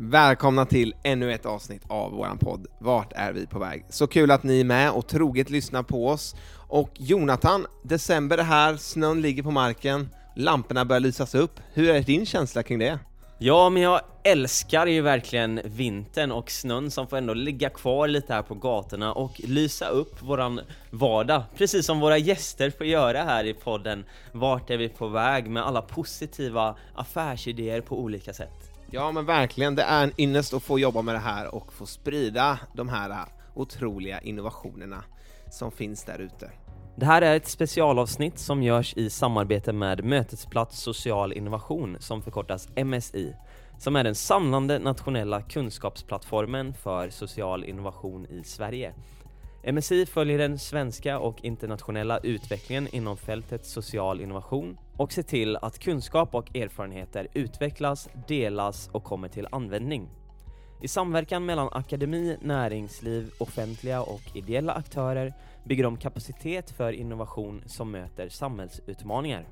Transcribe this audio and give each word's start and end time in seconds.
Välkomna 0.00 0.66
till 0.66 0.94
ännu 1.02 1.32
ett 1.32 1.46
avsnitt 1.46 1.82
av 1.88 2.12
våran 2.12 2.38
podd 2.38 2.66
Vart 2.78 3.12
är 3.12 3.32
vi 3.32 3.46
på 3.46 3.58
väg? 3.58 3.84
Så 3.88 4.06
kul 4.06 4.30
att 4.30 4.42
ni 4.42 4.60
är 4.60 4.64
med 4.64 4.90
och 4.90 5.06
troget 5.06 5.50
lyssnar 5.50 5.82
på 5.82 6.08
oss. 6.08 6.36
Och 6.68 6.90
Jonathan, 6.94 7.66
december 7.82 8.38
är 8.38 8.42
här, 8.42 8.76
snön 8.76 9.22
ligger 9.22 9.42
på 9.42 9.50
marken, 9.50 10.08
lamporna 10.36 10.84
börjar 10.84 11.00
lysas 11.00 11.34
upp. 11.34 11.60
Hur 11.72 11.90
är 11.90 12.02
din 12.02 12.26
känsla 12.26 12.62
kring 12.62 12.78
det? 12.78 12.98
Ja, 13.38 13.70
men 13.70 13.82
jag 13.82 14.00
älskar 14.24 14.86
ju 14.86 15.00
verkligen 15.00 15.60
vintern 15.64 16.32
och 16.32 16.50
snön 16.50 16.90
som 16.90 17.06
får 17.06 17.16
ändå 17.16 17.34
ligga 17.34 17.70
kvar 17.70 18.08
lite 18.08 18.32
här 18.32 18.42
på 18.42 18.54
gatorna 18.54 19.12
och 19.12 19.40
lysa 19.44 19.88
upp 19.88 20.22
våran 20.22 20.60
vardag, 20.90 21.42
precis 21.56 21.86
som 21.86 22.00
våra 22.00 22.18
gäster 22.18 22.70
får 22.70 22.86
göra 22.86 23.22
här 23.22 23.44
i 23.44 23.54
podden 23.54 24.04
Vart 24.32 24.70
är 24.70 24.76
vi 24.76 24.88
på 24.88 25.08
väg? 25.08 25.50
med 25.50 25.66
alla 25.66 25.82
positiva 25.82 26.76
affärsidéer 26.94 27.80
på 27.80 28.00
olika 28.00 28.32
sätt. 28.32 28.67
Ja 28.90 29.12
men 29.12 29.26
verkligen, 29.26 29.74
det 29.74 29.82
är 29.82 30.04
en 30.04 30.12
ynnest 30.18 30.54
att 30.54 30.62
få 30.62 30.78
jobba 30.78 31.02
med 31.02 31.14
det 31.14 31.18
här 31.18 31.54
och 31.54 31.72
få 31.72 31.86
sprida 31.86 32.58
de 32.72 32.88
här 32.88 33.10
äh, 33.10 33.16
otroliga 33.54 34.20
innovationerna 34.20 35.04
som 35.50 35.72
finns 35.72 36.04
där 36.04 36.18
ute. 36.18 36.50
Det 36.96 37.06
här 37.06 37.22
är 37.22 37.36
ett 37.36 37.48
specialavsnitt 37.48 38.38
som 38.38 38.62
görs 38.62 38.96
i 38.96 39.10
samarbete 39.10 39.72
med 39.72 40.04
Mötesplats 40.04 40.80
Social 40.80 41.32
Innovation 41.32 41.96
som 42.00 42.22
förkortas 42.22 42.68
MSI 42.84 43.34
som 43.78 43.96
är 43.96 44.04
den 44.04 44.14
samlande 44.14 44.78
nationella 44.78 45.42
kunskapsplattformen 45.42 46.74
för 46.74 47.10
social 47.10 47.64
innovation 47.64 48.26
i 48.26 48.44
Sverige. 48.44 48.94
MSI 49.72 50.06
följer 50.06 50.38
den 50.38 50.58
svenska 50.58 51.18
och 51.18 51.44
internationella 51.44 52.18
utvecklingen 52.18 52.88
inom 52.92 53.16
fältet 53.16 53.66
social 53.66 54.20
innovation 54.20 54.78
och 54.96 55.12
ser 55.12 55.22
till 55.22 55.56
att 55.56 55.78
kunskap 55.78 56.34
och 56.34 56.56
erfarenheter 56.56 57.28
utvecklas, 57.34 58.08
delas 58.28 58.88
och 58.92 59.04
kommer 59.04 59.28
till 59.28 59.48
användning. 59.50 60.10
I 60.82 60.88
samverkan 60.88 61.46
mellan 61.46 61.68
akademi, 61.72 62.36
näringsliv, 62.42 63.30
offentliga 63.38 64.02
och 64.02 64.22
ideella 64.34 64.72
aktörer 64.72 65.34
bygger 65.64 65.84
de 65.84 65.96
kapacitet 65.96 66.70
för 66.70 66.92
innovation 66.92 67.62
som 67.66 67.90
möter 67.90 68.28
samhällsutmaningar. 68.28 69.48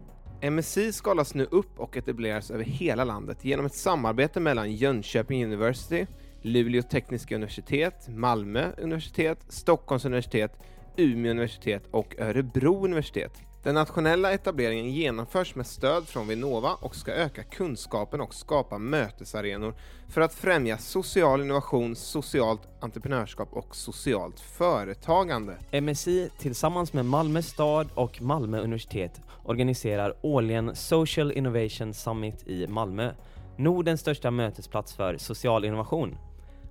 MSI 0.50 0.92
skalas 0.92 1.34
nu 1.34 1.44
upp 1.44 1.80
och 1.80 1.96
etableras 1.96 2.50
över 2.50 2.64
hela 2.64 3.04
landet 3.04 3.44
genom 3.44 3.66
ett 3.66 3.74
samarbete 3.74 4.40
mellan 4.40 4.72
Jönköping 4.72 5.44
University, 5.44 6.06
Luleå 6.46 6.82
tekniska 6.82 7.34
universitet, 7.34 8.08
Malmö 8.08 8.72
universitet, 8.78 9.38
Stockholms 9.48 10.04
universitet, 10.04 10.52
Umeå 10.96 11.30
universitet 11.30 11.82
och 11.90 12.14
Örebro 12.18 12.84
universitet. 12.84 13.32
Den 13.62 13.74
nationella 13.74 14.32
etableringen 14.32 14.90
genomförs 14.90 15.54
med 15.54 15.66
stöd 15.66 16.08
från 16.08 16.28
Vinnova 16.28 16.74
och 16.74 16.96
ska 16.96 17.12
öka 17.12 17.42
kunskapen 17.42 18.20
och 18.20 18.34
skapa 18.34 18.78
mötesarenor 18.78 19.74
för 20.08 20.20
att 20.20 20.34
främja 20.34 20.78
social 20.78 21.40
innovation, 21.40 21.96
socialt 21.96 22.60
entreprenörskap 22.80 23.48
och 23.52 23.76
socialt 23.76 24.40
företagande. 24.40 25.56
MSI 25.82 26.30
tillsammans 26.38 26.92
med 26.92 27.04
Malmö 27.04 27.42
stad 27.42 27.88
och 27.94 28.22
Malmö 28.22 28.60
universitet 28.60 29.20
organiserar 29.44 30.14
årligen 30.22 30.76
Social 30.76 31.32
Innovation 31.32 31.94
Summit 31.94 32.48
i 32.48 32.66
Malmö, 32.66 33.12
Nordens 33.56 34.00
största 34.00 34.30
mötesplats 34.30 34.94
för 34.94 35.18
social 35.18 35.64
innovation. 35.64 36.16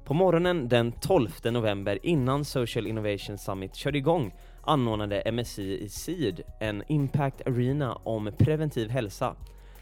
På 0.06 0.14
morgonen 0.14 0.68
den 0.68 0.92
12 0.92 1.30
november 1.44 2.00
innan 2.04 2.46
Social 2.46 2.88
Innovation 2.88 3.38
Summit 3.38 3.76
körde 3.76 3.98
igång 3.98 4.34
anordnade 4.62 5.32
MSI 5.32 5.84
i 5.84 5.90
Seed 5.90 6.42
en 6.60 6.84
Impact 6.88 7.48
Arena 7.48 7.96
om 8.04 8.32
preventiv 8.38 8.90
hälsa. 8.90 9.36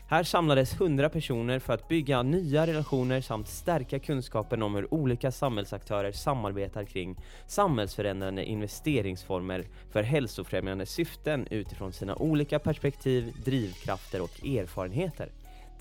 Här 0.07 0.23
samlades 0.23 0.73
100 0.73 1.09
personer 1.09 1.59
för 1.59 1.73
att 1.73 1.87
bygga 1.87 2.23
nya 2.23 2.67
relationer 2.67 3.21
samt 3.21 3.47
stärka 3.47 3.99
kunskapen 3.99 4.63
om 4.63 4.75
hur 4.75 4.93
olika 4.93 5.31
samhällsaktörer 5.31 6.11
samarbetar 6.11 6.83
kring 6.83 7.15
samhällsförändrande 7.47 8.45
investeringsformer 8.45 9.63
för 9.91 10.03
hälsofrämjande 10.03 10.85
syften 10.85 11.47
utifrån 11.49 11.93
sina 11.93 12.15
olika 12.15 12.59
perspektiv, 12.59 13.33
drivkrafter 13.45 14.21
och 14.21 14.45
erfarenheter. 14.45 15.29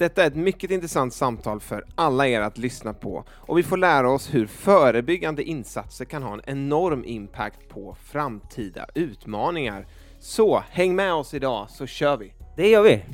Detta 0.02 0.22
är 0.22 0.26
ett 0.26 0.36
mycket 0.36 0.70
intressant 0.70 1.14
samtal 1.14 1.60
för 1.60 1.84
alla 1.94 2.28
er 2.28 2.40
att 2.40 2.58
lyssna 2.58 2.94
på 2.94 3.24
och 3.30 3.58
vi 3.58 3.62
får 3.62 3.76
lära 3.76 4.10
oss 4.10 4.34
hur 4.34 4.46
förebyggande 4.46 5.42
insatser 5.42 6.04
kan 6.04 6.22
ha 6.22 6.34
en 6.34 6.40
enorm 6.46 7.04
impact 7.04 7.68
på 7.68 7.96
framtida 8.04 8.86
utmaningar. 8.94 9.86
Så 10.18 10.62
häng 10.70 10.96
med 10.96 11.14
oss 11.14 11.34
idag 11.34 11.70
så 11.70 11.86
kör 11.86 12.16
vi! 12.16 12.32
Det 12.56 12.68
gör 12.68 12.82
vi! 12.82 13.04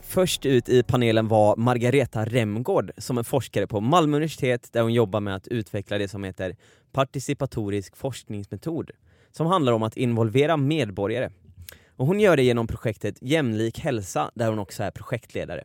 Först 0.00 0.46
ut 0.46 0.68
i 0.68 0.82
panelen 0.82 1.28
var 1.28 1.56
Margareta 1.56 2.24
Remgård 2.24 2.90
som 2.98 3.18
är 3.18 3.22
forskare 3.22 3.66
på 3.66 3.80
Malmö 3.80 4.16
universitet 4.16 4.72
där 4.72 4.82
hon 4.82 4.92
jobbar 4.92 5.20
med 5.20 5.34
att 5.34 5.48
utveckla 5.48 5.98
det 5.98 6.08
som 6.08 6.24
heter 6.24 6.56
participatorisk 6.92 7.96
forskningsmetod 7.96 8.90
som 9.32 9.46
handlar 9.46 9.72
om 9.72 9.82
att 9.82 9.96
involvera 9.96 10.56
medborgare 10.56 11.30
och 11.96 12.06
hon 12.06 12.20
gör 12.20 12.36
det 12.36 12.42
genom 12.42 12.66
projektet 12.66 13.16
Jämlik 13.20 13.78
hälsa 13.78 14.30
där 14.34 14.48
hon 14.48 14.58
också 14.58 14.82
är 14.82 14.90
projektledare. 14.90 15.64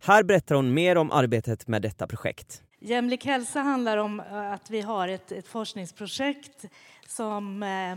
Här 0.00 0.22
berättar 0.22 0.54
hon 0.54 0.74
mer 0.74 0.96
om 0.96 1.10
arbetet 1.10 1.68
med 1.68 1.82
detta 1.82 2.06
projekt. 2.06 2.62
Jämlik 2.80 3.24
hälsa 3.24 3.60
handlar 3.60 3.96
om 3.96 4.20
eh, 4.20 4.52
att 4.52 4.70
vi 4.70 4.80
har 4.80 5.08
ett, 5.08 5.32
ett 5.32 5.48
forskningsprojekt 5.48 6.64
som, 7.06 7.62
eh, 7.62 7.92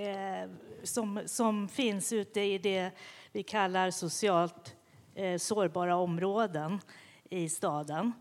eh, 0.00 0.48
som, 0.82 1.20
som 1.26 1.68
finns 1.68 2.12
ute 2.12 2.40
i 2.40 2.58
det 2.58 2.90
vi 3.32 3.42
kallar 3.42 3.90
socialt 3.90 4.74
eh, 5.14 5.38
sårbara 5.38 5.96
områden 5.96 6.80
i 7.30 7.48
staden. 7.48 8.12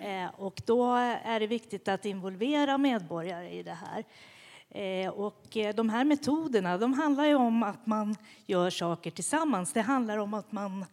Eh, 0.00 0.40
och 0.40 0.62
då 0.66 0.94
är 1.24 1.40
det 1.40 1.46
viktigt 1.46 1.88
att 1.88 2.04
involvera 2.04 2.78
medborgare 2.78 3.50
i 3.50 3.62
det 3.62 3.78
här. 3.86 4.04
Eh, 4.70 5.10
och 5.10 5.56
eh, 5.56 5.74
de 5.74 5.88
här 5.88 6.04
metoderna 6.04 6.78
de 6.78 6.92
handlar 6.92 7.24
ju 7.24 7.34
om 7.34 7.62
att 7.62 7.86
man 7.86 8.16
gör 8.46 8.70
saker 8.70 9.10
tillsammans. 9.10 9.72
Det 9.72 9.80
handlar 9.80 10.18
om 10.18 10.34
att 10.34 10.52
man 10.52 10.84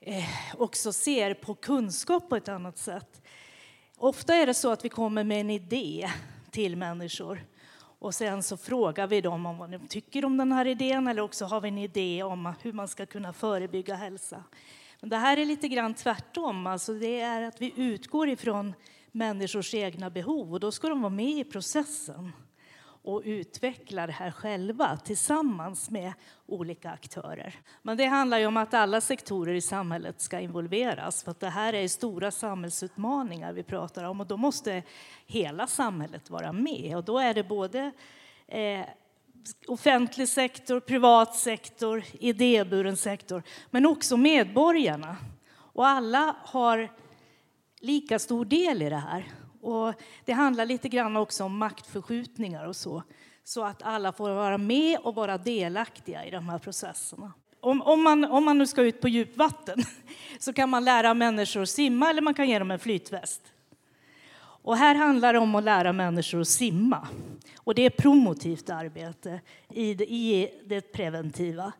eh, 0.00 0.24
också 0.58 0.92
ser 0.92 1.34
på 1.34 1.54
kunskap 1.54 2.28
på 2.28 2.36
ett 2.36 2.48
annat 2.48 2.78
sätt. 2.78 3.22
Ofta 3.96 4.34
är 4.34 4.46
det 4.46 4.54
så 4.54 4.70
att 4.70 4.84
vi 4.84 4.88
kommer 4.88 5.24
med 5.24 5.40
en 5.40 5.50
idé 5.50 6.10
till 6.50 6.76
människor 6.76 7.44
och 7.98 8.14
sen 8.14 8.42
så 8.42 8.56
frågar 8.56 9.06
vi 9.06 9.20
dem 9.20 9.46
om 9.46 9.58
vad 9.58 9.70
de 9.70 9.88
tycker 9.88 10.24
om 10.24 10.36
den 10.36 10.52
här 10.52 10.66
idén 10.66 11.08
eller 11.08 11.22
också 11.22 11.44
har 11.44 11.60
vi 11.60 11.68
en 11.68 11.78
idé 11.78 12.22
om 12.22 12.54
hur 12.62 12.72
man 12.72 12.88
ska 12.88 13.06
kunna 13.06 13.32
förebygga 13.32 13.94
hälsa. 13.94 14.44
Men 15.00 15.10
det 15.10 15.16
här 15.16 15.36
är 15.36 15.44
lite 15.44 15.68
grann 15.68 15.94
tvärtom, 15.94 16.66
alltså 16.66 16.94
det 16.94 17.20
är 17.20 17.42
att 17.42 17.60
vi 17.60 17.72
utgår 17.76 18.28
ifrån 18.28 18.74
människors 19.12 19.74
egna 19.74 20.10
behov 20.10 20.52
och 20.52 20.60
då 20.60 20.72
ska 20.72 20.88
de 20.88 21.02
vara 21.02 21.10
med 21.10 21.38
i 21.38 21.44
processen 21.44 22.32
och 23.06 23.22
utveckla 23.24 24.06
det 24.06 24.12
här 24.12 24.30
själva 24.30 24.96
tillsammans 24.96 25.90
med 25.90 26.12
olika 26.46 26.90
aktörer. 26.90 27.54
Men 27.82 27.96
det 27.96 28.04
handlar 28.04 28.38
ju 28.38 28.46
om 28.46 28.56
att 28.56 28.74
alla 28.74 29.00
sektorer 29.00 29.54
i 29.54 29.60
samhället 29.60 30.20
ska 30.20 30.40
involveras 30.40 31.22
för 31.22 31.30
att 31.30 31.40
det 31.40 31.48
här 31.48 31.72
är 31.72 31.88
stora 31.88 32.30
samhällsutmaningar 32.30 33.52
vi 33.52 33.62
pratar 33.62 34.04
om 34.04 34.20
och 34.20 34.26
då 34.26 34.36
måste 34.36 34.82
hela 35.26 35.66
samhället 35.66 36.30
vara 36.30 36.52
med 36.52 36.96
och 36.96 37.04
då 37.04 37.18
är 37.18 37.34
det 37.34 37.44
både 37.44 37.92
eh, 38.46 38.86
offentlig 39.66 40.28
sektor, 40.28 40.80
privat 40.80 41.36
sektor, 41.36 42.04
idéburen 42.12 42.96
sektor 42.96 43.42
men 43.70 43.86
också 43.86 44.16
medborgarna. 44.16 45.16
Och 45.52 45.86
alla 45.86 46.36
har 46.42 46.88
lika 47.80 48.18
stor 48.18 48.44
del 48.44 48.82
i 48.82 48.90
det 48.90 48.96
här. 48.96 49.32
Och 49.66 49.94
det 50.24 50.32
handlar 50.32 50.66
lite 50.66 50.88
grann 50.88 51.16
också 51.16 51.44
om 51.44 51.58
maktförskjutningar 51.58 52.66
och 52.66 52.76
så, 52.76 53.02
så 53.44 53.64
att 53.64 53.82
alla 53.82 54.12
får 54.12 54.30
vara 54.30 54.58
med 54.58 54.98
och 54.98 55.14
vara 55.14 55.38
delaktiga 55.38 56.24
i 56.24 56.30
de 56.30 56.48
här 56.48 56.58
processerna. 56.58 57.32
Om, 57.60 57.82
om, 57.82 58.02
man, 58.02 58.24
om 58.24 58.44
man 58.44 58.58
nu 58.58 58.66
ska 58.66 58.82
ut 58.82 59.00
på 59.00 59.08
djupvatten 59.08 59.82
så 60.38 60.52
kan 60.52 60.68
man 60.68 60.84
lära 60.84 61.14
människor 61.14 61.62
att 61.62 61.68
simma 61.68 62.10
eller 62.10 62.22
man 62.22 62.34
kan 62.34 62.48
ge 62.48 62.58
dem 62.58 62.70
en 62.70 62.78
flytväst. 62.78 63.42
Och 64.38 64.76
här 64.76 64.94
handlar 64.94 65.32
det 65.32 65.38
om 65.38 65.54
att 65.54 65.64
lära 65.64 65.92
människor 65.92 66.40
att 66.40 66.48
simma. 66.48 67.08
Och 67.58 67.74
det 67.74 67.82
är 67.82 67.90
promotivt 67.90 68.70
arbete 68.70 69.40
i 69.68 69.94
det, 69.94 70.12
i 70.12 70.50
det 70.64 70.80
preventiva. 70.80 71.72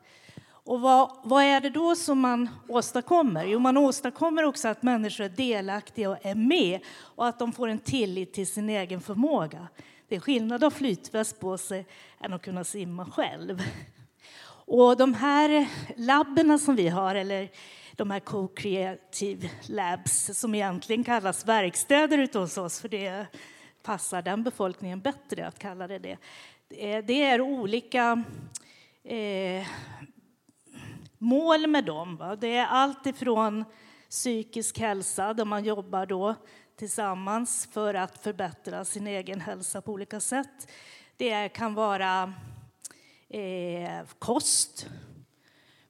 Och 0.67 0.81
vad, 0.81 1.11
vad, 1.23 1.45
är 1.45 1.61
det 1.61 1.71
då 1.71 1.97
som 1.97 2.21
man 2.21 2.49
åstadkommer? 2.69 3.45
Jo, 3.45 3.59
man 3.59 3.77
åstadkommer 3.77 4.45
också 4.45 4.69
att 4.69 4.83
människor 4.83 5.25
är 5.25 5.29
delaktiga 5.29 6.11
och 6.11 6.27
är 6.27 6.35
med 6.35 6.81
och 6.99 7.27
att 7.27 7.39
de 7.39 7.53
får 7.53 7.69
en 7.69 7.79
tillit 7.79 8.33
till 8.33 8.47
sin 8.47 8.69
egen 8.69 9.01
förmåga. 9.01 9.69
Det 10.09 10.17
är 10.17 10.21
skillnad 10.21 10.65
att 10.65 10.73
ha 10.73 10.79
flytväst 10.79 11.41
på 11.41 11.59
sig 11.59 11.87
än 12.21 12.33
att 12.33 12.43
kunna 12.43 12.65
simma 12.65 13.07
själv. 13.07 13.63
Och 14.49 14.97
de 14.97 15.15
här 15.15 15.69
labben 15.97 16.59
som 16.59 16.77
vi 16.77 16.89
har, 16.89 17.15
eller 17.15 17.49
de 17.93 18.11
här 18.11 18.21
co-creative 18.21 19.51
labs 19.69 20.39
som 20.39 20.55
egentligen 20.55 21.05
kallas 21.05 21.47
verkstäder 21.47 22.19
ute 22.19 22.39
hos 22.39 22.59
oss, 22.59 22.81
för 22.81 22.89
det 22.89 23.27
passar 23.83 24.23
den 24.23 24.43
befolkningen 24.43 25.01
bättre 25.01 25.47
att 25.47 25.59
kalla 25.59 25.89
det 25.89 25.99
det. 25.99 26.19
Det 27.03 27.23
är 27.23 27.41
olika 27.41 28.25
eh, 29.05 29.67
mål 31.19 31.67
med 31.67 31.85
dem. 31.85 32.17
Va? 32.17 32.37
Det 32.37 32.57
är 32.57 32.67
allt 32.67 33.07
ifrån 33.07 33.65
psykisk 34.11 34.79
hälsa, 34.79 35.35
där 35.35 35.45
man 35.45 35.65
jobbar 35.65 36.07
då 36.07 36.35
tillsammans 36.77 37.69
för 37.73 37.95
att 37.95 38.19
förbättra 38.23 38.85
sin 38.85 39.07
egen 39.07 39.41
hälsa 39.41 39.81
på 39.81 39.93
olika 39.93 40.21
sätt. 40.21 40.71
Det 41.17 41.49
kan 41.49 41.75
vara 41.75 42.33
eh, 43.29 44.05
kost, 44.19 44.87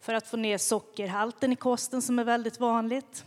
för 0.00 0.14
att 0.14 0.26
få 0.26 0.36
ner 0.36 0.58
sockerhalten 0.58 1.52
i 1.52 1.56
kosten 1.56 2.02
som 2.02 2.18
är 2.18 2.24
väldigt 2.24 2.60
vanligt. 2.60 3.24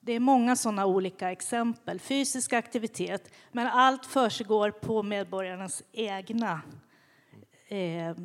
Det 0.00 0.12
är 0.12 0.20
många 0.20 0.56
sådana 0.56 0.86
olika 0.86 1.32
exempel. 1.32 2.00
Fysisk 2.00 2.52
aktivitet, 2.52 3.30
men 3.52 3.66
allt 3.66 4.06
försiggår 4.06 4.70
på 4.70 5.02
medborgarnas 5.02 5.82
egna 5.92 6.60
eh, 7.68 8.16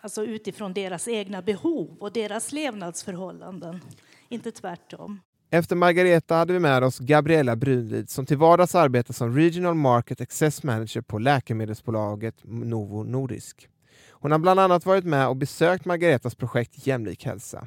alltså 0.00 0.24
utifrån 0.24 0.72
deras 0.72 1.08
egna 1.08 1.42
behov 1.42 1.96
och 2.00 2.12
deras 2.12 2.52
levnadsförhållanden, 2.52 3.80
inte 4.28 4.50
tvärtom. 4.50 5.20
Efter 5.50 5.76
Margareta 5.76 6.34
hade 6.34 6.52
vi 6.52 6.58
med 6.58 6.84
oss 6.84 6.98
Gabriella 6.98 7.56
Brunlid 7.56 8.10
som 8.10 8.26
till 8.26 8.36
vardags 8.36 8.74
arbetar 8.74 9.14
som 9.14 9.36
Regional 9.36 9.74
Market 9.74 10.20
Access 10.20 10.62
Manager 10.62 11.00
på 11.00 11.18
läkemedelsbolaget 11.18 12.34
Novo 12.44 13.02
Nordisk. 13.02 13.68
Hon 14.10 14.32
har 14.32 14.38
bland 14.38 14.60
annat 14.60 14.86
varit 14.86 15.04
med 15.04 15.28
och 15.28 15.36
besökt 15.36 15.84
Margaretas 15.84 16.34
projekt 16.34 16.86
Jämlik 16.86 17.24
hälsa. 17.24 17.66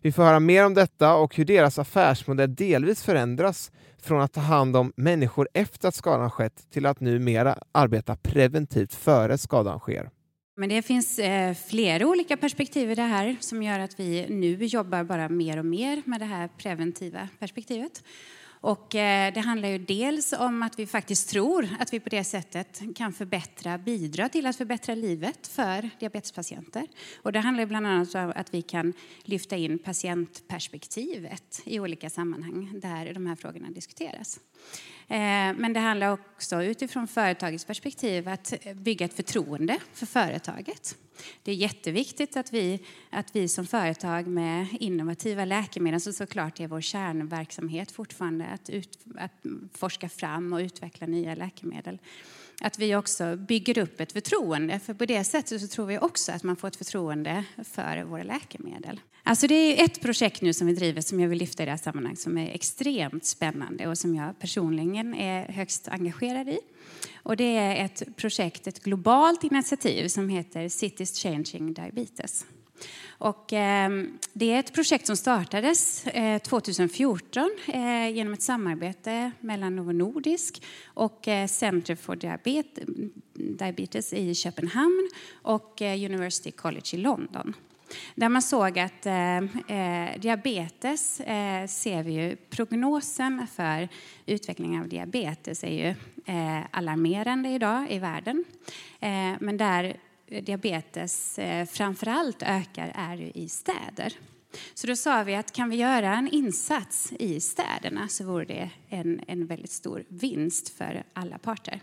Vi 0.00 0.12
får 0.12 0.22
höra 0.22 0.40
mer 0.40 0.66
om 0.66 0.74
detta 0.74 1.14
och 1.14 1.36
hur 1.36 1.44
deras 1.44 1.78
affärsmodell 1.78 2.54
delvis 2.54 3.02
förändras 3.02 3.72
från 4.02 4.20
att 4.20 4.32
ta 4.32 4.40
hand 4.40 4.76
om 4.76 4.92
människor 4.96 5.48
efter 5.54 5.88
att 5.88 5.94
skadan 5.94 6.30
skett 6.30 6.70
till 6.70 6.86
att 6.86 7.00
numera 7.00 7.58
arbeta 7.72 8.16
preventivt 8.16 8.94
före 8.94 9.38
skadan 9.38 9.78
sker. 9.78 10.10
Men 10.54 10.68
det 10.68 10.82
finns 10.82 11.18
eh, 11.18 11.54
flera 11.54 12.06
olika 12.06 12.36
perspektiv 12.36 12.90
i 12.90 12.94
det 12.94 13.02
här 13.02 13.36
som 13.40 13.62
gör 13.62 13.78
att 13.78 14.00
vi 14.00 14.26
nu 14.28 14.64
jobbar 14.64 15.04
bara 15.04 15.28
mer 15.28 15.58
och 15.58 15.66
mer 15.66 16.02
med 16.04 16.20
det 16.20 16.24
här 16.24 16.48
preventiva 16.48 17.28
perspektivet. 17.38 18.02
Och 18.62 18.94
eh, 18.94 19.32
det 19.34 19.40
handlar 19.40 19.68
ju 19.68 19.78
dels 19.78 20.32
om 20.32 20.62
att 20.62 20.78
vi 20.78 20.86
faktiskt 20.86 21.30
tror 21.30 21.68
att 21.78 21.92
vi 21.92 22.00
på 22.00 22.08
det 22.08 22.24
sättet 22.24 22.82
kan 22.96 23.12
förbättra, 23.12 23.78
bidra 23.78 24.28
till 24.28 24.46
att 24.46 24.56
förbättra 24.56 24.94
livet 24.94 25.46
för 25.46 25.90
diabetespatienter. 26.00 26.86
Och 27.22 27.32
det 27.32 27.40
handlar 27.40 27.66
bland 27.66 27.86
annat 27.86 28.14
om 28.14 28.32
att 28.36 28.54
vi 28.54 28.62
kan 28.62 28.92
lyfta 29.22 29.56
in 29.56 29.78
patientperspektivet 29.78 31.62
i 31.64 31.80
olika 31.80 32.10
sammanhang 32.10 32.80
där 32.80 33.14
de 33.14 33.26
här 33.26 33.36
frågorna 33.36 33.70
diskuteras. 33.70 34.40
Eh, 35.08 35.54
men 35.56 35.72
det 35.72 35.80
handlar 35.80 36.12
också 36.12 36.62
utifrån 36.62 37.08
företagets 37.08 37.64
perspektiv 37.64 38.28
att 38.28 38.54
bygga 38.74 39.06
ett 39.06 39.14
förtroende 39.14 39.78
för 39.92 40.06
företaget. 40.06 40.96
Det 41.42 41.50
är 41.50 41.56
jätteviktigt 41.56 42.36
att 42.36 42.52
vi, 42.52 42.84
att 43.10 43.36
vi 43.36 43.48
som 43.48 43.66
företag 43.66 44.26
med 44.26 44.66
innovativa 44.80 45.44
läkemedel, 45.44 46.00
som 46.00 46.12
såklart 46.12 46.60
är 46.60 46.68
vår 46.68 46.80
kärnverksamhet 46.80 47.90
fortfarande, 47.90 48.46
att, 48.46 48.70
ut, 48.70 48.98
att 49.18 49.32
forska 49.74 50.08
fram 50.08 50.52
och 50.52 50.58
utveckla 50.58 51.06
nya 51.06 51.34
läkemedel, 51.34 51.98
att 52.62 52.78
vi 52.78 52.96
också 52.96 53.36
bygger 53.36 53.78
upp 53.78 54.00
ett 54.00 54.12
förtroende. 54.12 54.78
För 54.78 54.94
på 54.94 55.04
det 55.04 55.24
sättet 55.24 55.60
så 55.60 55.66
tror 55.66 55.86
vi 55.86 55.98
också 55.98 56.32
att 56.32 56.42
man 56.42 56.56
får 56.56 56.68
ett 56.68 56.76
förtroende 56.76 57.44
för 57.64 58.04
våra 58.04 58.22
läkemedel. 58.22 59.00
Alltså 59.22 59.46
det 59.46 59.54
är 59.54 59.84
ett 59.84 60.00
projekt 60.00 60.42
nu 60.42 60.52
som 60.52 60.66
vi 60.66 60.74
driver 60.74 61.00
som 61.00 61.20
jag 61.20 61.28
vill 61.28 61.38
lyfta 61.38 61.62
i 61.62 61.66
det 61.66 61.72
här 61.72 61.78
sammanhanget 61.78 62.20
som 62.20 62.38
är 62.38 62.50
extremt 62.50 63.24
spännande 63.24 63.88
och 63.88 63.98
som 63.98 64.14
jag 64.14 64.38
personligen 64.38 65.14
är 65.14 65.52
högst 65.52 65.88
engagerad 65.88 66.48
i. 66.48 66.58
Och 67.22 67.36
det 67.36 67.56
är 67.56 67.84
ett 67.84 68.16
projekt, 68.16 68.66
ett 68.66 68.82
globalt 68.82 69.44
initiativ 69.44 70.08
som 70.08 70.28
heter 70.28 70.68
Cities 70.68 71.22
Changing 71.22 71.72
Diabetes. 71.74 72.44
Och, 73.22 73.52
eh, 73.52 73.90
det 74.32 74.52
är 74.52 74.60
ett 74.60 74.72
projekt 74.72 75.06
som 75.06 75.16
startades 75.16 76.06
eh, 76.06 76.38
2014 76.38 77.50
eh, 77.66 78.08
genom 78.08 78.32
ett 78.32 78.42
samarbete 78.42 79.32
mellan 79.40 79.76
Novo 79.76 79.92
Nordisk 79.92 80.62
och 80.84 81.28
eh, 81.28 81.46
Center 81.46 81.94
for 81.94 82.16
Diabetes 83.56 84.12
i 84.12 84.34
Köpenhamn 84.34 85.10
och 85.42 85.82
eh, 85.82 86.04
University 86.04 86.50
College 86.50 86.86
i 86.92 86.96
London. 86.96 87.54
Där 88.14 88.28
man 88.28 88.42
såg 88.42 88.78
att 88.78 89.06
eh, 89.06 89.36
eh 89.36 90.20
diabetes 90.20 91.20
eh, 91.20 91.66
ser 91.66 92.02
vi 92.02 92.12
ju, 92.12 92.36
prognosen 92.36 93.46
för 93.54 93.88
utvecklingen 94.26 94.82
av 94.82 94.88
diabetes 94.88 95.64
är 95.64 95.86
ju 95.86 95.94
eh, 96.34 96.60
alarmerande 96.70 97.48
idag 97.48 97.86
i 97.90 97.98
världen. 97.98 98.44
Eh, 99.00 99.32
men 99.40 99.56
där 99.56 99.96
diabetes 100.40 101.38
eh, 101.38 101.66
framför 101.66 102.06
allt 102.06 102.42
ökar 102.42 102.92
är 102.94 103.16
ju 103.16 103.30
i 103.34 103.48
städer. 103.48 104.12
Så 104.74 104.86
då 104.86 104.96
sa 104.96 105.22
vi 105.22 105.34
att 105.34 105.52
kan 105.52 105.70
vi 105.70 105.76
göra 105.76 106.14
en 106.14 106.28
insats 106.28 107.12
i 107.18 107.40
städerna 107.40 108.08
så 108.08 108.24
vore 108.24 108.44
det 108.44 108.70
en, 108.88 109.20
en 109.26 109.46
väldigt 109.46 109.70
stor 109.70 110.04
vinst 110.08 110.68
för 110.68 111.02
alla 111.12 111.38
parter. 111.38 111.80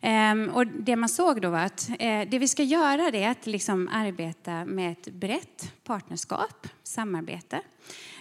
Ehm, 0.00 0.48
och 0.48 0.66
det 0.66 0.96
man 0.96 1.08
såg 1.08 1.40
då 1.40 1.50
var 1.50 1.58
att 1.58 1.90
eh, 1.98 2.28
det 2.28 2.38
vi 2.38 2.48
ska 2.48 2.62
göra 2.62 3.08
är 3.08 3.30
att 3.30 3.46
liksom 3.46 3.88
arbeta 3.92 4.64
med 4.64 4.92
ett 4.92 5.08
brett 5.08 5.72
partnerskap, 5.84 6.68
samarbete. 6.82 7.60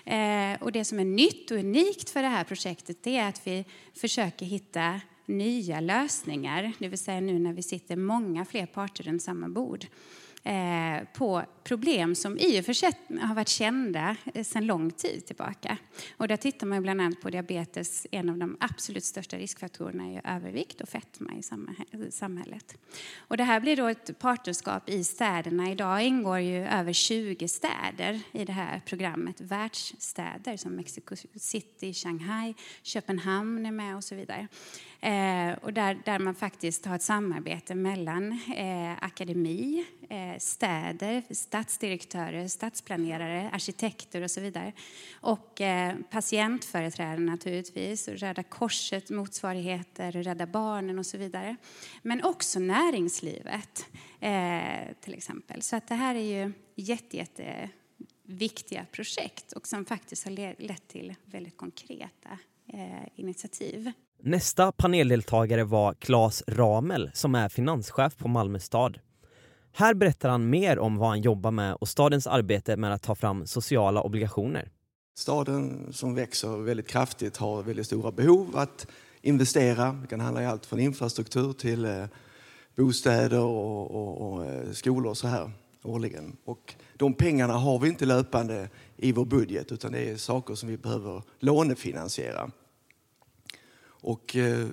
Eh, 0.05 0.62
och 0.62 0.72
det 0.72 0.86
som 0.86 1.00
är 1.00 1.05
nytt 1.05 1.51
och 1.51 1.58
unikt 1.58 2.10
för 2.10 2.22
det 2.22 2.27
här 2.27 2.43
projektet 2.43 3.08
är 3.08 3.27
att 3.27 3.48
vi 3.48 3.65
försöker 3.93 4.46
hitta 4.46 5.01
nya 5.27 5.79
lösningar, 5.79 6.74
det 6.79 6.88
vill 6.88 7.00
säga 7.00 7.22
nu 7.22 7.39
när 7.39 7.53
vi 7.53 7.63
sitter 7.63 7.96
många 7.96 8.46
fler 8.46 8.65
parter 8.65 9.03
runt 9.03 9.22
samma 9.22 9.50
bord. 9.50 9.86
Eh, 10.48 11.04
på 11.13 11.44
problem 11.63 12.16
som 12.16 12.38
i 12.38 12.62
och 12.62 12.66
för 12.66 12.74
sig 12.74 12.92
har 13.22 13.36
varit 13.36 13.48
kända 13.48 14.16
eh, 14.34 14.44
sedan 14.44 14.66
lång 14.66 14.92
tid 14.92 15.25
tillbaka. 15.25 15.77
Och 16.18 16.27
där 16.27 16.38
tittar 16.38 16.68
man 16.68 16.82
bland 16.82 17.01
annat 17.01 17.22
på 17.22 17.30
diabetes. 17.30 18.08
En 18.12 18.30
av 18.30 18.38
de 18.38 18.58
absolut 18.60 19.04
största 19.04 19.38
riskfaktorerna 19.38 20.04
är 20.04 20.36
övervikt 20.36 20.82
och 20.82 20.89
fetma 20.89 21.34
i 21.36 21.44
samhället. 22.12 22.77
Och 23.18 23.38
det 23.38 23.44
här 23.44 23.60
blir 23.60 23.75
då 23.75 23.88
ett 23.88 24.20
partnerskap 24.20 24.89
i 24.89 25.04
städerna. 25.04 25.72
Idag 25.72 26.04
ingår 26.04 26.39
ju 26.39 26.68
över 26.68 26.94
20 26.94 27.48
städer 27.48 28.22
i 28.32 28.46
det 28.46 28.54
här 28.54 28.82
programmet. 28.86 29.42
Världsstäder 29.42 30.58
som 30.58 30.75
Mexico 30.75 31.16
City, 31.36 31.94
Shanghai, 31.94 32.54
Köpenhamn 32.82 33.66
är 33.66 33.72
med 33.72 33.96
och 33.96 34.04
så 34.04 34.16
vidare. 34.16 34.48
Eh, 35.01 35.58
och 35.62 35.74
där, 35.74 36.01
där 36.06 36.20
man 36.20 36.36
faktiskt 36.36 36.86
har 36.86 36.96
ett 36.96 37.01
samarbete 37.01 37.75
mellan 37.75 38.32
eh, 38.56 39.04
akademi, 39.04 39.86
Eh, 40.10 40.38
städer, 40.38 41.24
stadsdirektörer, 41.30 42.48
stadsplanerare, 42.48 43.50
arkitekter 43.54 44.22
och 44.22 44.32
så 44.32 44.42
vidare. 44.42 44.74
Och 45.14 45.62
eh, 45.62 45.96
patientföreträdare 46.12 47.20
naturligtvis, 47.20 48.08
och 48.08 48.14
Röda 48.14 48.44
Korset 48.44 49.10
motsvarigheter, 49.10 50.12
Rädda 50.12 50.48
Barnen 50.48 51.00
och 51.00 51.06
så 51.06 51.18
vidare. 51.18 51.56
Men 52.02 52.24
också 52.24 52.60
näringslivet 52.60 53.86
eh, 54.20 54.96
till 55.02 55.14
exempel. 55.14 55.62
Så 55.62 55.76
att 55.76 55.88
det 55.88 55.96
här 55.96 56.16
är 56.16 56.46
ju 56.46 56.54
jätte, 56.76 57.18
jätte 57.18 57.70
viktiga 58.24 58.86
projekt 58.92 59.52
och 59.52 59.68
som 59.68 59.86
faktiskt 59.86 60.24
har 60.24 60.62
lett 60.68 60.88
till 60.88 61.16
väldigt 61.26 61.58
konkreta 61.58 62.40
initiativ. 63.16 63.92
Nästa 64.24 64.72
paneldeltagare 64.72 65.64
var 65.64 65.94
Claes 65.94 66.44
Ramel 66.48 67.12
som 67.14 67.36
är 67.36 67.50
finanschef 67.50 68.18
på 68.18 68.28
Malmö 68.28 68.60
stad. 68.60 69.00
Här 69.77 69.93
berättar 69.93 70.29
han 70.29 70.50
mer 70.50 70.79
om 70.79 70.98
vad 70.98 71.10
han 71.10 71.22
jobbar 71.22 71.51
med 71.51 71.75
och 71.75 71.88
stadens 71.88 72.27
arbete 72.27 72.77
med 72.77 72.93
att 72.93 73.03
ta 73.03 73.15
fram 73.15 73.48
sociala 73.48 74.01
obligationer. 74.01 74.72
Staden 75.17 75.93
som 75.93 76.15
växer 76.15 76.57
väldigt 76.57 76.88
kraftigt 76.88 77.38
har 77.38 77.63
väldigt 77.63 77.86
stora 77.86 78.12
behov 78.12 78.57
att 78.57 78.88
investera. 79.22 79.91
Det 79.91 80.07
kan 80.07 80.19
handla 80.19 80.43
i 80.43 80.46
allt 80.46 80.65
från 80.65 80.79
infrastruktur 80.79 81.53
till 81.53 81.86
eh, 81.86 82.05
bostäder 82.75 83.39
och, 83.39 83.91
och, 83.96 84.34
och 84.34 84.46
eh, 84.46 84.72
skolor 84.72 85.13
så 85.13 85.27
här 85.27 85.51
årligen. 85.84 86.38
Och 86.46 86.75
de 86.96 87.13
pengarna 87.13 87.53
har 87.53 87.79
vi 87.79 87.89
inte 87.89 88.05
löpande 88.05 88.69
i 88.96 89.12
vår 89.12 89.25
budget 89.25 89.72
utan 89.72 89.91
det 89.91 90.10
är 90.10 90.17
saker 90.17 90.55
som 90.55 90.69
vi 90.69 90.77
behöver 90.77 91.24
lånefinansiera. 91.39 92.51
Och 93.86 94.36
eh, 94.36 94.67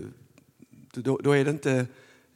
då, 0.95 1.19
då 1.23 1.33
är 1.33 1.45
det 1.45 1.51
inte 1.51 1.87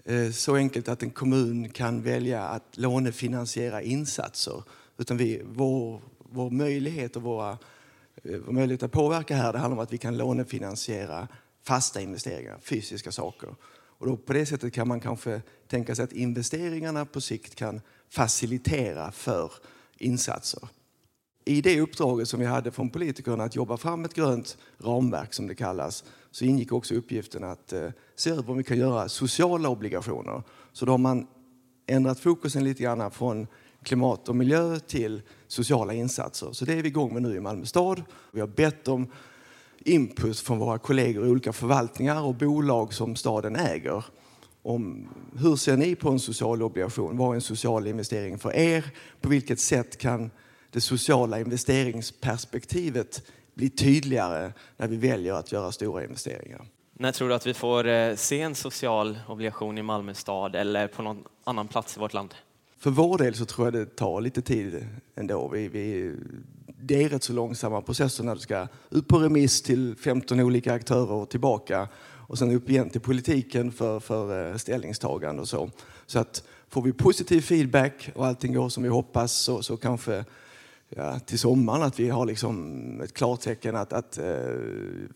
Eh, 0.08 0.30
så 0.30 0.56
enkelt 0.56 0.88
att 0.88 1.02
en 1.02 1.10
kommun 1.10 1.68
kan 1.68 2.02
välja 2.02 2.42
att 2.42 2.76
lånefinansiera 2.76 3.82
insatser. 3.82 4.62
Utan 4.98 5.16
vi, 5.16 5.42
vår, 5.44 6.02
vår 6.18 6.50
möjlighet 6.50 7.16
och 7.16 7.22
våra 7.22 7.50
eh, 8.24 8.38
vår 8.46 8.52
möjlighet 8.52 8.82
att 8.82 8.92
påverka 8.92 9.36
här 9.36 9.52
det 9.52 9.58
handlar 9.58 9.76
om 9.76 9.82
att 9.82 9.92
vi 9.92 9.98
kan 9.98 10.16
lånefinansiera 10.16 11.28
fasta 11.62 12.00
investeringar, 12.00 12.58
fysiska 12.62 13.12
saker. 13.12 13.54
Och 13.70 14.06
då 14.06 14.16
på 14.16 14.32
det 14.32 14.46
sättet 14.46 14.72
kan 14.72 14.88
man 14.88 15.00
kanske 15.00 15.42
tänka 15.66 15.94
sig 15.94 16.04
att 16.04 16.12
investeringarna 16.12 17.04
på 17.04 17.20
sikt 17.20 17.54
kan 17.54 17.80
facilitera 18.10 19.12
för 19.12 19.52
insatser. 19.98 20.68
I 21.48 21.60
det 21.60 21.80
uppdraget 21.80 22.28
som 22.28 22.40
vi 22.40 22.46
hade 22.46 22.70
från 22.70 22.90
politikerna 22.90 23.44
att 23.44 23.56
jobba 23.56 23.76
fram 23.76 24.04
ett 24.04 24.14
grönt 24.14 24.58
ramverk 24.78 25.34
som 25.34 25.46
det 25.46 25.54
kallas 25.54 26.04
så 26.30 26.44
ingick 26.44 26.72
också 26.72 26.94
uppgiften 26.94 27.44
att 27.44 27.72
eh, 27.72 27.88
se 28.16 28.30
över 28.30 28.50
om 28.50 28.56
vi 28.56 28.64
kan 28.64 28.78
göra 28.78 29.08
sociala 29.08 29.68
obligationer. 29.68 30.42
Så 30.72 30.86
då 30.86 30.92
har 30.92 30.98
man 30.98 31.26
ändrat 31.86 32.20
fokusen 32.20 32.64
lite 32.64 32.82
grann 32.82 33.10
från 33.10 33.46
klimat 33.82 34.28
och 34.28 34.36
miljö 34.36 34.78
till 34.78 35.22
sociala 35.46 35.92
insatser. 35.92 36.52
Så 36.52 36.64
det 36.64 36.72
är 36.72 36.82
vi 36.82 36.88
igång 36.88 37.12
med 37.12 37.22
nu 37.22 37.36
i 37.36 37.40
Malmö 37.40 37.66
stad. 37.66 38.02
Vi 38.32 38.40
har 38.40 38.48
bett 38.48 38.88
om 38.88 39.06
input 39.78 40.38
från 40.38 40.58
våra 40.58 40.78
kollegor 40.78 41.26
i 41.26 41.30
olika 41.30 41.52
förvaltningar 41.52 42.22
och 42.22 42.34
bolag 42.34 42.94
som 42.94 43.16
staden 43.16 43.56
äger. 43.56 44.04
Om 44.62 45.08
hur 45.38 45.56
ser 45.56 45.76
ni 45.76 45.94
på 45.94 46.10
en 46.10 46.20
social 46.20 46.62
obligation? 46.62 47.16
Vad 47.16 47.30
är 47.30 47.34
en 47.34 47.40
social 47.40 47.86
investering 47.86 48.38
för 48.38 48.56
er? 48.56 48.84
På 49.20 49.28
vilket 49.28 49.60
sätt 49.60 49.98
kan 49.98 50.30
det 50.70 50.80
sociala 50.80 51.40
investeringsperspektivet 51.40 53.22
bli 53.54 53.70
tydligare 53.70 54.52
när 54.76 54.88
vi 54.88 54.96
väljer 54.96 55.32
att 55.32 55.52
göra 55.52 55.72
stora 55.72 56.04
investeringar? 56.04 56.66
När 56.92 57.12
tror 57.12 57.28
du 57.28 57.34
att 57.34 57.46
vi 57.46 57.54
får 57.54 57.86
eh, 57.86 58.14
se 58.14 58.40
en 58.40 58.54
social 58.54 59.18
obligation 59.28 59.78
i 59.78 59.82
Malmö 59.82 60.14
stad 60.14 60.56
eller 60.56 60.88
på 60.88 61.02
någon 61.02 61.24
annan 61.44 61.68
plats 61.68 61.96
i 61.96 62.00
vårt 62.00 62.12
land? 62.12 62.34
För 62.78 62.90
vår 62.90 63.18
del 63.18 63.34
så 63.34 63.44
tror 63.44 63.66
jag 63.66 63.74
det 63.74 63.96
tar 63.96 64.20
lite 64.20 64.42
tid 64.42 64.86
ändå. 65.14 65.48
Vi, 65.48 65.68
vi, 65.68 66.14
det 66.80 67.04
är 67.04 67.08
rätt 67.08 67.22
så 67.22 67.32
långsamma 67.32 67.82
processer 67.82 68.24
när 68.24 68.34
du 68.34 68.40
ska 68.40 68.66
ut 68.90 69.08
på 69.08 69.18
remiss 69.18 69.62
till 69.62 69.96
15 69.96 70.40
olika 70.40 70.72
aktörer 70.72 71.12
och 71.12 71.30
tillbaka 71.30 71.88
och 72.28 72.38
sen 72.38 72.50
upp 72.50 72.70
igen 72.70 72.90
till 72.90 73.00
politiken 73.00 73.72
för, 73.72 74.00
för 74.00 74.50
eh, 74.50 74.56
ställningstagande 74.56 75.42
och 75.42 75.48
så. 75.48 75.70
Så 76.06 76.18
att 76.18 76.42
får 76.68 76.82
vi 76.82 76.92
positiv 76.92 77.40
feedback 77.40 78.10
och 78.14 78.26
allting 78.26 78.54
går 78.54 78.68
som 78.68 78.82
vi 78.82 78.88
hoppas 78.88 79.32
så, 79.32 79.62
så 79.62 79.76
kanske 79.76 80.24
ja, 80.88 81.18
till 81.18 81.38
sommaren 81.38 81.82
att 81.82 82.00
vi 82.00 82.08
har 82.08 82.26
liksom 82.26 83.00
ett 83.00 83.14
klartecken 83.14 83.76
att, 83.76 83.92
att 83.92 84.18
eh, 84.18 84.24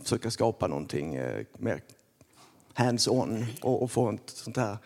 försöka 0.02 0.30
skapa 0.30 0.66
någonting 0.66 1.14
eh, 1.14 1.44
mer 1.58 1.80
hands-on 2.74 3.46
och, 3.62 3.82
och 3.82 3.90
få 3.90 4.10
ett 4.10 4.30
sånt 4.30 4.56
här 4.56 4.76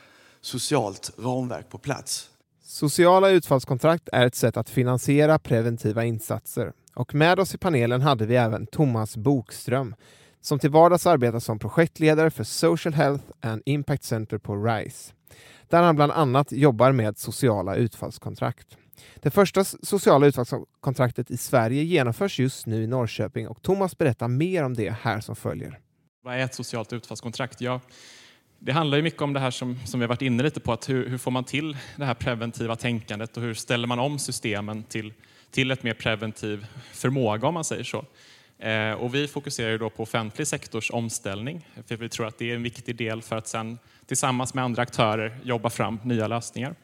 socialt 0.41 1.13
ramverk 1.19 1.69
på 1.69 1.79
plats. 1.79 2.31
Sociala 2.63 3.31
utfallskontrakt 3.31 4.09
är 4.13 4.27
ett 4.27 4.35
sätt 4.35 4.57
att 4.57 4.71
finansiera 4.71 5.39
preventiva 5.39 6.05
insatser. 6.05 6.73
Och 6.95 7.15
med 7.15 7.41
oss 7.41 7.55
i 7.55 7.59
panelen 7.59 8.03
hade 8.03 8.27
vi 8.27 8.37
även 8.37 8.67
Thomas 8.67 9.17
Bokström 9.17 9.95
som 10.41 10.59
till 10.59 10.71
vardags 10.71 11.07
arbetar 11.07 11.39
som 11.39 11.59
projektledare 11.59 12.31
för 12.31 12.45
Social 12.45 12.95
Health 12.95 13.25
and 13.41 13.63
Impact 13.65 14.05
Center 14.05 14.39
på 14.39 14.57
RISE 14.57 15.13
där 15.69 15.83
han 15.83 15.97
bland 15.97 16.13
annat 16.13 16.53
jobbar 16.53 16.93
med 16.93 17.19
sociala 17.19 17.77
utfallskontrakt. 17.77 18.77
Det 19.15 19.31
första 19.31 19.65
sociala 19.65 20.27
utfallskontraktet 20.27 21.31
i 21.31 21.37
Sverige 21.37 21.83
genomförs 21.83 22.39
just 22.39 22.67
nu 22.67 22.83
i 22.83 22.87
Norrköping 22.87 23.49
och 23.49 23.63
Thomas 23.63 23.99
berättar 23.99 24.29
mer 24.29 24.65
om 24.65 24.75
det 24.75 24.91
här 24.91 25.21
som 25.21 25.37
följer. 25.37 25.79
Vad 26.23 26.35
är 26.35 26.39
ett 26.39 26.55
socialt 26.55 26.93
utfallskontrakt? 26.93 27.61
Ja, 27.61 27.81
det 28.59 28.73
handlar 28.73 28.97
ju 28.97 29.03
mycket 29.03 29.23
om 29.23 29.33
det 29.33 29.41
här 29.41 29.51
som, 29.51 29.79
som 29.85 30.01
vi 30.01 30.07
varit 30.07 30.23
inne 30.23 30.43
lite 30.43 30.61
på, 30.61 30.73
att 30.73 30.89
hur, 30.89 31.09
hur, 31.09 31.19
får 31.19 31.31
man 31.31 31.45
till 31.45 31.77
det 31.97 32.05
här 32.05 32.15
preventiva 32.15 32.77
tänkandet 32.77 33.37
och 33.37 33.43
hur 33.43 33.55
ställer 33.55 33.87
man 33.87 33.99
om 33.99 34.19
systemen 34.19 34.83
till, 34.83 35.13
till 35.51 35.71
ett 35.71 35.83
mer 35.83 35.95
preventiv 35.95 36.67
förmåga 36.93 37.49
om 37.49 37.55
man 37.55 37.65
säger 37.65 37.85
så. 37.85 38.05
Eh, 38.59 38.93
och 38.93 39.15
vi 39.15 39.29
fokuserar 39.29 39.71
ju 39.71 39.79
då 39.79 39.91
på 39.91 40.03
offentlig 40.03 40.47
sektors 40.47 40.91
omställning, 40.91 41.69
för 41.87 41.97
vi 41.97 42.09
tror 42.09 42.27
att 42.27 42.39
det 42.39 42.51
är 42.51 42.55
en 42.55 42.63
viktig 42.63 42.97
del 42.97 43.23
för 43.23 43.37
att 43.37 43.49
sen 43.49 43.79
tillsammans 44.07 44.55
med 44.55 44.65
andra 44.65 44.83
aktörer 44.83 45.39
jobba 45.43 45.71
fram 45.71 46.01
nya 46.05 46.27
lösningar. 46.27 46.75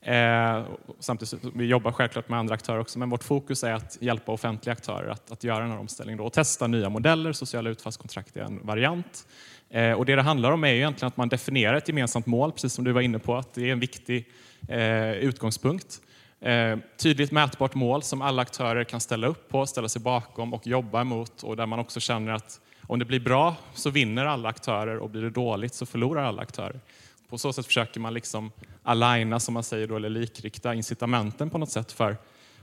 Eh, 0.00 0.66
samtidigt 0.98 1.44
vi 1.54 1.64
jobbar 1.64 1.92
självklart 1.92 2.28
med 2.28 2.38
andra 2.38 2.54
aktörer 2.54 2.78
också, 2.78 2.98
men 2.98 3.10
vårt 3.10 3.24
fokus 3.24 3.64
är 3.64 3.72
att 3.72 3.98
hjälpa 4.00 4.32
offentliga 4.32 4.72
aktörer 4.72 5.08
att, 5.08 5.30
att 5.30 5.44
göra 5.44 5.60
den 5.60 5.70
här 5.70 5.78
omställningen 5.78 6.18
då, 6.18 6.24
och 6.24 6.32
testa 6.32 6.66
nya 6.66 6.88
modeller. 6.88 7.32
Sociala 7.32 7.70
utfallskontrakt 7.70 8.36
är 8.36 8.40
en 8.40 8.66
variant. 8.66 9.26
Eh, 9.70 9.92
och 9.92 10.06
det 10.06 10.16
det 10.16 10.22
handlar 10.22 10.52
om 10.52 10.64
är 10.64 10.68
egentligen 10.68 11.08
att 11.08 11.16
man 11.16 11.28
definierar 11.28 11.74
ett 11.76 11.88
gemensamt 11.88 12.26
mål, 12.26 12.52
precis 12.52 12.72
som 12.72 12.84
du 12.84 12.92
var 12.92 13.00
inne 13.00 13.18
på, 13.18 13.36
att 13.36 13.54
det 13.54 13.68
är 13.68 13.72
en 13.72 13.80
viktig 13.80 14.28
eh, 14.68 15.12
utgångspunkt. 15.12 16.00
Eh, 16.40 16.78
tydligt 16.96 17.32
mätbart 17.32 17.74
mål 17.74 18.02
som 18.02 18.22
alla 18.22 18.42
aktörer 18.42 18.84
kan 18.84 19.00
ställa 19.00 19.26
upp 19.26 19.48
på, 19.48 19.66
ställa 19.66 19.88
sig 19.88 20.02
bakom 20.02 20.54
och 20.54 20.66
jobba 20.66 21.00
emot 21.00 21.42
och 21.42 21.56
där 21.56 21.66
man 21.66 21.78
också 21.78 22.00
känner 22.00 22.32
att 22.32 22.60
om 22.86 22.98
det 22.98 23.04
blir 23.04 23.20
bra 23.20 23.56
så 23.74 23.90
vinner 23.90 24.24
alla 24.24 24.48
aktörer 24.48 24.96
och 24.96 25.10
blir 25.10 25.22
det 25.22 25.30
dåligt 25.30 25.74
så 25.74 25.86
förlorar 25.86 26.22
alla 26.22 26.42
aktörer. 26.42 26.80
På 27.28 27.38
så 27.38 27.52
sätt 27.52 27.66
försöker 27.66 28.00
man 28.00 28.14
liksom 28.14 28.50
aligna, 28.82 29.40
som 29.40 29.54
man 29.54 29.62
säger 29.62 29.86
då, 29.86 29.96
eller 29.96 30.10
likrikta 30.10 30.74
incitamenten 30.74 31.50
på 31.50 31.58
något 31.58 31.70
sätt 31.70 31.92
för 31.92 32.16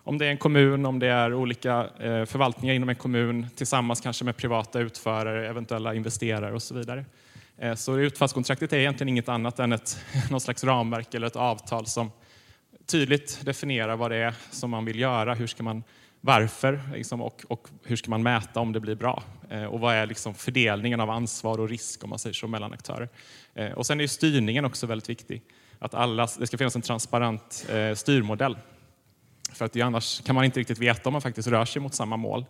om 0.04 0.18
det 0.18 0.26
är 0.26 0.30
en 0.30 0.38
kommun, 0.38 0.86
om 0.86 1.00
det 1.00 1.08
är 1.08 1.34
olika 1.34 1.90
eh, 2.00 2.26
förvaltningar 2.26 2.76
inom 2.76 2.90
en 2.90 2.96
kommun 2.96 3.48
tillsammans 3.56 4.02
kanske 4.02 4.26
med 4.26 4.38
privata 4.38 4.80
utförare, 4.80 5.48
eventuella 5.48 5.94
investerare 5.94 6.54
och 6.54 6.64
så 6.64 6.76
vidare. 6.76 7.06
Eh, 7.58 7.76
så 7.76 7.98
utfallskontraktet 7.98 8.74
är 8.74 8.78
egentligen 8.78 9.10
inget 9.10 9.30
annat 9.30 9.60
än 9.60 9.72
ett 9.72 10.00
någon 10.32 10.42
slags 10.42 10.64
ramverk 10.64 11.14
eller 11.14 11.28
ett 11.28 11.36
avtal 11.36 11.86
som 11.86 12.12
tydligt 12.86 13.46
definierar 13.46 13.96
vad 13.96 14.12
det 14.12 14.18
är 14.18 14.34
som 14.52 14.70
man 14.70 14.86
vill 14.86 15.00
göra, 15.00 15.34
hur 15.34 15.48
ska 15.48 15.64
man, 15.64 15.84
varför 16.26 16.82
liksom, 16.94 17.22
och, 17.22 17.46
och, 17.48 17.68
hur 17.84 17.96
ska 17.96 18.10
man 18.10 18.24
mäta 18.24 18.60
om 18.60 18.74
det 18.74 18.80
blir 18.80 18.96
bra? 18.96 19.24
Eh, 19.50 19.64
och 19.64 19.80
vad 19.80 19.96
är 19.96 20.08
liksom 20.08 20.34
fördelningen 20.34 21.00
av 21.00 21.10
ansvar 21.10 21.60
och 21.60 21.70
risk 21.70 22.04
om 22.04 22.10
man 22.10 22.20
säger 22.20 22.34
så 22.34 22.48
mellan 22.48 22.74
aktörer? 22.74 23.10
Eh, 23.54 23.72
och 23.72 23.86
sen 23.86 24.02
är 24.02 24.08
styrningen 24.08 24.66
också 24.66 24.88
väldigt 24.88 25.10
viktig. 25.10 25.42
Att 25.80 25.94
alla, 25.94 26.28
det 26.40 26.48
ska 26.48 26.58
finnas 26.58 26.76
en 26.76 26.82
transparent 26.82 27.66
eh, 27.70 27.96
styrmodell 27.96 28.58
för 29.54 29.66
att 29.66 29.76
annars 29.76 30.22
kan 30.22 30.36
man 30.36 30.46
inte 30.46 30.60
riktigt 30.60 30.80
veta 30.80 31.10
om 31.10 31.14
man 31.14 31.22
faktiskt 31.22 31.48
rör 31.48 31.66
sig 31.66 31.82
mot 31.82 31.94
samma 31.94 32.18
mål. 32.18 32.46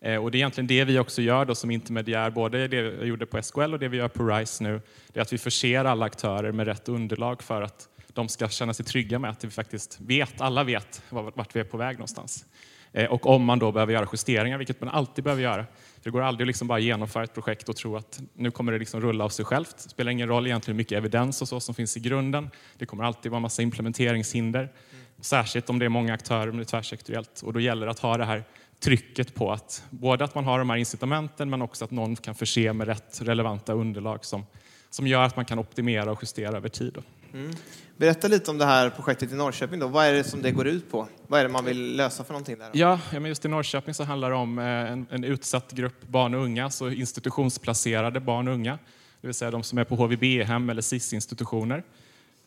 Eh, 0.00 0.16
och 0.16 0.30
det 0.30 0.36
är 0.36 0.38
egentligen 0.38 0.66
det 0.66 0.84
vi 0.84 0.98
också 0.98 1.22
gör 1.22 1.44
då 1.44 1.54
som 1.54 1.70
intermediär, 1.70 2.30
både 2.30 2.68
det 2.68 2.82
vi 2.82 3.06
gjorde 3.06 3.26
på 3.26 3.42
SKL 3.42 3.72
och 3.72 3.78
det 3.78 3.88
vi 3.88 3.96
gör 3.96 4.08
på 4.08 4.26
RISE 4.26 4.64
nu. 4.64 4.80
Det 5.12 5.20
är 5.20 5.22
att 5.22 5.32
vi 5.32 5.38
förser 5.38 5.84
alla 5.84 6.06
aktörer 6.06 6.52
med 6.52 6.66
rätt 6.66 6.88
underlag 6.88 7.42
för 7.42 7.62
att 7.62 7.88
de 8.12 8.28
ska 8.28 8.48
känna 8.48 8.74
sig 8.74 8.84
trygga 8.84 9.18
med 9.18 9.30
att 9.30 9.44
vi 9.44 9.50
faktiskt 9.50 10.00
vet, 10.00 10.40
alla 10.40 10.64
vet 10.64 11.02
vart 11.08 11.56
vi 11.56 11.60
är 11.60 11.64
på 11.64 11.76
väg 11.76 11.96
någonstans. 11.96 12.44
Eh, 12.92 13.10
och 13.10 13.26
om 13.26 13.44
man 13.44 13.58
då 13.58 13.72
behöver 13.72 13.92
göra 13.92 14.08
justeringar, 14.12 14.58
vilket 14.58 14.80
man 14.80 14.88
alltid 14.88 15.24
behöver 15.24 15.42
göra. 15.42 15.64
Det 16.02 16.10
går 16.10 16.22
aldrig 16.22 16.44
att 16.44 16.46
liksom 16.46 16.68
bara 16.68 16.78
genomföra 16.78 17.24
ett 17.24 17.34
projekt 17.34 17.68
och 17.68 17.76
tro 17.76 17.96
att 17.96 18.20
nu 18.34 18.50
kommer 18.50 18.72
det 18.72 18.78
liksom 18.78 19.00
rulla 19.00 19.24
av 19.24 19.28
sig 19.28 19.44
självt. 19.44 19.76
Det 19.84 19.90
spelar 19.90 20.12
ingen 20.12 20.28
roll 20.28 20.46
egentligen 20.46 20.76
hur 20.76 20.80
mycket 20.80 20.98
evidens 20.98 21.42
och 21.42 21.48
så 21.48 21.60
som 21.60 21.74
finns 21.74 21.96
i 21.96 22.00
grunden. 22.00 22.50
Det 22.78 22.86
kommer 22.86 23.04
alltid 23.04 23.30
vara 23.30 23.40
massa 23.40 23.62
implementeringshinder. 23.62 24.72
Särskilt 25.20 25.70
om 25.70 25.78
det 25.78 25.84
är 25.84 25.88
många 25.88 26.14
aktörer, 26.14 26.50
om 26.50 26.56
det 26.56 26.62
är 26.62 26.64
tvärsektoriellt. 26.64 27.42
Och 27.44 27.52
då 27.52 27.60
gäller 27.60 27.86
det 27.86 27.92
att 27.92 27.98
ha 27.98 28.16
det 28.16 28.24
här 28.24 28.44
trycket 28.80 29.34
på 29.34 29.52
att 29.52 29.84
både 29.90 30.24
att 30.24 30.34
man 30.34 30.44
har 30.44 30.58
de 30.58 30.70
här 30.70 30.76
incitamenten 30.76 31.50
men 31.50 31.62
också 31.62 31.84
att 31.84 31.90
någon 31.90 32.16
kan 32.16 32.34
förse 32.34 32.72
med 32.72 32.86
rätt 32.86 33.20
relevanta 33.22 33.72
underlag 33.72 34.24
som, 34.24 34.46
som 34.90 35.06
gör 35.06 35.22
att 35.22 35.36
man 35.36 35.44
kan 35.44 35.58
optimera 35.58 36.12
och 36.12 36.18
justera 36.22 36.56
över 36.56 36.68
tid. 36.68 36.98
Mm. 37.32 37.50
Berätta 38.00 38.28
lite 38.28 38.50
om 38.50 38.58
det 38.58 38.64
här 38.64 38.90
projektet 38.90 39.32
i 39.32 39.34
Norrköping. 39.34 39.80
Då. 39.80 39.86
Vad 39.86 40.06
är 40.06 40.12
det 40.12 40.24
som 40.24 40.42
det 40.42 40.50
går 40.50 40.66
ut 40.66 40.90
på? 40.90 41.08
Vad 41.26 41.40
är 41.40 41.44
det 41.44 41.50
man 41.50 41.64
vill 41.64 41.96
lösa 41.96 42.24
för 42.24 42.32
någonting? 42.32 42.58
Där? 42.58 42.70
Ja, 42.72 43.00
men 43.12 43.24
just 43.24 43.44
i 43.44 43.48
Norrköping 43.48 43.94
så 43.94 44.04
handlar 44.04 44.30
det 44.30 44.36
om 44.36 44.58
eh, 44.58 44.64
en, 44.64 45.06
en 45.10 45.24
utsatt 45.24 45.72
grupp 45.72 46.08
barn 46.08 46.34
och 46.34 46.44
unga, 46.44 46.70
så 46.70 46.90
institutionsplacerade 46.90 48.20
barn 48.20 48.48
och 48.48 48.54
unga. 48.54 48.78
Det 49.20 49.26
vill 49.26 49.34
säga 49.34 49.50
de 49.50 49.62
som 49.62 49.78
är 49.78 49.84
på 49.84 49.96
HVB-hem 49.96 50.70
eller 50.70 50.82
SIS-institutioner. 50.82 51.82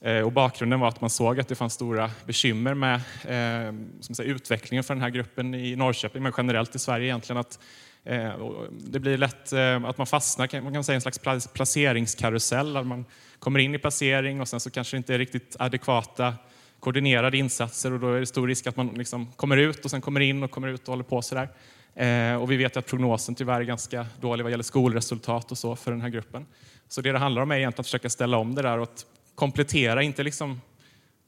Eh, 0.01 0.19
och 0.19 0.31
bakgrunden 0.31 0.79
var 0.79 0.87
att 0.87 1.01
man 1.01 1.09
såg 1.09 1.39
att 1.39 1.47
det 1.47 1.55
fanns 1.55 1.73
stora 1.73 2.11
bekymmer 2.25 2.73
med 2.73 2.95
eh, 3.23 3.73
som 3.99 4.15
säger, 4.15 4.35
utvecklingen 4.35 4.83
för 4.83 4.93
den 4.93 5.01
här 5.01 5.09
gruppen 5.09 5.53
i 5.53 5.75
Norrköping, 5.75 6.23
men 6.23 6.33
generellt 6.37 6.75
i 6.75 6.79
Sverige 6.79 7.05
egentligen. 7.05 7.39
Att, 7.39 7.59
eh, 8.03 8.31
det 8.71 8.99
blir 8.99 9.17
lätt 9.17 9.53
eh, 9.53 9.85
att 9.85 9.97
man 9.97 10.07
fastnar 10.07 10.61
man 10.61 10.73
kan 10.73 10.83
säga 10.83 10.95
en 10.95 11.01
slags 11.01 11.47
placeringskarusell, 11.53 12.73
där 12.73 12.83
man 12.83 13.05
kommer 13.43 13.59
in 13.59 13.75
i 13.75 13.77
placering 13.77 14.41
och 14.41 14.47
sen 14.47 14.59
så 14.59 14.69
kanske 14.69 14.95
det 14.95 14.97
inte 14.97 15.13
är 15.13 15.17
riktigt 15.17 15.55
adekvata 15.59 16.33
koordinerade 16.79 17.37
insatser 17.37 17.93
och 17.93 17.99
då 17.99 18.13
är 18.13 18.19
det 18.19 18.25
stor 18.25 18.47
risk 18.47 18.67
att 18.67 18.77
man 18.77 18.87
liksom 18.87 19.31
kommer 19.35 19.57
ut 19.57 19.85
och 19.85 19.91
sen 19.91 20.01
kommer 20.01 20.19
in 20.19 20.43
och 20.43 20.51
kommer 20.51 20.67
ut 20.67 20.81
och 20.81 20.87
håller 20.87 21.03
på 21.03 21.21
sådär. 21.21 21.49
Eh, 21.95 22.35
och 22.35 22.51
vi 22.51 22.57
vet 22.57 22.77
att 22.77 22.85
prognosen 22.85 23.35
tyvärr 23.35 23.61
är 23.61 23.63
ganska 23.63 24.07
dålig 24.21 24.43
vad 24.43 24.51
gäller 24.51 24.63
skolresultat 24.63 25.51
och 25.51 25.57
så 25.57 25.75
för 25.75 25.91
den 25.91 26.01
här 26.01 26.09
gruppen. 26.09 26.45
Så 26.87 27.01
det 27.01 27.11
det 27.11 27.19
handlar 27.19 27.41
om 27.41 27.51
är 27.51 27.55
egentligen 27.55 27.81
att 27.81 27.87
försöka 27.87 28.09
ställa 28.09 28.37
om 28.37 28.55
det 28.55 28.61
där 28.61 28.77
och 28.77 28.83
att 28.83 29.05
komplettera, 29.35 30.03
inte 30.03 30.23
liksom, 30.23 30.61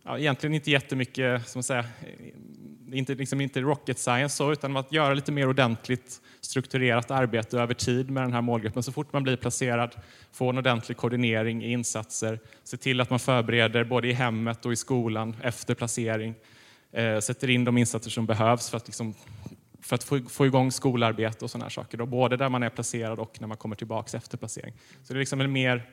ja, 0.04 0.18
egentligen 0.20 0.54
inte 0.54 0.72
jättemycket, 0.72 1.48
som 1.48 1.64
säga, 1.64 1.86
inte, 2.92 3.16
liksom 3.16 3.42
inte 3.42 3.62
rocket 3.62 4.00
science 4.00 4.36
så, 4.36 4.52
utan 4.52 4.78
att 4.78 4.92
göra 4.92 5.14
lite 5.14 5.32
mer 5.32 5.48
ordentligt 5.48 6.22
strukturerat 6.42 7.12
arbete 7.12 7.60
över 7.60 7.74
tid 7.74 8.10
med 8.10 8.24
den 8.24 8.34
här 8.34 8.42
målgruppen. 8.42 8.84
Så 8.84 8.92
fort 8.92 9.14
man 9.14 9.24
blir 9.24 9.36
placerad, 9.36 9.96
få 10.32 10.50
en 10.50 10.58
ordentlig 10.58 10.98
koordinering 10.98 11.64
i 11.64 11.72
insatser, 11.72 12.40
se 12.64 12.78
till 12.78 13.02
att 13.02 13.10
man 13.10 13.20
förbereder 13.20 13.84
både 13.84 14.08
i 14.08 14.14
hemmet 14.14 14.66
och 14.66 14.74
i 14.74 14.76
skolan 14.76 15.36
efter 15.42 15.76
placering, 15.76 16.36
eh, 16.92 17.20
sätter 17.20 17.50
in 17.50 17.66
de 17.66 17.78
insatser 17.78 18.10
som 18.10 18.26
behövs 18.26 18.70
för 18.70 18.78
att, 18.78 18.88
liksom, 18.88 19.14
för 19.82 19.96
att 19.96 20.04
få, 20.04 20.20
få 20.30 20.46
igång 20.46 20.72
skolarbete 20.72 21.46
och 21.46 21.52
sådana 21.52 21.70
saker, 21.70 21.98
då, 21.98 22.06
både 22.06 22.38
där 22.38 22.50
man 22.50 22.64
är 22.64 22.70
placerad 22.70 23.20
och 23.20 23.42
när 23.42 23.48
man 23.48 23.58
kommer 23.58 23.76
tillbaka 23.76 24.18
efter 24.18 24.38
placering. 24.38 24.74
Så 25.04 25.14
det 25.14 25.18
är 25.18 25.20
liksom 25.20 25.42
en 25.42 25.52
mer 25.52 25.90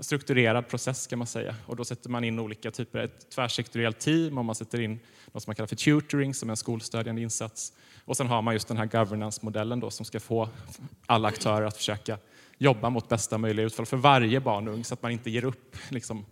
strukturerad 0.00 0.68
process 0.68 1.06
kan 1.06 1.18
man 1.18 1.26
säga. 1.26 1.54
Och 1.66 1.76
då 1.76 1.84
sätter 1.84 2.10
man 2.10 2.24
in 2.24 2.38
olika 2.38 2.70
typer, 2.70 2.98
ett 2.98 3.30
tvärsektoriellt 3.30 3.98
team 3.98 4.38
och 4.38 4.44
man 4.44 4.54
sätter 4.54 4.80
in 4.80 5.00
något 5.32 5.42
som 5.42 5.50
man 5.50 5.54
kallar 5.54 5.66
för 5.66 5.76
tutoring 5.76 6.34
som 6.34 6.48
är 6.48 6.52
en 6.52 6.56
skolstödjande 6.56 7.22
insats. 7.22 7.72
Och 8.04 8.16
sen 8.16 8.26
har 8.26 8.42
man 8.42 8.54
just 8.54 8.68
den 8.68 8.76
här 8.76 8.86
governance-modellen 8.86 9.80
då 9.80 9.90
som 9.90 10.06
ska 10.06 10.20
få 10.20 10.48
alla 11.06 11.28
aktörer 11.28 11.66
att 11.66 11.76
försöka 11.76 12.18
jobba 12.58 12.90
mot 12.90 13.08
bästa 13.08 13.38
möjliga 13.38 13.66
utfall 13.66 13.86
för 13.86 13.96
varje 13.96 14.40
barn 14.40 14.68
och 14.68 14.74
ung 14.74 14.84
så 14.84 14.94
att 14.94 15.02
man 15.02 15.12
inte 15.12 15.30
ger 15.30 15.44
upp 15.44 15.76
liksom, 15.88 16.18
eh, 16.18 16.24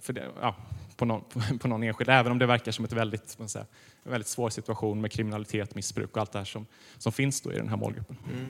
för 0.00 0.12
det, 0.12 0.24
ja, 0.40 0.56
på, 0.96 1.04
någon, 1.04 1.24
på 1.58 1.68
någon 1.68 1.82
enskild, 1.82 2.10
även 2.10 2.32
om 2.32 2.38
det 2.38 2.46
verkar 2.46 2.72
som 2.72 2.84
ett 2.84 2.92
väldigt, 2.92 3.38
man 3.38 3.48
säga, 3.48 3.64
en 4.04 4.10
väldigt 4.10 4.28
svår 4.28 4.50
situation 4.50 5.00
med 5.00 5.12
kriminalitet, 5.12 5.74
missbruk 5.74 6.10
och 6.12 6.20
allt 6.20 6.32
det 6.32 6.38
här 6.38 6.44
som, 6.44 6.66
som 6.98 7.12
finns 7.12 7.40
då 7.40 7.52
i 7.52 7.56
den 7.56 7.68
här 7.68 7.76
målgruppen. 7.76 8.16
Mm. 8.32 8.46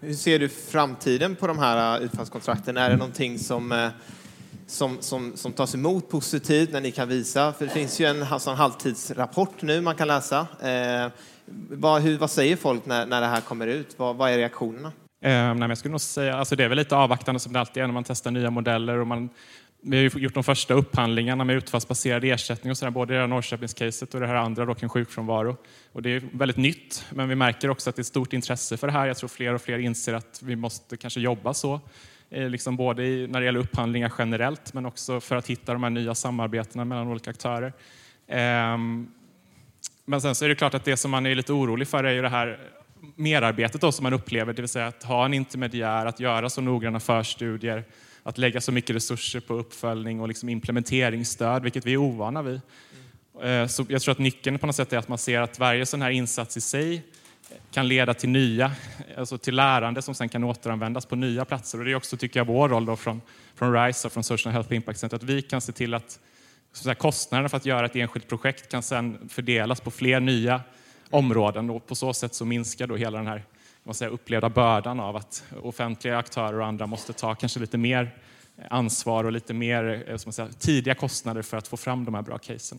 Hur 0.00 0.14
ser 0.14 0.38
du 0.38 0.48
framtiden 0.48 1.36
på 1.36 1.46
de 1.46 1.58
här 1.58 1.98
äh, 1.98 2.04
utfallskontrakten? 2.04 2.76
Är 2.76 2.90
det 2.90 2.96
någonting 2.96 3.38
som, 3.38 3.72
äh, 3.72 3.88
som, 4.66 4.96
som, 5.00 5.36
som 5.36 5.52
tas 5.52 5.74
emot 5.74 6.10
positivt 6.10 6.72
när 6.72 6.80
ni 6.80 6.90
kan 6.90 7.08
visa? 7.08 7.52
För 7.52 7.64
det 7.64 7.70
finns 7.70 8.00
ju 8.00 8.06
en 8.06 8.40
sån 8.40 8.56
halvtidsrapport 8.56 9.62
nu 9.62 9.80
man 9.80 9.94
kan 9.94 10.08
läsa. 10.08 10.46
Eh, 10.62 11.12
vad, 11.70 12.02
hur, 12.02 12.18
vad 12.18 12.30
säger 12.30 12.56
folk 12.56 12.86
när, 12.86 13.06
när 13.06 13.20
det 13.20 13.26
här 13.26 13.40
kommer 13.40 13.66
ut? 13.66 13.94
Vad, 13.98 14.16
vad 14.16 14.30
är 14.30 14.36
reaktionerna? 14.36 14.92
Eh, 15.20 15.54
nej, 15.54 15.68
jag 15.68 15.78
skulle 15.78 15.92
nog 15.92 16.00
säga, 16.00 16.36
alltså 16.36 16.56
det 16.56 16.64
är 16.64 16.68
väl 16.68 16.78
lite 16.78 16.96
avvaktande 16.96 17.40
som 17.40 17.52
det 17.52 17.60
alltid 17.60 17.82
är 17.82 17.86
när 17.86 17.94
man 17.94 18.04
testar 18.04 18.30
nya 18.30 18.50
modeller 18.50 18.98
och 18.98 19.06
man 19.06 19.28
vi 19.90 20.10
har 20.12 20.20
gjort 20.20 20.34
de 20.34 20.44
första 20.44 20.74
upphandlingarna 20.74 21.44
med 21.44 21.56
utfallsbaserad 21.56 22.24
ersättning 22.24 22.70
och 22.70 22.78
sådär, 22.78 22.90
både 22.90 23.14
i 23.14 23.16
det 23.16 23.20
här 23.20 23.28
Norrköpingscaset 23.28 24.14
och 24.14 24.20
det 24.20 24.26
här 24.26 24.34
andra 24.34 24.64
då 24.64 24.74
kring 24.74 24.88
sjukfrånvaro. 24.88 25.56
Och 25.92 26.02
det 26.02 26.10
är 26.10 26.22
väldigt 26.32 26.56
nytt, 26.56 27.04
men 27.10 27.28
vi 27.28 27.34
märker 27.34 27.70
också 27.70 27.90
att 27.90 27.96
det 27.96 28.00
är 28.00 28.02
ett 28.02 28.06
stort 28.06 28.32
intresse 28.32 28.76
för 28.76 28.86
det 28.86 28.92
här. 28.92 29.06
Jag 29.06 29.16
tror 29.16 29.28
fler 29.28 29.54
och 29.54 29.62
fler 29.62 29.78
inser 29.78 30.14
att 30.14 30.40
vi 30.42 30.56
måste 30.56 30.96
kanske 30.96 31.20
jobba 31.20 31.54
så, 31.54 31.80
eh, 32.30 32.48
liksom 32.48 32.76
både 32.76 33.04
i, 33.04 33.26
när 33.26 33.40
det 33.40 33.46
gäller 33.46 33.60
upphandlingar 33.60 34.12
generellt, 34.18 34.72
men 34.72 34.86
också 34.86 35.20
för 35.20 35.36
att 35.36 35.46
hitta 35.46 35.72
de 35.72 35.82
här 35.82 35.90
nya 35.90 36.14
samarbetena 36.14 36.84
mellan 36.84 37.08
olika 37.08 37.30
aktörer. 37.30 37.72
Ehm, 38.28 39.08
men 40.04 40.20
sen 40.20 40.34
så 40.34 40.44
är 40.44 40.48
det 40.48 40.54
klart 40.54 40.74
att 40.74 40.84
det 40.84 40.96
som 40.96 41.10
man 41.10 41.26
är 41.26 41.34
lite 41.34 41.52
orolig 41.52 41.88
för 41.88 42.04
är 42.04 42.12
ju 42.12 42.22
det 42.22 42.28
här 42.28 42.58
merarbetet 43.16 43.80
då 43.80 43.92
som 43.92 44.02
man 44.02 44.12
upplever, 44.12 44.52
det 44.52 44.62
vill 44.62 44.68
säga 44.68 44.86
att 44.86 45.02
ha 45.02 45.24
en 45.24 45.34
intermediär, 45.34 46.06
att 46.06 46.20
göra 46.20 46.50
så 46.50 46.60
noggranna 46.60 47.00
förstudier, 47.00 47.84
att 48.26 48.38
lägga 48.38 48.60
så 48.60 48.72
mycket 48.72 48.96
resurser 48.96 49.40
på 49.40 49.54
uppföljning 49.54 50.20
och 50.20 50.28
liksom 50.28 50.48
implementeringsstöd, 50.48 51.62
vilket 51.62 51.86
vi 51.86 51.92
är 51.92 51.96
ovana 51.96 52.42
vid. 52.42 52.60
Mm. 53.42 53.68
Så 53.68 53.86
jag 53.88 54.02
tror 54.02 54.12
att 54.12 54.18
nyckeln 54.18 54.58
på 54.58 54.66
något 54.66 54.76
sätt 54.76 54.92
är 54.92 54.98
att 54.98 55.08
man 55.08 55.18
ser 55.18 55.40
att 55.40 55.58
varje 55.58 55.86
sån 55.86 56.02
här 56.02 56.10
insats 56.10 56.56
i 56.56 56.60
sig 56.60 57.02
kan 57.72 57.88
leda 57.88 58.14
till 58.14 58.28
nya, 58.28 58.72
alltså 59.16 59.38
till 59.38 59.54
lärande 59.54 60.02
som 60.02 60.14
sen 60.14 60.28
kan 60.28 60.44
återanvändas 60.44 61.06
på 61.06 61.16
nya 61.16 61.44
platser. 61.44 61.78
Och 61.78 61.84
det 61.84 61.90
är 61.90 61.94
också, 61.94 62.16
tycker 62.16 62.40
jag, 62.40 62.46
vår 62.46 62.68
roll 62.68 62.86
då 62.86 62.96
från, 62.96 63.20
från 63.54 63.72
RISE 63.72 64.06
och 64.08 64.12
från 64.12 64.24
Social 64.24 64.52
Health 64.52 64.72
Impact 64.72 64.98
Center, 64.98 65.16
att 65.16 65.22
vi 65.22 65.42
kan 65.42 65.60
se 65.60 65.72
till 65.72 65.94
att 65.94 66.20
så 66.72 66.94
kostnaderna 66.94 67.48
för 67.48 67.56
att 67.56 67.66
göra 67.66 67.86
ett 67.86 67.96
enskilt 67.96 68.28
projekt 68.28 68.70
kan 68.70 68.82
sen 68.82 69.28
fördelas 69.28 69.80
på 69.80 69.90
fler 69.90 70.20
nya 70.20 70.60
områden 71.10 71.70
och 71.70 71.86
på 71.86 71.94
så 71.94 72.12
sätt 72.12 72.34
så 72.34 72.44
minskar 72.44 72.86
då 72.86 72.96
hela 72.96 73.18
den 73.18 73.26
här 73.26 73.44
vad 73.86 73.96
säger, 73.96 74.12
upplevda 74.12 74.48
bördan 74.48 75.00
av 75.00 75.16
att 75.16 75.44
offentliga 75.62 76.18
aktörer 76.18 76.60
och 76.60 76.66
andra 76.66 76.86
måste 76.86 77.12
ta 77.12 77.34
kanske 77.34 77.60
lite 77.60 77.78
mer 77.78 78.14
ansvar 78.70 79.24
och 79.24 79.32
lite 79.32 79.54
mer 79.54 80.04
eh, 80.06 80.16
som 80.16 80.32
säger, 80.32 80.50
tidiga 80.52 80.94
kostnader 80.94 81.42
för 81.42 81.56
att 81.56 81.68
få 81.68 81.76
fram 81.76 82.04
de 82.04 82.14
här 82.14 82.22
bra 82.22 82.38
casen. 82.38 82.78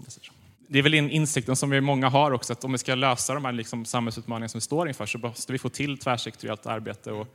Det 0.67 0.79
är 0.79 0.83
väl 0.83 0.93
en 0.93 1.09
insikten 1.09 1.55
som 1.55 1.69
vi 1.69 1.81
många 1.81 2.09
har 2.09 2.31
också, 2.31 2.53
att 2.53 2.63
om 2.63 2.71
vi 2.71 2.77
ska 2.77 2.95
lösa 2.95 3.33
de 3.33 3.45
här 3.45 3.51
liksom 3.51 3.85
samhällsutmaningar 3.85 4.47
som 4.47 4.57
vi 4.57 4.61
står 4.61 4.87
inför 4.87 5.05
så 5.05 5.17
måste 5.17 5.51
vi 5.51 5.57
få 5.59 5.69
till 5.69 5.97
tvärsektoriellt 5.97 6.65
arbete 6.65 7.11
och, 7.11 7.27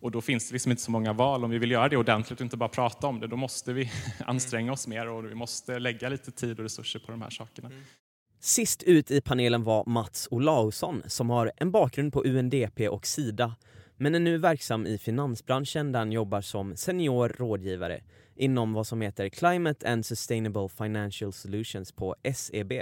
och 0.00 0.10
då 0.10 0.20
finns 0.20 0.48
det 0.48 0.52
liksom 0.52 0.70
inte 0.70 0.82
så 0.82 0.90
många 0.90 1.12
val. 1.12 1.44
Om 1.44 1.50
vi 1.50 1.58
vill 1.58 1.70
göra 1.70 1.88
det 1.88 1.96
ordentligt 1.96 2.40
och 2.40 2.44
inte 2.44 2.56
bara 2.56 2.68
prata 2.68 3.06
om 3.06 3.20
det, 3.20 3.26
då 3.26 3.36
måste 3.36 3.72
vi 3.72 3.90
anstränga 4.26 4.72
oss 4.72 4.86
mer 4.86 5.08
och 5.08 5.24
vi 5.24 5.34
måste 5.34 5.78
lägga 5.78 6.08
lite 6.08 6.30
tid 6.30 6.58
och 6.58 6.62
resurser 6.62 6.98
på 6.98 7.10
de 7.10 7.22
här 7.22 7.30
sakerna. 7.30 7.68
Mm. 7.68 7.84
Sist 8.40 8.82
ut 8.82 9.10
i 9.10 9.20
panelen 9.20 9.64
var 9.64 9.84
Mats 9.86 10.28
Olausson 10.30 11.02
som 11.06 11.30
har 11.30 11.52
en 11.56 11.70
bakgrund 11.70 12.12
på 12.12 12.24
UNDP 12.24 12.88
och 12.88 13.06
Sida 13.06 13.56
men 13.96 14.14
är 14.14 14.20
nu 14.20 14.38
verksam 14.38 14.86
i 14.86 14.98
finansbranschen 14.98 15.92
där 15.92 15.98
han 15.98 16.12
jobbar 16.12 16.40
som 16.40 16.76
senior 16.76 17.28
rådgivare 17.28 18.00
inom 18.36 18.72
vad 18.72 18.86
som 18.86 19.00
heter 19.00 19.28
Climate 19.28 19.92
and 19.92 20.06
Sustainable 20.06 20.68
Financial 20.68 21.32
Solutions 21.32 21.92
på 21.92 22.16
SEB. 22.34 22.72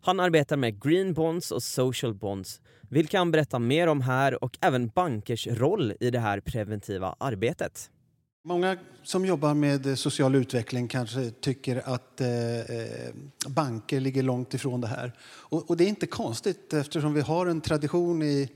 Han 0.00 0.20
arbetar 0.20 0.56
med 0.56 0.82
green 0.82 1.14
bonds 1.14 1.50
och 1.50 1.62
social 1.62 2.14
bonds, 2.14 2.60
vilka 2.88 3.18
han 3.18 3.30
berättar 3.30 3.58
mer 3.58 3.86
om 3.86 4.00
här 4.00 4.44
och 4.44 4.58
även 4.60 4.88
bankers 4.88 5.46
roll 5.46 5.92
i 6.00 6.10
det 6.10 6.20
här 6.20 6.40
preventiva 6.40 7.16
arbetet. 7.18 7.90
Många 8.48 8.76
som 9.02 9.24
jobbar 9.26 9.54
med 9.54 9.86
eh, 9.86 9.94
social 9.94 10.34
utveckling 10.34 10.88
kanske 10.88 11.30
tycker 11.30 11.82
att 11.84 12.20
eh, 12.20 12.60
eh, 12.60 13.14
banker 13.46 14.00
ligger 14.00 14.22
långt 14.22 14.54
ifrån 14.54 14.80
det 14.80 14.86
här. 14.86 15.12
Och, 15.22 15.70
och, 15.70 15.76
det 15.76 15.84
är 15.84 15.88
inte 15.88 16.06
konstigt 16.06 16.72
eftersom 16.72 17.14
vi 17.14 17.20
har 17.20 17.46
en 17.46 17.60
tradition 17.60 18.22
i, 18.22 18.50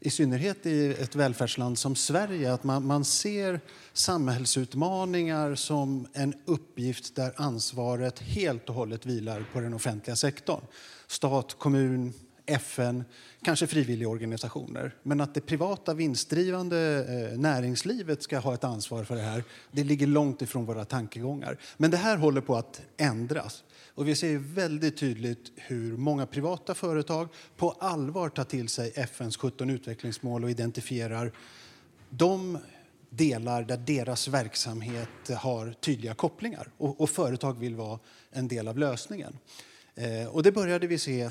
i 0.00 0.10
synnerhet 0.10 0.66
i 0.66 0.86
ett 0.86 1.14
välfärdsland 1.14 1.78
som 1.78 1.96
Sverige 1.96 2.52
att 2.52 2.64
man, 2.64 2.86
man 2.86 3.04
ser 3.04 3.60
samhällsutmaningar 3.92 5.54
som 5.54 6.06
en 6.12 6.34
uppgift 6.44 7.14
där 7.14 7.32
ansvaret 7.36 8.18
helt 8.18 8.68
och 8.68 8.74
hållet 8.74 9.06
vilar 9.06 9.44
på 9.52 9.60
den 9.60 9.74
offentliga 9.74 10.16
sektorn. 10.16 10.62
Stat, 11.06 11.56
kommun, 11.58 12.12
FN, 12.46 13.04
kanske 13.44 13.66
frivilligorganisationer. 13.66 14.94
Men 15.02 15.20
att 15.20 15.34
det 15.34 15.40
privata 15.40 15.94
vinstdrivande 15.94 17.06
eh, 17.32 17.38
näringslivet 17.38 18.22
ska 18.22 18.38
ha 18.38 18.54
ett 18.54 18.64
ansvar 18.64 19.04
för 19.04 19.16
det 19.16 19.22
här, 19.22 19.44
det 19.72 19.84
ligger 19.84 20.06
långt 20.06 20.42
ifrån 20.42 20.64
våra 20.64 20.84
tankegångar. 20.84 21.58
Men 21.76 21.90
det 21.90 21.96
här 21.96 22.16
håller 22.16 22.40
på 22.40 22.56
att 22.56 22.82
ändras. 22.96 23.64
Och 23.94 24.08
vi 24.08 24.14
ser 24.14 24.38
väldigt 24.38 24.96
tydligt 24.96 25.52
hur 25.56 25.96
många 25.96 26.26
privata 26.26 26.74
företag 26.74 27.28
på 27.56 27.70
allvar 27.70 28.28
tar 28.28 28.44
till 28.44 28.68
sig 28.68 28.92
FNs 28.94 29.36
17 29.36 29.70
utvecklingsmål 29.70 30.44
och 30.44 30.50
identifierar 30.50 31.32
de 32.10 32.58
delar 33.10 33.62
där 33.62 33.76
deras 33.76 34.28
verksamhet 34.28 35.30
har 35.36 35.72
tydliga 35.72 36.14
kopplingar 36.14 36.68
och, 36.78 37.00
och 37.00 37.10
företag 37.10 37.58
vill 37.58 37.76
vara 37.76 37.98
en 38.30 38.48
del 38.48 38.68
av 38.68 38.78
lösningen. 38.78 39.38
Eh, 39.94 40.26
och 40.26 40.42
det 40.42 40.52
började 40.52 40.86
vi 40.86 40.98
se 40.98 41.20
eh, 41.22 41.30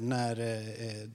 när 0.00 0.40
eh, 0.40 1.08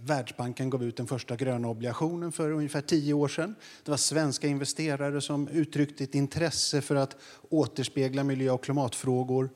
Världsbanken 0.00 0.70
gav 0.70 0.84
ut 0.84 0.96
den 0.96 1.06
första 1.06 1.36
gröna 1.36 1.68
obligationen 1.68 2.32
för 2.32 2.50
ungefär 2.50 2.80
tio 2.80 3.14
år 3.14 3.28
sedan. 3.28 3.54
Det 3.84 3.90
var 3.90 3.98
svenska 3.98 4.46
investerare 4.46 5.20
som 5.20 5.48
uttryckte 5.48 6.04
ett 6.04 6.14
intresse 6.14 6.80
för 6.80 6.94
att 6.94 7.16
återspegla 7.50 8.24
miljö 8.24 8.50
och 8.50 8.64
klimatfrågor 8.64 9.50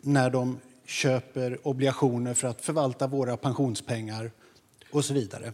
när 0.00 0.30
de 0.30 0.58
köper 0.86 1.66
obligationer 1.68 2.34
för 2.34 2.48
att 2.48 2.60
förvalta 2.60 3.06
våra 3.06 3.36
pensionspengar 3.36 4.30
och 4.90 5.04
så 5.04 5.14
vidare. 5.14 5.52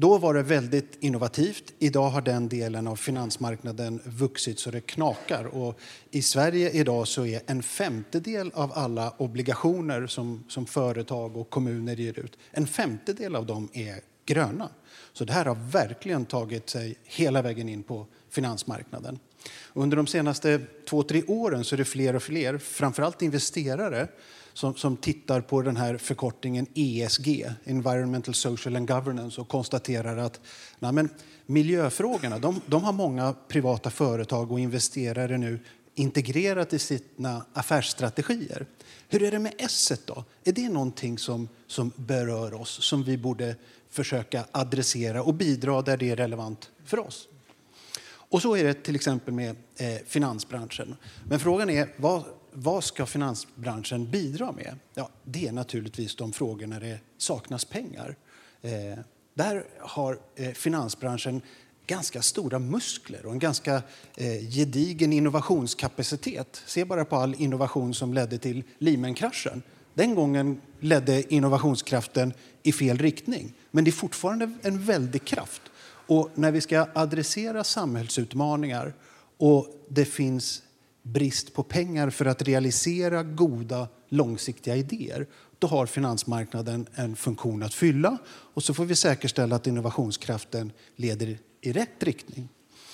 Då 0.00 0.18
var 0.18 0.34
det 0.34 0.42
väldigt 0.42 0.96
innovativt. 1.00 1.72
Idag 1.78 2.10
har 2.10 2.20
den 2.20 2.48
delen 2.48 2.86
av 2.86 2.96
finansmarknaden 2.96 4.00
vuxit 4.04 4.58
så 4.58 4.70
det 4.70 4.80
knakar. 4.80 5.44
Och 5.44 5.78
I 6.10 6.22
Sverige 6.22 6.70
idag 6.70 7.08
så 7.08 7.26
är 7.26 7.40
en 7.46 7.62
femtedel 7.62 8.50
av 8.54 8.72
alla 8.74 9.14
obligationer 9.18 10.06
som, 10.06 10.44
som 10.48 10.66
företag 10.66 11.36
och 11.36 11.50
kommuner 11.50 11.96
ger 11.96 12.18
ut, 12.18 12.38
en 12.50 12.66
femtedel 12.66 13.36
av 13.36 13.46
dem 13.46 13.68
är 13.72 14.00
gröna. 14.26 14.68
Så 15.12 15.24
det 15.24 15.32
här 15.32 15.44
har 15.44 15.58
verkligen 15.70 16.24
tagit 16.24 16.70
sig 16.70 16.96
hela 17.04 17.42
vägen 17.42 17.68
in 17.68 17.82
på 17.82 18.06
finansmarknaden. 18.30 19.18
Under 19.72 19.96
de 19.96 20.06
senaste 20.06 20.60
två, 20.88 21.02
tre 21.02 21.22
åren 21.22 21.64
så 21.64 21.74
är 21.74 21.76
det 21.76 21.84
fler 21.84 22.16
och 22.16 22.22
fler, 22.22 22.58
framförallt 22.58 23.22
investerare, 23.22 24.08
som, 24.58 24.74
som 24.74 24.96
tittar 24.96 25.40
på 25.40 25.62
den 25.62 25.76
här 25.76 25.96
förkortningen 25.96 26.66
ESG, 26.74 27.46
Environmental, 27.64 28.34
Social 28.34 28.76
and 28.76 28.88
Governance 28.88 29.40
och 29.40 29.48
konstaterar 29.48 30.16
att 30.16 30.40
nej 30.78 30.92
men, 30.92 31.08
miljöfrågorna 31.46 32.38
de, 32.38 32.60
de 32.66 32.84
har 32.84 32.92
många 32.92 33.34
privata 33.48 33.90
företag 33.90 34.52
och 34.52 34.60
investerare 34.60 35.38
nu 35.38 35.60
integrerat 35.94 36.72
i 36.72 36.78
sina 36.78 37.44
affärsstrategier. 37.52 38.66
Hur 39.08 39.22
är 39.22 39.30
det 39.30 39.38
med 39.38 39.54
S 39.58 39.92
då? 40.04 40.24
Är 40.44 40.52
det 40.52 40.68
någonting 40.68 41.18
som, 41.18 41.48
som 41.66 41.92
berör 41.96 42.54
oss, 42.54 42.84
som 42.84 43.04
vi 43.04 43.18
borde 43.18 43.56
försöka 43.90 44.44
adressera 44.52 45.22
och 45.22 45.34
bidra 45.34 45.82
där 45.82 45.96
det 45.96 46.10
är 46.10 46.16
relevant 46.16 46.70
för 46.84 46.98
oss. 46.98 47.28
Och 48.30 48.42
så 48.42 48.56
är 48.56 48.64
det 48.64 48.74
till 48.74 48.94
exempel 48.94 49.34
med 49.34 49.56
eh, 49.76 49.96
finansbranschen. 50.06 50.96
Men 51.28 51.40
frågan 51.40 51.70
är 51.70 51.88
vad, 51.96 52.24
vad 52.60 52.84
ska 52.84 53.06
finansbranschen 53.06 54.10
bidra 54.10 54.52
med? 54.52 54.78
Ja, 54.94 55.10
det 55.24 55.48
är 55.48 55.52
naturligtvis 55.52 56.16
de 56.16 56.32
frågor 56.32 56.66
när 56.66 56.80
det 56.80 56.98
saknas 57.18 57.64
pengar. 57.64 58.16
Eh, 58.62 58.98
där 59.34 59.64
har 59.78 60.18
eh, 60.36 60.50
finansbranschen 60.50 61.42
ganska 61.86 62.22
stora 62.22 62.58
muskler 62.58 63.26
och 63.26 63.32
en 63.32 63.38
ganska 63.38 63.82
eh, 64.16 64.50
gedigen 64.50 65.12
innovationskapacitet. 65.12 66.62
Se 66.66 66.84
bara 66.84 67.04
på 67.04 67.16
all 67.16 67.34
innovation 67.38 67.94
som 67.94 68.14
ledde 68.14 68.38
till 68.38 68.64
Lehman-kraschen. 68.78 69.62
Den 69.94 70.14
gången 70.14 70.60
ledde 70.80 71.34
innovationskraften 71.34 72.32
i 72.62 72.72
fel 72.72 72.98
riktning, 72.98 73.54
men 73.70 73.84
det 73.84 73.90
är 73.90 73.92
fortfarande 73.92 74.52
en 74.62 74.84
väldig 74.84 75.24
kraft. 75.24 75.62
Och 76.06 76.30
när 76.34 76.52
vi 76.52 76.60
ska 76.60 76.86
adressera 76.94 77.64
samhällsutmaningar 77.64 78.94
och 79.36 79.66
det 79.88 80.04
finns 80.04 80.62
brist 81.12 81.54
på 81.54 81.62
pengar 81.62 82.10
för 82.10 82.26
att 82.26 82.42
realisera 82.42 83.22
goda 83.22 83.88
långsiktiga 84.08 84.76
idéer, 84.76 85.26
då 85.58 85.66
har 85.66 85.86
finansmarknaden 85.86 86.86
en 86.94 87.16
funktion 87.16 87.62
att 87.62 87.74
fylla 87.74 88.18
och 88.28 88.62
så 88.62 88.74
får 88.74 88.84
vi 88.84 88.96
säkerställa 88.96 89.56
att 89.56 89.66
innovationskraften 89.66 90.72
leder 90.96 91.38
i 91.60 91.72
rätt 91.72 92.02
riktning. 92.02 92.48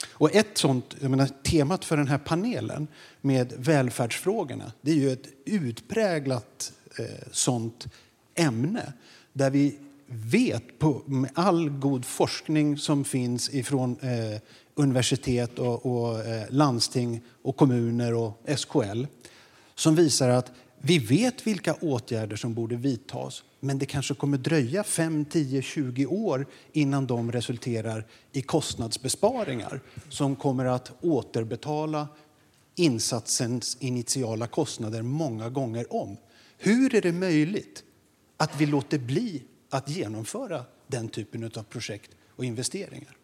Och 0.06 0.34
ett 0.34 0.58
sånt, 0.58 0.96
jag 1.00 1.10
menar, 1.10 1.28
temat 1.44 1.84
för 1.84 1.96
den 1.96 2.08
här 2.08 2.18
panelen 2.18 2.88
med 3.20 3.52
välfärdsfrågorna, 3.56 4.72
det 4.80 4.90
är 4.90 4.96
ju 4.96 5.12
ett 5.12 5.28
utpräglat 5.44 6.72
eh, 6.98 7.04
sånt 7.30 7.86
ämne 8.34 8.92
där 9.32 9.50
vi 9.50 9.78
vet 10.06 10.78
på, 10.78 11.02
med 11.06 11.30
all 11.34 11.70
god 11.70 12.04
forskning 12.04 12.78
som 12.78 13.04
finns 13.04 13.54
ifrån 13.54 13.96
eh, 14.00 14.40
universitet 14.74 15.58
och, 15.58 15.86
och 15.86 16.20
eh, 16.20 16.46
landsting 16.50 17.20
och 17.42 17.56
kommuner 17.56 18.14
och 18.14 18.42
SKL 18.56 19.04
som 19.74 19.94
visar 19.94 20.28
att 20.28 20.50
vi 20.78 20.98
vet 20.98 21.46
vilka 21.46 21.74
åtgärder 21.74 22.36
som 22.36 22.54
borde 22.54 22.76
vidtas 22.76 23.42
men 23.60 23.78
det 23.78 23.86
kanske 23.86 24.14
kommer 24.14 24.38
dröja 24.38 24.84
5, 24.84 25.24
10, 25.24 25.62
20 25.62 26.06
år 26.06 26.46
innan 26.72 27.06
de 27.06 27.32
resulterar 27.32 28.06
i 28.32 28.42
kostnadsbesparingar 28.42 29.80
som 30.08 30.36
kommer 30.36 30.64
att 30.64 30.92
återbetala 31.00 32.08
insatsens 32.74 33.76
initiala 33.80 34.46
kostnader 34.46 35.02
många 35.02 35.48
gånger 35.48 35.94
om. 35.94 36.16
Hur 36.58 36.94
är 36.94 37.02
det 37.02 37.12
möjligt 37.12 37.84
att 38.36 38.60
vi 38.60 38.66
låter 38.66 38.98
bli 38.98 39.42
att 39.70 39.88
genomföra 39.88 40.64
den 40.86 41.08
typen 41.08 41.44
av 41.44 41.62
projekt 41.62 42.10
och 42.28 42.44
investeringar? 42.44 43.16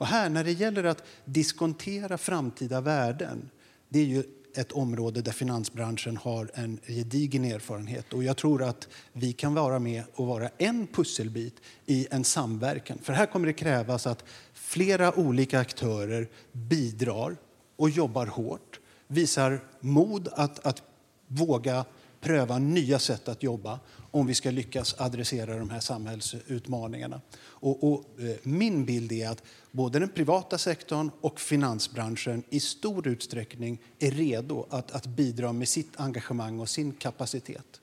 Och 0.00 0.06
här, 0.06 0.28
när 0.28 0.44
det 0.44 0.52
gäller 0.52 0.84
att 0.84 1.04
diskontera 1.24 2.18
framtida 2.18 2.80
värden, 2.80 3.50
det 3.88 4.00
är 4.00 4.04
ju 4.04 4.22
ett 4.54 4.72
område 4.72 5.22
där 5.22 5.32
finansbranschen 5.32 6.16
har 6.16 6.50
en 6.54 6.80
gedigen 6.86 7.44
erfarenhet. 7.44 8.12
Och 8.12 8.24
jag 8.24 8.36
tror 8.36 8.62
att 8.62 8.88
vi 9.12 9.32
kan 9.32 9.54
vara 9.54 9.78
med 9.78 10.02
och 10.14 10.26
vara 10.26 10.50
en 10.58 10.86
pusselbit 10.86 11.54
i 11.86 12.06
en 12.10 12.24
samverkan. 12.24 12.98
För 13.02 13.12
här 13.12 13.26
kommer 13.26 13.46
det 13.46 13.52
krävas 13.52 14.06
att 14.06 14.24
flera 14.52 15.18
olika 15.18 15.60
aktörer 15.60 16.28
bidrar 16.52 17.36
och 17.76 17.90
jobbar 17.90 18.26
hårt, 18.26 18.80
visar 19.06 19.60
mod 19.80 20.28
att, 20.32 20.66
att 20.66 20.82
våga 21.26 21.84
pröva 22.20 22.58
nya 22.58 22.98
sätt 22.98 23.28
att 23.28 23.42
jobba 23.42 23.80
om 24.10 24.26
vi 24.26 24.34
ska 24.34 24.50
lyckas 24.50 24.94
adressera 24.98 25.58
de 25.58 25.70
här 25.70 25.80
samhällsutmaningarna. 25.80 27.20
Och, 27.40 27.92
och 27.92 28.20
eh, 28.20 28.36
min 28.42 28.84
bild 28.84 29.12
är 29.12 29.28
att 29.28 29.42
både 29.72 29.98
den 29.98 30.08
privata 30.08 30.58
sektorn 30.58 31.10
och 31.20 31.40
finansbranschen 31.40 32.42
i 32.50 32.60
stor 32.60 33.08
utsträckning 33.08 33.80
är 33.98 34.10
redo 34.10 34.66
att, 34.70 34.90
att 34.90 35.06
bidra 35.06 35.52
med 35.52 35.68
sitt 35.68 36.00
engagemang 36.00 36.60
och 36.60 36.68
sin 36.68 36.92
kapacitet. 36.92 37.80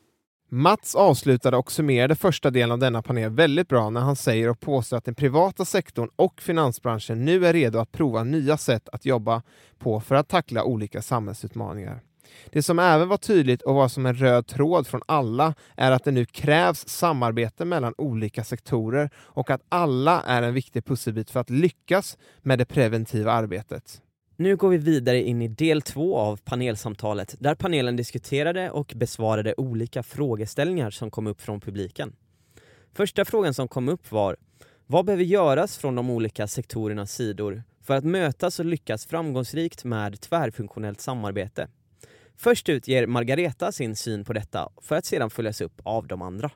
Mats 0.49 0.95
avslutade 0.95 1.57
och 1.57 1.71
summerade 1.71 2.15
första 2.15 2.49
delen 2.49 2.71
av 2.71 2.79
denna 2.79 3.01
panel 3.01 3.29
väldigt 3.29 3.67
bra 3.67 3.89
när 3.89 4.01
han 4.01 4.15
säger 4.15 4.49
och 4.49 4.59
påstår 4.59 4.97
att 4.97 5.05
den 5.05 5.15
privata 5.15 5.65
sektorn 5.65 6.09
och 6.15 6.41
finansbranschen 6.41 7.25
nu 7.25 7.45
är 7.45 7.53
redo 7.53 7.79
att 7.79 7.91
prova 7.91 8.23
nya 8.23 8.57
sätt 8.57 8.89
att 8.89 9.05
jobba 9.05 9.41
på 9.79 9.99
för 9.99 10.15
att 10.15 10.27
tackla 10.27 10.63
olika 10.63 11.01
samhällsutmaningar. 11.01 12.01
Det 12.51 12.63
som 12.63 12.79
även 12.79 13.07
var 13.07 13.17
tydligt 13.17 13.61
och 13.61 13.75
var 13.75 13.87
som 13.87 14.05
en 14.05 14.15
röd 14.15 14.47
tråd 14.47 14.87
från 14.87 15.01
alla 15.05 15.53
är 15.75 15.91
att 15.91 16.03
det 16.03 16.11
nu 16.11 16.25
krävs 16.25 16.87
samarbete 16.87 17.65
mellan 17.65 17.93
olika 17.97 18.43
sektorer 18.43 19.09
och 19.17 19.49
att 19.49 19.61
alla 19.69 20.21
är 20.21 20.41
en 20.41 20.53
viktig 20.53 20.85
pusselbit 20.85 21.31
för 21.31 21.39
att 21.39 21.49
lyckas 21.49 22.17
med 22.41 22.59
det 22.59 22.65
preventiva 22.65 23.31
arbetet. 23.31 24.01
Nu 24.39 24.55
går 24.55 24.69
vi 24.69 24.77
vidare 24.77 25.23
in 25.23 25.41
i 25.41 25.47
del 25.47 25.81
två 25.81 26.17
av 26.17 26.37
panelsamtalet 26.37 27.35
där 27.39 27.55
panelen 27.55 27.95
diskuterade 27.95 28.71
och 28.71 28.93
besvarade 28.95 29.53
olika 29.57 30.03
frågeställningar 30.03 30.89
som 30.91 31.11
kom 31.11 31.27
upp 31.27 31.41
från 31.41 31.59
publiken. 31.59 32.15
Första 32.93 33.25
frågan 33.25 33.53
som 33.53 33.67
kom 33.67 33.89
upp 33.89 34.11
var 34.11 34.37
Vad 34.85 35.05
behöver 35.05 35.23
göras 35.23 35.77
från 35.77 35.95
de 35.95 36.09
olika 36.09 36.47
sektorernas 36.47 37.11
sidor 37.11 37.63
för 37.81 37.93
att 37.93 38.03
mötas 38.03 38.59
och 38.59 38.65
lyckas 38.65 39.05
framgångsrikt 39.05 39.83
med 39.83 40.21
tvärfunktionellt 40.21 41.01
samarbete? 41.01 41.67
Först 42.37 42.69
ut 42.69 42.87
ger 42.87 43.07
Margareta 43.07 43.71
sin 43.71 43.95
syn 43.95 44.25
på 44.25 44.33
detta 44.33 44.69
för 44.81 44.95
att 44.95 45.05
sedan 45.05 45.29
följas 45.29 45.61
upp 45.61 45.81
av 45.83 46.07
de 46.07 46.21
andra. 46.21 46.51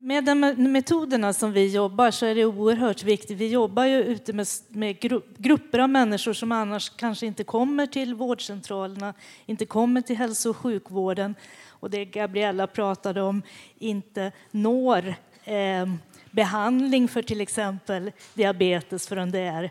Med 0.00 0.24
de 0.24 0.40
metoderna 0.72 1.32
som 1.32 1.52
vi 1.52 1.74
jobbar 1.74 2.10
så 2.10 2.26
är 2.26 2.34
det 2.34 2.44
oerhört 2.44 3.02
viktigt. 3.02 3.38
Vi 3.38 3.48
jobbar 3.48 3.84
ju 3.84 4.02
ute 4.02 4.32
med, 4.32 4.46
med 4.68 5.00
grupper 5.38 5.78
av 5.78 5.88
människor 5.88 6.32
som 6.32 6.52
annars 6.52 6.90
kanske 6.90 7.26
inte 7.26 7.44
kommer 7.44 7.86
till 7.86 8.14
vårdcentralerna, 8.14 9.14
inte 9.46 9.66
kommer 9.66 10.00
till 10.00 10.16
hälso 10.16 10.50
och 10.50 10.56
sjukvården 10.56 11.34
och 11.68 11.90
det 11.90 12.04
Gabriella 12.04 12.66
pratade 12.66 13.22
om 13.22 13.42
inte 13.78 14.32
når 14.50 15.14
eh, 15.44 15.86
behandling 16.30 17.08
för 17.08 17.22
till 17.22 17.40
exempel 17.40 18.12
diabetes 18.34 19.08
förrän 19.08 19.30
det 19.30 19.40
är 19.40 19.70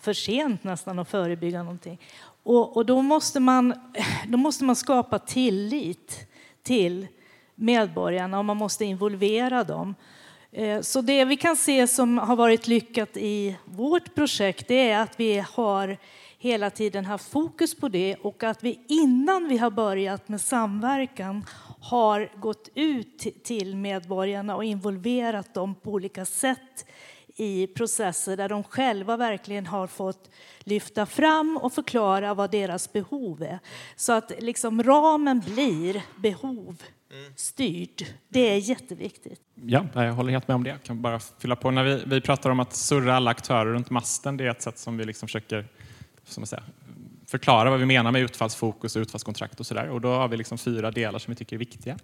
för 0.00 0.12
sent 0.12 0.64
nästan 0.64 0.98
att 0.98 1.08
förebygga 1.08 1.62
någonting. 1.62 2.00
Och, 2.50 2.76
och 2.76 2.86
då, 2.86 3.02
måste 3.02 3.40
man, 3.40 3.74
då 4.28 4.38
måste 4.38 4.64
man 4.64 4.76
skapa 4.76 5.18
tillit 5.18 6.28
till 6.62 7.06
medborgarna 7.54 8.38
och 8.38 8.44
man 8.44 8.56
måste 8.56 8.84
involvera 8.84 9.64
dem. 9.64 9.94
Eh, 10.52 10.80
så 10.80 11.00
det 11.00 11.24
vi 11.24 11.36
kan 11.36 11.56
se 11.56 11.86
som 11.86 12.18
har 12.18 12.36
varit 12.36 12.66
lyckat 12.66 13.16
i 13.16 13.56
vårt 13.64 14.14
projekt 14.14 14.68
det 14.68 14.90
är 14.90 15.00
att 15.00 15.20
vi 15.20 15.44
har 15.52 15.98
hela 16.38 16.70
tiden 16.70 17.04
haft 17.04 17.28
fokus 17.28 17.74
på 17.74 17.88
det 17.88 18.16
och 18.16 18.44
att 18.44 18.64
vi 18.64 18.80
innan 18.88 19.48
vi 19.48 19.58
har 19.58 19.70
börjat 19.70 20.28
med 20.28 20.40
samverkan 20.40 21.44
har 21.80 22.32
gått 22.36 22.68
ut 22.74 23.44
till 23.44 23.76
medborgarna 23.76 24.56
och 24.56 24.64
involverat 24.64 25.54
dem 25.54 25.74
på 25.74 25.90
olika 25.90 26.24
sätt 26.24 26.86
i 27.36 27.66
processer 27.66 28.36
där 28.36 28.48
de 28.48 28.64
själva 28.64 29.16
verkligen 29.16 29.66
har 29.66 29.86
fått 29.86 30.30
lyfta 30.60 31.06
fram 31.06 31.58
och 31.62 31.72
förklara 31.72 32.34
vad 32.34 32.50
deras 32.50 32.92
behov 32.92 33.42
är. 33.42 33.58
Så 33.96 34.12
att 34.12 34.32
liksom 34.38 34.82
ramen 34.82 35.40
blir 35.40 36.02
behov 36.16 36.82
styrd. 37.36 38.06
Det 38.28 38.40
är 38.40 38.56
jätteviktigt. 38.56 39.40
Ja, 39.54 39.86
jag 39.94 40.12
håller 40.12 40.32
helt 40.32 40.48
med 40.48 40.54
om 40.54 40.64
det. 40.64 40.70
Jag 40.70 40.82
kan 40.82 41.02
bara 41.02 41.20
fylla 41.20 41.56
på. 41.56 41.70
När 41.70 41.84
vi, 41.84 42.02
vi 42.06 42.20
pratar 42.20 42.50
om 42.50 42.60
att 42.60 42.74
surra 42.74 43.16
alla 43.16 43.30
aktörer 43.30 43.72
runt 43.72 43.90
masten, 43.90 44.36
det 44.36 44.44
är 44.44 44.50
ett 44.50 44.62
sätt 44.62 44.78
som 44.78 44.96
vi 44.96 45.04
liksom 45.04 45.28
försöker 45.28 45.68
som 46.24 46.46
säga, 46.46 46.62
förklara 47.30 47.70
vad 47.70 47.78
vi 47.78 47.86
menar 47.86 48.12
med 48.12 48.22
utfallsfokus 48.22 48.96
och 48.96 49.00
utfallskontrakt 49.00 49.60
och 49.60 49.66
sådär. 49.66 49.88
Och 49.88 50.00
då 50.00 50.08
har 50.08 50.28
vi 50.28 50.36
liksom 50.36 50.58
fyra 50.58 50.90
delar 50.90 51.18
som 51.18 51.30
vi 51.30 51.36
tycker 51.36 51.56
är 51.56 51.58
viktiga. 51.58 51.96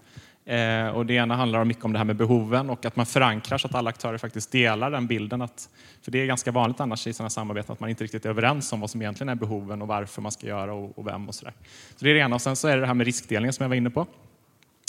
Eh, 0.45 0.89
och 0.89 1.07
det 1.07 1.15
ena 1.15 1.37
handlar 1.37 1.65
mycket 1.65 1.85
om 1.85 1.93
det 1.93 1.99
här 1.99 2.05
med 2.05 2.17
behoven 2.17 2.71
och 2.71 2.85
att 2.85 2.97
man 2.97 3.07
förankrar 3.07 3.59
så 3.59 3.69
att 3.69 3.75
alla 3.75 3.91
aktörer 3.91 4.19
faktiskt 4.19 4.53
delar 4.53 4.91
den 4.91 5.07
bilden. 5.07 5.43
Att, 5.43 5.69
för 6.03 6.11
det 6.11 6.19
är 6.19 6.27
ganska 6.27 6.51
vanligt 6.51 6.81
annars 6.81 7.07
i 7.07 7.13
sådana 7.13 7.31
samarbeten 7.31 7.73
att 7.73 7.81
man 7.81 7.91
inte 7.91 8.05
riktigt 8.05 8.25
är 8.25 8.31
överens 8.31 8.73
om 8.73 8.81
vad 8.81 8.91
som 8.91 9.03
egentligen 9.03 9.29
är 9.29 9.35
behoven 9.35 9.83
och 9.83 9.89
varför 9.89 10.23
man 10.23 10.33
ska 10.33 10.47
göra 10.47 10.75
och, 10.75 10.99
och 10.99 11.07
vem 11.07 11.29
och 11.29 11.35
sådär. 11.35 11.55
Så 11.97 12.05
det 12.05 12.11
är 12.11 12.15
det 12.15 12.21
ena. 12.21 12.35
Och 12.35 12.43
sen 12.43 12.57
så 12.57 12.69
är 12.69 12.75
det 12.75 12.81
det 12.81 12.87
här 12.87 12.95
med 12.95 13.07
riskdelning 13.07 13.53
som 13.53 13.65
jag 13.65 13.69
var 13.69 13.77
inne 13.77 13.91
på. 13.91 14.07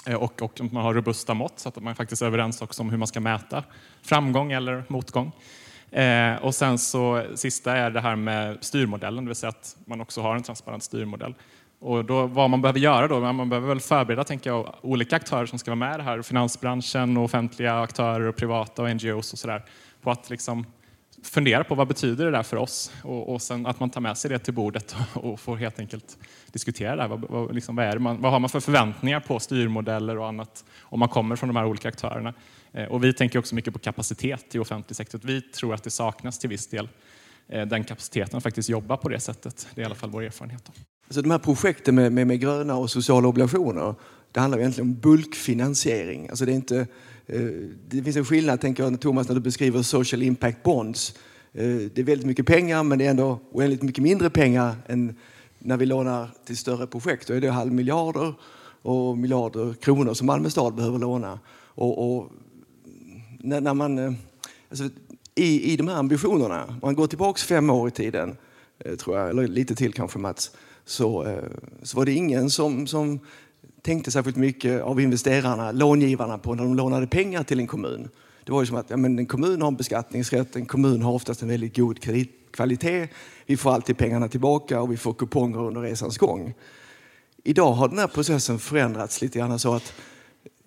Eh, 0.07 0.15
och, 0.15 0.41
och 0.41 0.61
att 0.61 0.71
man 0.71 0.83
har 0.83 0.93
robusta 0.93 1.33
mått 1.33 1.59
så 1.59 1.69
att 1.69 1.83
man 1.83 1.95
faktiskt 1.95 2.21
är 2.21 2.25
överens 2.25 2.61
också 2.61 2.81
om 2.81 2.89
hur 2.89 2.97
man 2.97 3.07
ska 3.07 3.19
mäta 3.19 3.63
framgång 4.01 4.51
eller 4.51 4.83
motgång. 4.87 5.31
Eh, 5.91 6.35
och 6.35 6.55
sen 6.55 6.77
så 6.77 7.23
sista 7.35 7.77
är 7.77 7.91
det 7.91 8.01
här 8.01 8.15
med 8.15 8.57
styrmodellen, 8.61 9.23
det 9.23 9.29
vill 9.29 9.35
säga 9.35 9.49
att 9.49 9.77
man 9.85 10.01
också 10.01 10.21
har 10.21 10.35
en 10.35 10.43
transparent 10.43 10.83
styrmodell. 10.83 11.35
Och 11.79 12.05
då, 12.05 12.27
vad 12.27 12.49
man 12.49 12.61
behöver 12.61 12.79
göra 12.79 13.07
då, 13.07 13.33
man 13.33 13.49
behöver 13.49 13.67
väl 13.67 13.79
förbereda 13.79 14.23
tänker 14.23 14.49
jag, 14.49 14.75
olika 14.81 15.15
aktörer 15.15 15.45
som 15.45 15.59
ska 15.59 15.71
vara 15.71 15.75
med 15.75 15.93
i 15.93 15.97
det 15.97 16.03
här, 16.03 16.21
finansbranschen, 16.21 17.17
och 17.17 17.23
offentliga 17.23 17.81
aktörer, 17.81 18.27
och 18.27 18.35
privata 18.35 18.81
och 18.81 18.95
NGOs 18.95 19.33
och 19.33 19.39
sådär, 19.39 19.65
på 20.01 20.11
att 20.11 20.29
liksom 20.29 20.65
fundera 21.23 21.63
på 21.63 21.75
vad 21.75 21.87
betyder 21.87 22.25
det 22.25 22.31
där 22.31 22.43
för 22.43 22.57
oss 22.57 22.91
och, 23.03 23.33
och 23.33 23.41
sen 23.41 23.65
att 23.65 23.79
man 23.79 23.89
tar 23.89 24.01
med 24.01 24.17
sig 24.17 24.29
det 24.29 24.39
till 24.39 24.53
bordet 24.53 24.95
och, 25.13 25.25
och 25.33 25.39
får 25.39 25.57
helt 25.57 25.79
enkelt 25.79 26.17
diskutera 26.51 26.95
det. 26.95 27.07
Vad, 27.07 27.21
vad, 27.29 27.55
liksom, 27.55 27.75
vad, 27.75 27.85
är 27.85 27.93
det 27.93 27.99
man, 27.99 28.21
vad 28.21 28.31
har 28.31 28.39
man 28.39 28.49
för 28.49 28.59
förväntningar 28.59 29.19
på 29.19 29.39
styrmodeller 29.39 30.17
och 30.17 30.27
annat 30.27 30.65
om 30.81 30.99
man 30.99 31.09
kommer 31.09 31.35
från 31.35 31.49
de 31.49 31.55
här 31.55 31.65
olika 31.65 31.87
aktörerna? 31.87 32.33
Eh, 32.77 32.85
och 32.85 33.03
vi 33.03 33.13
tänker 33.13 33.39
också 33.39 33.55
mycket 33.55 33.73
på 33.73 33.79
kapacitet 33.79 34.55
i 34.55 34.59
offentlig 34.59 34.95
sektor. 34.95 35.19
Vi 35.23 35.41
tror 35.41 35.73
att 35.73 35.83
det 35.83 35.89
saknas 35.89 36.39
till 36.39 36.49
viss 36.49 36.67
del 36.67 36.89
eh, 37.47 37.65
den 37.65 37.83
kapaciteten 37.83 38.37
att 38.37 38.43
faktiskt 38.43 38.69
jobba 38.69 38.97
på 38.97 39.09
det 39.09 39.19
sättet. 39.19 39.67
Det 39.75 39.81
är 39.81 39.83
i 39.83 39.85
alla 39.85 39.95
fall 39.95 40.09
vår 40.09 40.23
erfarenhet. 40.23 40.71
Alltså 41.07 41.21
de 41.21 41.31
här 41.31 41.39
projekten 41.39 41.95
med, 41.95 42.11
med, 42.11 42.27
med 42.27 42.39
gröna 42.39 42.75
och 42.75 42.89
sociala 42.89 43.27
obligationer, 43.27 43.95
det 44.31 44.39
handlar 44.39 44.59
egentligen 44.59 44.89
om 44.89 44.95
bulkfinansiering. 44.95 46.29
Alltså 46.29 46.45
det, 46.45 46.51
är 46.51 46.55
inte, 46.55 46.87
eh, 47.25 47.41
det 47.87 48.03
finns 48.03 48.15
en 48.15 48.25
skillnad, 48.25 48.61
tänker 48.61 48.83
jag, 48.83 49.01
Thomas, 49.01 49.27
när 49.27 49.35
du 49.35 49.41
beskriver 49.41 49.81
social 49.81 50.23
impact 50.23 50.63
bonds. 50.63 51.15
Det 51.51 51.97
är 51.97 52.03
väldigt 52.03 52.27
mycket 52.27 52.45
pengar, 52.45 52.83
men 52.83 52.99
det 52.99 53.05
är 53.05 53.09
ändå 53.09 53.39
oändligt 53.51 53.81
mycket 53.81 54.03
mindre 54.03 54.29
pengar 54.29 54.75
än 54.87 55.15
när 55.59 55.77
vi 55.77 55.85
lånar 55.85 56.29
till 56.45 56.57
större 56.57 56.87
projekt. 56.87 57.27
Då 57.27 57.33
är 57.33 57.41
det 57.41 57.49
halv 57.49 57.73
miljarder 57.73 58.33
och 58.81 59.17
miljarder 59.17 59.73
kronor 59.73 60.13
som 60.13 60.27
Malmö 60.27 60.49
stad 60.49 60.75
behöver 60.75 60.99
låna. 60.99 61.39
Och, 61.77 62.17
och 62.17 62.31
när, 63.47 63.61
när 63.61 63.73
man, 63.73 63.97
eh, 63.97 64.13
alltså, 64.69 64.89
i, 65.35 65.73
I 65.73 65.77
de 65.77 65.87
här 65.87 65.95
ambitionerna, 65.95 66.65
om 66.65 66.79
man 66.81 66.95
går 66.95 67.07
tillbaka 67.07 67.39
fem 67.39 67.69
år 67.69 67.87
i 67.87 67.91
tiden, 67.91 68.37
eh, 68.79 68.95
tror 68.95 69.17
jag, 69.17 69.29
eller 69.29 69.47
lite 69.47 69.75
till 69.75 69.93
kanske 69.93 70.19
Mats, 70.19 70.51
så, 70.85 71.25
eh, 71.25 71.43
så 71.83 71.97
var 71.97 72.05
det 72.05 72.13
ingen 72.13 72.49
som, 72.49 72.87
som 72.87 73.19
tänkte 73.81 74.11
särskilt 74.11 74.37
mycket 74.37 74.81
av 74.81 75.01
investerarna, 75.01 75.71
långivarna, 75.71 76.37
på 76.37 76.55
när 76.55 76.63
de 76.63 76.75
lånade 76.75 77.07
pengar 77.07 77.43
till 77.43 77.59
en 77.59 77.67
kommun. 77.67 78.09
Det 78.43 78.51
var 78.51 78.61
ju 78.61 78.67
som 78.67 78.77
att 78.77 78.89
ja, 78.89 78.97
men 78.97 79.19
en 79.19 79.25
kommun 79.25 79.61
har 79.61 79.67
en 79.67 79.75
beskattningsrätt, 79.75 80.55
en 80.55 80.65
kommun 80.65 81.01
har 81.01 81.11
oftast 81.11 81.41
en 81.41 81.47
väldigt 81.47 81.75
god 81.75 81.99
kreditkvalitet. 81.99 83.09
Vi 83.45 83.57
får 83.57 83.71
alltid 83.71 83.97
pengarna 83.97 84.27
tillbaka 84.27 84.81
och 84.81 84.91
vi 84.91 84.97
får 84.97 85.13
kuponger 85.13 85.59
under 85.59 85.81
resans 85.81 86.17
gång. 86.17 86.53
Idag 87.43 87.73
har 87.73 87.87
den 87.87 87.99
här 87.99 88.07
processen 88.07 88.59
förändrats 88.59 89.21
lite 89.21 89.39
grann 89.39 89.59
så 89.59 89.73
att 89.73 89.93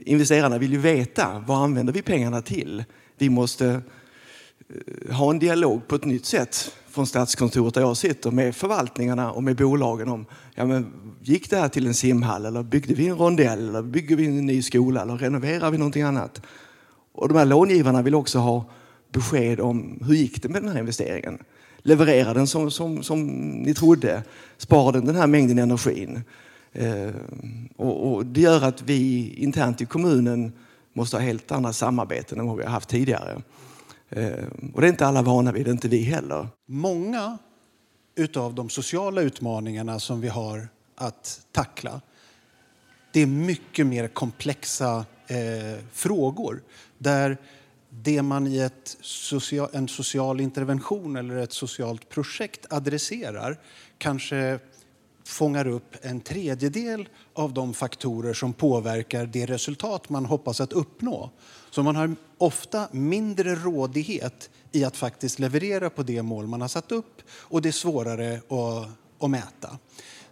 investerarna 0.07 0.59
vill 0.59 0.73
ju 0.73 0.79
veta 0.79 1.45
vad 1.47 1.63
använder 1.65 1.93
vi 1.93 2.03
pengarna 2.03 2.43
till. 2.43 2.85
Vi 3.19 3.31
måste 3.31 3.83
eh, 4.69 5.15
ha 5.15 5.31
en 5.31 5.39
dialog 5.39 5.89
på 5.89 5.95
ett 5.95 6.05
nytt 6.05 6.27
sätt 6.27 6.73
från 6.91 7.07
Statskontoret 7.07 7.75
där 7.75 7.81
jag 7.81 7.97
sitter 7.97 8.31
med 8.31 8.57
förvaltningarna 8.57 9.33
och 9.33 9.43
med 9.43 9.57
bolagen 9.57 10.09
om 10.09 10.27
ja, 10.55 10.65
men, 10.65 10.93
gick 11.23 11.51
det 11.51 11.57
här 11.57 11.69
till 11.69 11.87
en 11.87 11.95
simhall 11.95 12.47
eller 12.47 12.63
byggde 12.63 12.95
vi 12.95 13.09
en 13.09 13.17
rondell 13.17 13.69
eller 13.69 13.83
bygger 13.83 14.17
vi 14.17 14.27
en 14.27 14.47
ny 14.47 14.63
skola 14.63 15.03
eller 15.03 15.17
renoverar 15.17 15.71
vi 15.71 15.79
någonting 15.79 16.03
annat? 16.03 16.43
Och 17.13 17.29
de 17.29 17.39
här 17.39 17.45
långivarna 17.45 18.03
vill 18.03 18.15
också 18.15 18.39
ha 18.39 18.65
besked 19.13 19.61
om 19.61 20.03
hur 20.07 20.15
gick 20.15 20.43
det 20.43 20.49
med 20.49 20.63
den 20.63 20.73
här 20.73 20.81
investeringen? 20.81 21.39
Levererar 21.79 22.35
den 22.35 22.47
som, 22.47 22.71
som, 22.71 23.03
som 23.03 23.27
ni 23.51 23.75
trodde? 23.75 24.23
Sparar 24.57 24.93
den 24.93 25.05
den 25.05 25.17
här 25.17 25.27
mängden 25.27 25.59
energin? 25.59 26.23
Eh, 26.73 27.11
och, 27.77 28.13
och, 28.13 28.27
det 28.27 28.41
gör 28.41 28.65
att 28.65 28.83
vi 28.83 29.33
internt 29.35 29.81
i 29.81 29.87
kommunen 29.87 30.53
måste 30.93 31.17
ha 31.17 31.23
helt 31.23 31.53
andra 31.53 31.73
samarbeten 31.73 32.41
än 32.41 32.47
vad 32.47 32.57
vi 32.57 32.63
har 32.63 32.71
haft 32.71 32.89
tidigare. 32.89 33.43
Eh, 34.09 34.45
och 34.75 34.81
det 34.81 34.87
är 34.87 34.91
inte 34.91 35.07
alla 35.07 35.23
vana 35.23 35.53
vid, 35.53 35.69
inte 35.69 35.89
vi 35.89 36.03
heller. 36.03 36.49
Många 36.67 37.39
utav 38.15 38.55
de 38.55 38.69
sociala 38.69 39.21
utmaningarna 39.23 40.01
som 40.01 40.21
vi 40.21 40.29
har 40.29 40.69
att 40.97 41.41
tackla, 41.53 42.01
det 43.13 43.21
är 43.21 43.27
mycket 43.27 43.87
mer 43.87 44.09
komplexa 44.09 45.05
eh, 45.27 45.85
frågor 45.93 46.63
där 46.99 47.39
det 47.91 48.23
man 48.23 48.47
i 48.47 48.59
ett 48.59 48.97
social, 49.01 49.69
en 49.73 49.89
social 49.89 50.41
intervention 50.41 51.17
eller 51.17 51.37
ett 51.37 51.53
socialt 51.53 52.09
projekt 52.09 52.67
adresserar 52.73 53.59
kanske 53.99 54.59
fångar 55.25 55.67
upp 55.67 55.97
en 56.03 56.21
tredjedel 56.21 57.09
av 57.35 57.55
de 57.55 57.75
faktorer 57.75 58.35
som 58.35 58.53
påverkar 58.53 59.27
det 59.27 59.47
resultat 59.47 60.09
man 60.09 60.27
hoppas 60.27 60.61
att 60.61 60.73
uppnå. 60.73 61.31
Så 61.71 61.83
man 61.83 61.97
har 61.97 62.17
ofta 62.39 62.89
mindre 62.93 63.55
rådighet 63.55 64.51
i 64.73 64.85
att 64.85 64.97
faktiskt 64.97 65.39
leverera 65.39 65.91
på 65.91 66.03
det 66.03 66.23
mål 66.23 66.47
man 66.47 66.61
har 66.61 66.69
satt 66.69 66.93
upp 66.93 67.23
och 67.33 67.63
det 67.63 67.69
är 67.69 67.73
svårare 67.73 68.37
att, 68.37 68.89
att 69.25 69.31
mäta. 69.31 69.79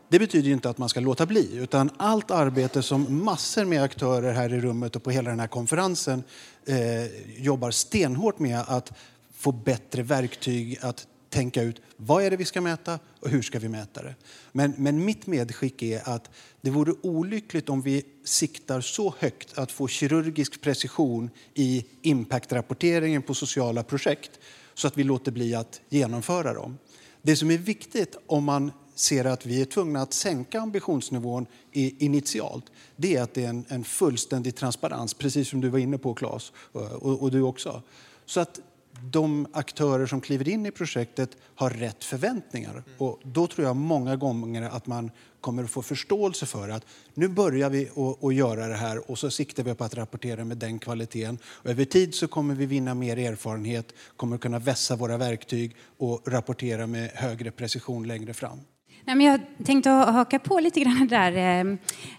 Det 0.08 0.18
betyder 0.18 0.50
inte 0.50 0.70
att 0.70 0.78
man 0.78 0.88
ska 0.88 1.00
låta 1.00 1.26
bli, 1.26 1.56
utan 1.56 1.90
allt 1.96 2.30
arbete 2.30 2.82
som 2.82 3.24
massor 3.24 3.64
med 3.64 3.82
aktörer 3.82 4.32
här 4.32 4.54
i 4.54 4.60
rummet 4.60 4.96
och 4.96 5.02
på 5.02 5.10
hela 5.10 5.30
den 5.30 5.40
här 5.40 5.46
konferensen 5.46 6.22
eh, 6.66 7.36
jobbar 7.42 7.70
stenhårt 7.70 8.38
med 8.38 8.64
att 8.66 8.92
få 9.34 9.52
bättre 9.52 10.02
verktyg 10.02 10.78
att 10.82 11.06
tänka 11.30 11.62
ut 11.62 11.80
vad 11.96 12.24
är 12.24 12.30
det 12.30 12.36
vi 12.36 12.44
ska 12.44 12.60
mäta 12.60 12.98
och 13.20 13.28
hur 13.28 13.42
ska 13.42 13.58
vi 13.58 13.68
mäta 13.68 14.02
det. 14.02 14.14
Men, 14.52 14.74
men 14.76 15.04
mitt 15.04 15.26
medskick 15.26 15.82
är 15.82 16.08
att 16.08 16.30
det 16.60 16.70
vore 16.70 16.94
olyckligt 17.02 17.68
om 17.68 17.82
vi 17.82 18.02
siktar 18.24 18.80
så 18.80 19.14
högt 19.18 19.58
att 19.58 19.72
få 19.72 19.88
kirurgisk 19.88 20.60
precision 20.60 21.30
i 21.54 21.84
impactrapporteringen 22.02 23.22
på 23.22 23.34
sociala 23.34 23.82
projekt 23.82 24.30
så 24.74 24.86
att 24.86 24.96
vi 24.96 25.04
låter 25.04 25.32
bli 25.32 25.54
att 25.54 25.80
genomföra 25.88 26.54
dem. 26.54 26.78
Det 27.22 27.36
som 27.36 27.50
är 27.50 27.58
viktigt 27.58 28.16
om 28.26 28.44
man 28.44 28.72
ser 28.94 29.24
att 29.24 29.46
vi 29.46 29.60
är 29.60 29.64
tvungna 29.64 30.02
att 30.02 30.12
sänka 30.12 30.60
ambitionsnivån 30.60 31.46
initialt, 31.72 32.64
det 32.96 33.16
är 33.16 33.22
att 33.22 33.34
det 33.34 33.44
är 33.44 33.48
en, 33.48 33.64
en 33.68 33.84
fullständig 33.84 34.56
transparens, 34.56 35.14
precis 35.14 35.48
som 35.48 35.60
du 35.60 35.68
var 35.68 35.78
inne 35.78 35.98
på 35.98 36.14
Claes, 36.14 36.52
och, 36.72 37.22
och 37.22 37.30
du 37.30 37.42
också. 37.42 37.82
Så 38.26 38.40
att 38.40 38.60
de 39.02 39.46
aktörer 39.52 40.06
som 40.06 40.20
kliver 40.20 40.48
in 40.48 40.66
i 40.66 40.70
projektet 40.70 41.30
har 41.54 41.70
rätt 41.70 42.04
förväntningar. 42.04 42.70
Mm. 42.70 42.84
Och 42.98 43.20
då 43.22 43.46
tror 43.46 43.66
jag 43.66 43.76
många 43.76 44.16
gånger 44.16 44.62
att 44.62 44.86
man 44.86 45.10
kommer 45.40 45.64
att 45.64 45.70
få 45.70 45.82
förståelse 45.82 46.46
för 46.46 46.68
att 46.68 46.86
nu 47.14 47.28
börjar 47.28 47.70
vi 47.70 47.88
att 48.22 48.34
göra 48.34 48.66
det 48.66 48.74
här 48.74 49.10
och 49.10 49.18
så 49.18 49.30
siktar 49.30 49.62
vi 49.62 49.74
på 49.74 49.84
att 49.84 49.94
rapportera 49.94 50.44
med 50.44 50.56
den 50.56 50.78
kvaliteten. 50.78 51.38
Och 51.44 51.70
över 51.70 51.84
tid 51.84 52.14
så 52.14 52.28
kommer 52.28 52.54
vi 52.54 52.66
vinna 52.66 52.94
mer 52.94 53.18
erfarenhet, 53.18 53.94
kommer 54.16 54.38
kunna 54.38 54.58
vässa 54.58 54.96
våra 54.96 55.16
verktyg 55.16 55.76
och 55.98 56.22
rapportera 56.26 56.86
med 56.86 57.10
högre 57.14 57.50
precision 57.50 58.06
längre 58.06 58.34
fram. 58.34 58.58
Nej, 59.04 59.16
men 59.16 59.26
jag 59.26 59.40
tänkte 59.64 59.90
haka 59.90 60.38
på 60.38 60.60
lite 60.60 60.80
grann 60.80 61.08
det 61.08 61.16
där 61.16 61.32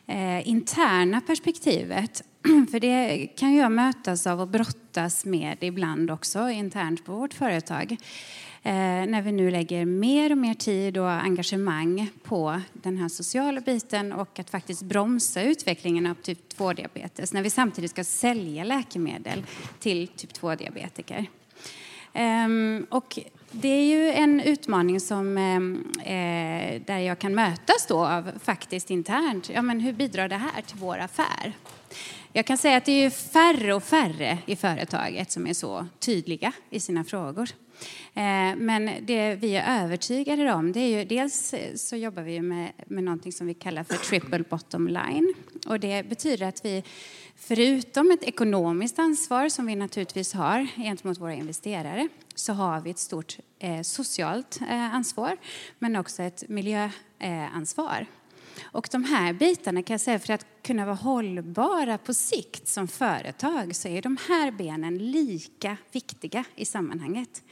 eh, 0.07 0.37
eh 0.37 0.49
interna 0.49 1.21
perspektivet. 1.21 2.23
För 2.71 2.79
det 2.79 3.27
kan 3.37 3.55
jag 3.55 3.71
mötas 3.71 4.27
av 4.27 4.41
och 4.41 4.47
brottas 4.47 5.25
med 5.25 5.57
ibland 5.61 6.11
också 6.11 6.49
internt 6.49 7.05
på 7.05 7.13
vårt 7.13 7.33
företag. 7.33 7.91
Eh, 8.63 8.73
när 9.07 9.21
vi 9.21 9.31
nu 9.31 9.51
lägger 9.51 9.85
mer 9.85 10.31
och 10.31 10.37
mer 10.37 10.53
tid 10.53 10.97
och 10.97 11.11
engagemang 11.11 12.09
på 12.23 12.61
den 12.73 12.97
här 12.97 13.09
sociala 13.09 13.61
biten 13.61 14.13
och 14.13 14.39
att 14.39 14.49
faktiskt 14.49 14.81
bromsa 14.81 15.41
utvecklingen 15.41 16.05
av 16.05 16.15
typ 16.15 16.53
2-diabetes 16.57 17.33
när 17.33 17.41
vi 17.41 17.49
samtidigt 17.49 17.91
ska 17.91 18.03
sälja 18.03 18.63
läkemedel 18.63 19.43
till 19.79 20.07
typ 20.07 20.33
2-diabetiker. 20.33 21.25
Ehm, 22.13 22.85
och 22.89 23.19
det 23.51 23.67
är 23.67 23.83
ju 23.83 24.11
en 24.11 24.39
utmaning 24.39 24.99
som, 24.99 25.37
eh, 25.37 26.13
eh, 26.13 26.81
där 26.85 26.99
jag 26.99 27.19
kan 27.19 27.35
mötas 27.35 27.85
då 27.87 28.05
av 28.05 28.31
faktiskt 28.43 28.89
internt. 28.89 29.49
Ja, 29.49 29.61
men 29.61 29.79
hur 29.79 29.93
bidrar 29.93 30.27
det 30.27 30.35
här 30.35 30.61
till 30.61 30.77
vår 30.77 30.97
affär? 30.97 31.53
Jag 32.39 32.45
kan 32.45 32.57
säga 32.57 32.77
att 32.77 32.85
det 32.85 33.03
är 33.03 33.09
färre 33.09 33.73
och 33.73 33.83
färre 33.83 34.37
i 34.45 34.55
företaget 34.55 35.31
som 35.31 35.47
är 35.47 35.53
så 35.53 35.87
tydliga 35.99 36.53
i 36.69 36.79
sina 36.79 37.03
frågor. 37.03 37.49
Eh, 38.13 38.55
men 38.57 38.91
det 39.01 39.35
vi 39.35 39.55
är 39.55 39.83
övertygade 39.83 40.53
om, 40.53 40.71
det 40.71 40.79
är 40.79 40.99
ju 40.99 41.05
dels 41.05 41.55
så 41.75 41.95
jobbar 41.95 42.23
vi 42.23 42.41
med, 42.41 42.71
med 42.87 43.03
någonting 43.03 43.31
som 43.31 43.47
vi 43.47 43.53
kallar 43.53 43.83
för 43.83 43.95
triple 43.95 44.43
bottom 44.49 44.87
line. 44.87 45.33
Och 45.67 45.79
det 45.79 46.09
betyder 46.09 46.47
att 46.47 46.65
vi 46.65 46.83
förutom 47.35 48.11
ett 48.11 48.23
ekonomiskt 48.23 48.99
ansvar 48.99 49.49
som 49.49 49.65
vi 49.65 49.75
naturligtvis 49.75 50.33
har 50.33 50.67
gentemot 50.77 51.17
våra 51.17 51.33
investerare 51.33 52.07
så 52.35 52.53
har 52.53 52.81
vi 52.81 52.89
ett 52.89 52.99
stort 52.99 53.37
eh, 53.59 53.81
socialt 53.81 54.59
eh, 54.61 54.95
ansvar 54.95 55.37
men 55.79 55.95
också 55.95 56.23
ett 56.23 56.43
miljöansvar. 56.49 57.99
Eh, 57.99 58.07
och 58.71 58.87
de 58.91 59.03
här 59.03 59.33
bitarna 59.33 59.83
kan 59.83 59.93
jag 59.93 60.01
säga 60.01 60.19
för 60.19 60.33
att 60.33 60.45
kunna 60.61 60.85
vara 60.85 60.95
hållbara 60.95 61.97
på 61.97 62.13
sikt 62.13 62.67
som 62.67 62.87
företag 62.87 63.75
så 63.75 63.87
är 63.87 64.01
de 64.01 64.17
här 64.27 64.51
benen 64.51 64.97
lika 64.97 65.77
viktiga 65.91 66.43
i 66.55 66.65
sammanhanget. 66.65 67.43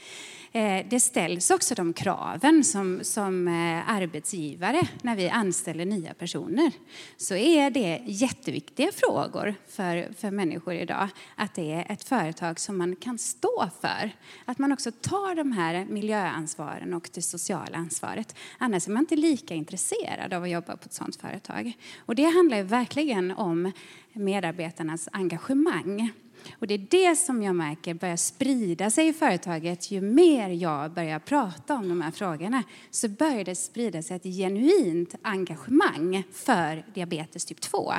Eh, 0.52 0.86
det 0.90 1.00
ställs 1.00 1.52
också 1.52 1.76
de 1.76 1.94
kraven 1.94 2.64
som, 2.64 3.00
som 3.04 3.48
eh, 3.48 3.90
arbetsgivare 3.90 4.88
när 5.02 5.16
vi 5.16 5.30
anställer 5.30 5.86
nya 5.86 6.14
personer. 6.14 6.72
Så 7.18 7.36
är 7.36 7.70
det 7.70 8.02
jätteviktiga 8.06 8.92
frågor 8.92 9.56
för, 9.68 10.14
för 10.18 10.32
människor 10.32 10.74
idag. 10.74 11.08
Att 11.36 11.54
det 11.56 11.72
är 11.72 11.92
ett 11.92 12.04
företag 12.04 12.60
som 12.60 12.78
man 12.78 12.96
kan 12.96 13.18
stå 13.18 13.70
för. 13.82 14.12
Att 14.46 14.58
man 14.58 14.72
också 14.72 14.92
tar 14.92 15.36
de 15.36 15.52
här 15.52 15.86
miljöansvaren 15.86 16.94
och 16.94 17.10
det 17.14 17.22
sociala 17.22 17.78
ansvaret. 17.78 18.36
Annars 18.58 18.88
är 18.88 18.92
man 18.92 19.04
inte 19.04 19.16
lika 19.16 19.54
intresserad 19.54 20.34
av 20.34 20.44
att 20.44 20.50
jobba 20.50 20.78
på 20.78 20.86
ett 20.86 20.94
sådant 20.94 21.16
företag. 21.16 21.74
Och 21.98 22.16
det 22.16 22.26
handlar 22.26 22.64
verkligen 22.64 22.97
verkligen 22.98 23.32
om 23.32 23.72
medarbetarnas 24.14 25.10
engagemang. 25.12 26.12
Och 26.60 26.68
det 26.68 26.74
är 26.74 26.88
det 26.90 27.16
som 27.16 27.44
jag 27.44 27.56
märker 27.56 27.94
börjar 27.94 28.16
sprida 28.16 28.92
sig 28.92 29.08
i 29.08 29.14
företaget. 29.14 29.92
Ju 29.92 30.02
mer 30.02 30.50
jag 30.50 30.92
börjar 30.92 31.20
prata 31.20 31.76
om 31.76 31.90
de 31.90 32.02
här 32.02 32.12
frågorna 32.12 32.64
så 32.92 33.10
börjar 33.10 33.44
det 33.44 33.56
sprida 33.56 34.02
sig 34.02 34.16
ett 34.16 34.24
genuint 34.24 35.16
engagemang 35.22 36.24
för 36.34 36.86
diabetes 36.94 37.46
typ 37.46 37.62
2. 37.62 37.94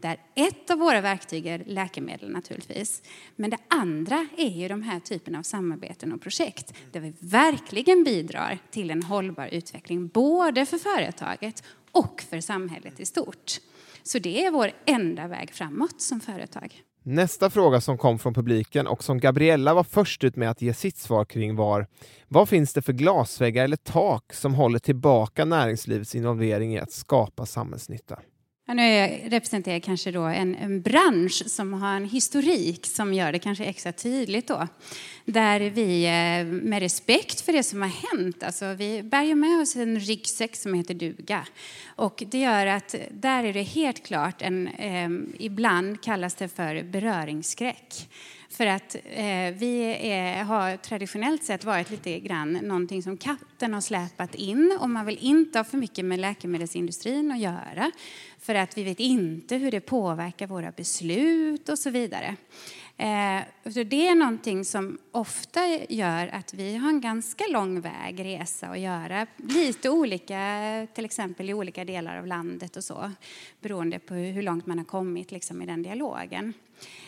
Där 0.00 0.16
ett 0.34 0.70
av 0.70 0.78
våra 0.78 1.00
verktyg 1.00 1.46
är 1.46 1.62
läkemedel 1.66 2.30
naturligtvis. 2.30 3.02
Men 3.36 3.50
det 3.50 3.58
andra 3.68 4.26
är 4.36 4.60
ju 4.60 4.68
de 4.68 4.82
här 4.82 5.00
typen 5.00 5.34
av 5.34 5.42
samarbeten 5.42 6.12
och 6.12 6.20
projekt 6.20 6.74
där 6.92 7.00
vi 7.00 7.12
verkligen 7.18 8.04
bidrar 8.04 8.58
till 8.70 8.90
en 8.90 9.02
hållbar 9.02 9.46
utveckling 9.52 10.08
både 10.08 10.66
för 10.66 10.78
företaget 10.78 11.62
och 11.92 12.22
för 12.30 12.40
samhället 12.40 13.00
i 13.00 13.06
stort. 13.06 13.60
Så 14.02 14.18
det 14.18 14.44
är 14.44 14.50
vår 14.50 14.70
enda 14.86 15.28
väg 15.28 15.50
framåt 15.50 16.00
som 16.00 16.20
företag. 16.20 16.82
Nästa 17.02 17.50
fråga 17.50 17.80
som 17.80 17.98
kom 17.98 18.18
från 18.18 18.34
publiken 18.34 18.86
och 18.86 19.04
som 19.04 19.18
Gabriella 19.18 19.74
var 19.74 19.84
först 19.84 20.24
ut 20.24 20.36
med 20.36 20.50
att 20.50 20.62
ge 20.62 20.74
sitt 20.74 20.96
svar 20.96 21.24
kring 21.24 21.56
var 21.56 21.86
Vad 22.28 22.48
finns 22.48 22.72
det 22.72 22.82
för 22.82 22.92
glasväggar 22.92 23.64
eller 23.64 23.76
tak 23.76 24.32
som 24.32 24.54
håller 24.54 24.78
tillbaka 24.78 25.44
näringslivets 25.44 26.14
involvering 26.14 26.74
i 26.74 26.78
att 26.80 26.92
skapa 26.92 27.46
samhällsnytta? 27.46 28.18
Ja, 28.70 28.74
nu 28.74 29.20
representerar 29.28 29.74
jag 29.74 29.82
kanske 29.82 30.10
då 30.10 30.22
en, 30.22 30.54
en, 30.54 30.82
bransch 30.82 31.42
som 31.46 31.72
har 31.72 31.96
en 31.96 32.04
historik 32.04 32.86
som 32.86 33.14
gör 33.14 33.32
det 33.32 33.38
kanske 33.38 33.64
extra 33.64 33.92
tydligt 33.92 34.48
då. 34.48 34.68
Där 35.24 35.60
vi 35.60 36.04
eh, 36.04 36.46
med 36.46 36.80
respekt 36.80 37.40
för 37.40 37.52
det 37.52 37.62
som 37.62 37.82
har 37.82 37.88
hänt, 37.88 38.42
alltså 38.42 38.74
vi 38.74 39.02
bär 39.02 39.22
ju 39.22 39.34
med 39.34 39.60
oss 39.60 39.76
en 39.76 40.00
ryggsäck 40.00 40.56
som 40.56 40.74
heter 40.74 40.94
duga. 40.94 41.46
Och 41.96 42.22
det 42.30 42.38
gör 42.38 42.66
att 42.66 42.94
där 43.10 43.44
är 43.44 43.52
det 43.52 43.62
helt 43.62 44.06
klart 44.06 44.42
en, 44.42 44.68
eh, 44.68 45.10
ibland 45.38 46.02
kallas 46.02 46.34
det 46.34 46.48
för 46.48 46.82
beröringsskräck. 46.82 48.08
För 48.50 48.66
att 48.66 48.94
eh, 48.94 49.54
vi 49.54 49.96
är, 50.00 50.44
har 50.44 50.76
traditionellt 50.76 51.44
sett 51.44 51.64
varit 51.64 51.90
lite 51.90 52.20
grann 52.20 52.52
någonting 52.52 53.02
som 53.02 53.16
katten 53.16 53.74
har 53.74 53.80
släpat 53.80 54.34
in 54.34 54.78
och 54.80 54.90
man 54.90 55.06
vill 55.06 55.18
inte 55.20 55.58
ha 55.58 55.64
för 55.64 55.78
mycket 55.78 56.04
med 56.04 56.18
läkemedelsindustrin 56.18 57.32
att 57.32 57.38
göra 57.38 57.90
för 58.38 58.54
att 58.54 58.78
vi 58.78 58.82
vet 58.82 59.00
inte 59.00 59.56
hur 59.56 59.70
det 59.70 59.80
påverkar 59.80 60.46
våra 60.46 60.72
beslut 60.72 61.68
och 61.68 61.78
så 61.78 61.90
vidare. 61.90 62.36
Eh, 62.96 63.42
så 63.72 63.82
det 63.82 64.08
är 64.08 64.14
någonting 64.14 64.64
som 64.64 64.98
ofta 65.12 65.60
gör 65.88 66.28
att 66.28 66.54
vi 66.54 66.76
har 66.76 66.88
en 66.88 67.00
ganska 67.00 67.44
lång 67.50 67.80
väg 67.80 68.24
resa 68.24 68.66
att 68.66 68.80
göra. 68.80 69.26
Lite 69.36 69.90
olika, 69.90 70.86
till 70.94 71.04
exempel 71.04 71.50
i 71.50 71.54
olika 71.54 71.84
delar 71.84 72.18
av 72.18 72.26
landet 72.26 72.76
och 72.76 72.84
så. 72.84 73.12
Beroende 73.60 73.98
på 73.98 74.14
hur 74.14 74.42
långt 74.42 74.66
man 74.66 74.78
har 74.78 74.84
kommit 74.84 75.32
liksom, 75.32 75.62
i 75.62 75.66
den 75.66 75.82
dialogen. 75.82 76.54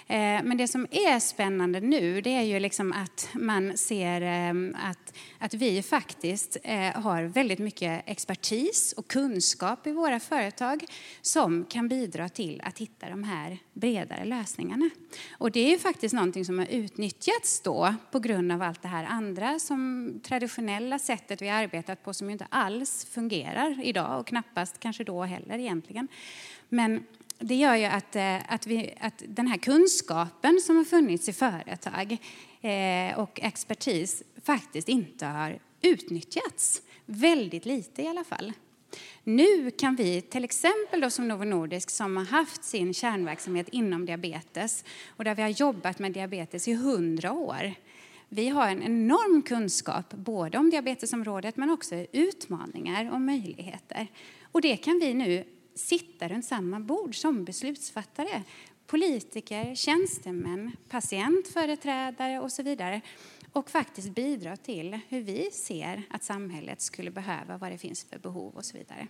Eh, 0.06 0.42
men 0.42 0.56
det 0.56 0.68
som 0.68 0.86
är 0.90 1.18
spännande 1.18 1.80
nu 1.80 2.20
det 2.20 2.30
är 2.30 2.42
ju 2.42 2.60
liksom 2.60 2.92
att 2.92 3.28
man 3.32 3.78
ser 3.78 4.20
ehm, 4.20 4.76
att, 4.82 5.14
att 5.38 5.54
vi 5.54 5.82
faktiskt 5.82 6.56
eh, 6.62 7.02
har 7.02 7.22
väldigt 7.22 7.58
mycket 7.58 8.02
expertis 8.06 8.94
och 8.96 9.08
kunskap 9.08 9.86
i 9.86 9.92
våra 9.92 10.20
företag 10.20 10.84
som 11.22 11.64
kan 11.64 11.88
bidra 11.88 12.28
till 12.28 12.60
att 12.64 12.78
hitta 12.78 13.08
de 13.08 13.24
här 13.24 13.58
bredare 13.72 14.24
lösningarna. 14.24 14.90
Och 15.38 15.50
det 15.50 15.60
är 15.60 15.70
ju 15.70 15.78
faktiskt 15.78 16.14
någonting 16.14 16.44
som 16.44 16.58
har 16.58 16.66
utnyttjats 16.66 17.60
då 17.60 17.94
på 18.10 18.18
grund 18.18 18.52
av 18.52 18.62
allt 18.62 18.82
det 18.82 18.88
här 18.88 19.04
andra 19.04 19.58
som 19.58 20.12
traditionella 20.24 20.98
sättet 20.98 21.42
vi 21.42 21.48
har 21.48 21.62
arbetat 21.62 22.04
på 22.04 22.14
som 22.14 22.30
inte 22.30 22.46
alls 22.50 23.04
fungerar 23.04 23.80
idag 23.84 24.20
och 24.20 24.26
knappast 24.26 24.80
kanske 24.80 25.04
då 25.04 25.22
heller 25.22 25.58
egentligen. 25.58 26.08
Men 26.68 27.06
det 27.42 27.54
gör 27.54 27.76
ju 27.76 27.84
att, 27.84 28.16
eh, 28.16 28.52
att, 28.52 28.66
vi, 28.66 28.94
att 29.00 29.22
den 29.28 29.46
här 29.46 29.58
kunskapen 29.58 30.60
som 30.60 30.76
har 30.76 30.84
funnits 30.84 31.28
i 31.28 31.32
företag 31.32 32.18
eh, 32.60 33.18
och 33.18 33.40
expertis 33.42 34.22
faktiskt 34.42 34.88
inte 34.88 35.26
har 35.26 35.58
utnyttjats. 35.82 36.82
Väldigt 37.06 37.66
lite 37.66 38.02
i 38.02 38.08
alla 38.08 38.24
fall. 38.24 38.52
Nu 39.24 39.70
kan 39.70 39.96
vi, 39.96 40.20
till 40.20 40.44
exempel 40.44 41.00
då 41.00 41.10
som 41.10 41.28
Novo 41.28 41.44
Nordisk 41.44 41.90
som 41.90 42.16
har 42.16 42.24
haft 42.24 42.64
sin 42.64 42.94
kärnverksamhet 42.94 43.68
inom 43.68 44.06
diabetes 44.06 44.84
och 45.08 45.24
där 45.24 45.34
vi 45.34 45.42
har 45.42 45.48
jobbat 45.48 45.98
med 45.98 46.12
diabetes 46.12 46.68
i 46.68 46.74
hundra 46.74 47.32
år. 47.32 47.74
Vi 48.28 48.48
har 48.48 48.68
en 48.68 48.82
enorm 48.82 49.42
kunskap 49.42 50.14
både 50.14 50.58
om 50.58 50.70
diabetesområdet 50.70 51.56
men 51.56 51.70
också 51.70 51.94
utmaningar 52.12 53.12
och 53.12 53.20
möjligheter. 53.20 54.06
Och 54.52 54.60
det 54.60 54.76
kan 54.76 54.98
vi 54.98 55.14
nu 55.14 55.44
sitta 55.74 56.28
runt 56.28 56.44
samma 56.44 56.80
bord 56.80 57.14
som 57.14 57.44
beslutsfattare. 57.44 58.42
Politiker, 58.86 59.74
tjänstemän, 59.74 60.76
patientföreträdare 60.88 62.40
och 62.40 62.52
så 62.52 62.62
vidare. 62.62 63.00
Och 63.52 63.70
faktiskt 63.70 64.14
bidra 64.14 64.56
till 64.56 64.98
hur 65.08 65.20
vi 65.20 65.50
ser 65.50 66.02
att 66.10 66.24
samhället 66.24 66.80
skulle 66.80 67.10
behöva, 67.10 67.58
vad 67.58 67.70
det 67.70 67.78
finns 67.78 68.04
för 68.04 68.18
behov 68.18 68.56
och 68.56 68.64
så 68.64 68.78
vidare. 68.78 69.08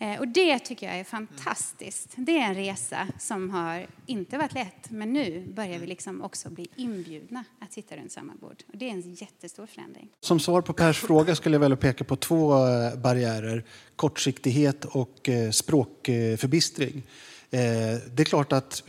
Eh, 0.00 0.18
och 0.18 0.28
det 0.28 0.58
tycker 0.58 0.86
jag 0.86 0.98
är 0.98 1.04
fantastiskt. 1.04 2.08
Det 2.16 2.38
är 2.38 2.48
en 2.48 2.54
resa 2.54 3.08
som 3.18 3.50
har 3.50 3.86
inte 4.06 4.38
varit 4.38 4.54
lätt, 4.54 4.90
men 4.90 5.12
nu 5.12 5.52
börjar 5.54 5.78
vi 5.78 5.86
liksom 5.86 6.22
också 6.22 6.50
bli 6.50 6.68
inbjudna 6.76 7.44
att 7.58 7.72
sitta 7.72 7.96
runt 7.96 8.12
samma 8.12 8.32
bord. 8.40 8.62
Och 8.72 8.78
det 8.78 8.88
är 8.88 8.90
en 8.90 9.14
jättestor 9.14 9.66
förändring. 9.66 10.08
Som 10.20 10.40
svar 10.40 10.60
på 10.62 10.72
Pers 10.72 10.98
fråga 10.98 11.34
skulle 11.34 11.54
jag 11.54 11.60
vilja 11.60 11.76
peka 11.76 12.04
på 12.04 12.16
två 12.16 12.66
eh, 12.66 12.96
barriärer. 12.96 13.64
Kortsiktighet 13.96 14.84
och 14.84 15.28
eh, 15.28 15.50
språkförbistring. 15.50 17.02
Det 17.50 18.18
är 18.18 18.24
klart 18.24 18.52
att 18.52 18.82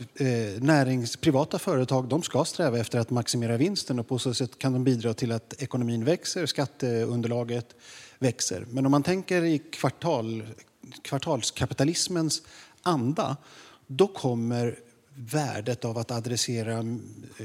närings, 0.60 1.16
privata 1.16 1.58
företag 1.58 2.08
de 2.08 2.22
ska 2.22 2.44
sträva 2.44 2.78
efter 2.78 2.98
att 2.98 3.10
maximera 3.10 3.56
vinsten 3.56 3.98
och 3.98 4.08
på 4.08 4.18
så 4.18 4.34
sätt 4.34 4.58
kan 4.58 4.72
de 4.72 4.84
bidra 4.84 5.14
till 5.14 5.32
att 5.32 5.62
ekonomin 5.62 6.04
växer, 6.04 6.46
skatteunderlaget 6.46 7.76
växer. 8.18 8.66
Men 8.68 8.86
om 8.86 8.90
man 8.90 9.02
tänker 9.02 9.44
i 9.44 9.58
kvartal, 9.58 10.42
kvartalskapitalismens 11.02 12.42
anda, 12.82 13.36
då 13.86 14.06
kommer 14.06 14.78
värdet 15.14 15.84
av 15.84 15.98
att 15.98 16.10
adressera 16.10 16.78
eh, 16.78 16.84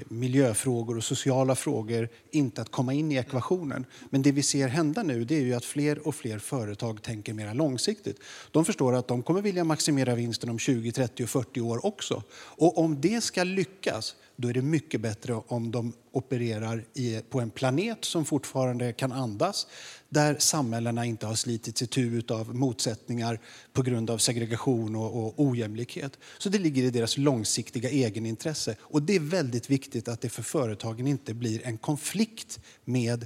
miljöfrågor 0.07 0.97
och 0.97 1.03
sociala 1.03 1.55
frågor 1.55 2.09
inte 2.31 2.61
att 2.61 2.71
komma 2.71 2.93
in 2.93 3.11
i 3.11 3.15
ekvationen. 3.15 3.85
Men 4.09 4.21
det 4.21 4.31
vi 4.31 4.43
ser 4.43 4.67
hända 4.67 5.03
nu 5.03 5.23
det 5.23 5.35
är 5.35 5.41
ju 5.41 5.53
att 5.53 5.65
fler 5.65 6.07
och 6.07 6.15
fler 6.15 6.39
företag 6.39 7.01
tänker 7.01 7.33
mer 7.33 7.53
långsiktigt. 7.53 8.19
De 8.51 8.65
förstår 8.65 8.95
att 8.95 9.07
de 9.07 9.23
kommer 9.23 9.41
vilja 9.41 9.63
maximera 9.63 10.15
vinsten 10.15 10.49
om 10.49 10.59
20, 10.59 10.91
30 10.91 11.23
och 11.23 11.29
40 11.29 11.61
år 11.61 11.85
också. 11.85 12.23
Och 12.33 12.77
om 12.77 13.01
det 13.01 13.21
ska 13.21 13.43
lyckas 13.43 14.15
då 14.39 14.47
är 14.47 14.53
det 14.53 14.61
mycket 14.61 15.01
bättre 15.01 15.33
om 15.33 15.71
de 15.71 15.93
opererar 16.11 16.85
i, 16.93 17.21
på 17.29 17.39
en 17.39 17.49
planet 17.49 18.05
som 18.05 18.25
fortfarande 18.25 18.93
kan 18.93 19.11
andas 19.11 19.67
där 20.09 20.35
samhällena 20.39 21.05
inte 21.05 21.25
har 21.25 21.35
slitits 21.35 21.81
itu 21.81 22.21
av 22.29 22.55
motsättningar 22.55 23.39
på 23.73 23.81
grund 23.81 24.09
av 24.09 24.17
segregation 24.17 24.95
och, 24.95 25.25
och 25.25 25.33
ojämlikhet. 25.37 26.19
Så 26.37 26.49
det 26.49 26.59
ligger 26.59 26.83
i 26.83 26.89
deras 26.89 27.17
långsiktiga 27.17 27.89
egenintresse. 27.89 28.75
Och 28.81 29.01
det 29.01 29.15
är 29.15 29.19
väldigt 29.19 29.69
viktigt 29.69 30.07
att 30.07 30.21
det 30.21 30.29
för 30.29 30.43
företagen 30.43 31.07
inte 31.07 31.33
blir 31.33 31.65
en 31.65 31.77
konflikt 31.77 32.59
med 32.85 33.25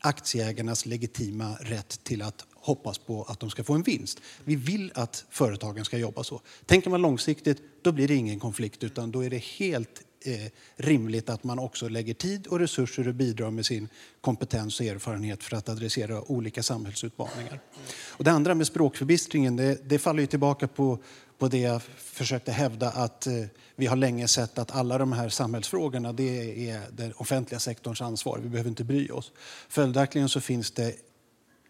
aktieägarnas 0.00 0.86
legitima 0.86 1.56
rätt 1.60 2.04
till 2.04 2.22
att 2.22 2.46
hoppas 2.54 2.98
på 2.98 3.22
att 3.22 3.40
de 3.40 3.50
ska 3.50 3.64
få 3.64 3.74
en 3.74 3.82
vinst. 3.82 4.20
Vi 4.44 4.56
vill 4.56 4.92
att 4.94 5.24
företagen 5.30 5.84
ska 5.84 5.98
jobba 5.98 6.24
så. 6.24 6.40
Tänker 6.66 6.90
man 6.90 7.02
långsiktigt, 7.02 7.62
då 7.82 7.92
blir 7.92 8.08
det 8.08 8.14
ingen 8.14 8.40
konflikt 8.40 8.84
utan 8.84 9.10
då 9.10 9.24
är 9.24 9.30
det 9.30 9.44
helt 9.44 10.02
Eh, 10.24 10.50
rimligt 10.76 11.30
att 11.30 11.44
man 11.44 11.58
också 11.58 11.88
lägger 11.88 12.14
tid 12.14 12.46
och 12.46 12.58
resurser 12.58 13.08
och 13.08 13.14
bidrar 13.14 13.50
med 13.50 13.66
sin 13.66 13.88
kompetens 14.20 14.80
och 14.80 14.86
erfarenhet 14.86 15.42
för 15.42 15.56
att 15.56 15.68
adressera 15.68 16.30
olika 16.30 16.62
samhällsutmaningar. 16.62 17.60
Och 18.08 18.24
det 18.24 18.30
andra 18.30 18.54
med 18.54 18.66
språkförbistringen, 18.66 19.56
det, 19.56 19.88
det 19.88 19.98
faller 19.98 20.20
ju 20.20 20.26
tillbaka 20.26 20.68
på, 20.68 20.98
på 21.38 21.48
det 21.48 21.58
jag 21.58 21.82
försökte 21.96 22.52
hävda 22.52 22.90
att 22.90 23.26
eh, 23.26 23.32
vi 23.76 23.86
har 23.86 23.96
länge 23.96 24.28
sett 24.28 24.58
att 24.58 24.70
alla 24.70 24.98
de 24.98 25.12
här 25.12 25.28
samhällsfrågorna 25.28 26.12
det 26.12 26.70
är 26.70 26.80
den 26.92 27.12
offentliga 27.12 27.60
sektorns 27.60 28.00
ansvar. 28.00 28.38
Vi 28.42 28.48
behöver 28.48 28.70
inte 28.70 28.84
bry 28.84 29.10
oss. 29.10 29.32
Följaktligen 29.68 30.28
så 30.28 30.40
finns 30.40 30.70
det 30.70 30.94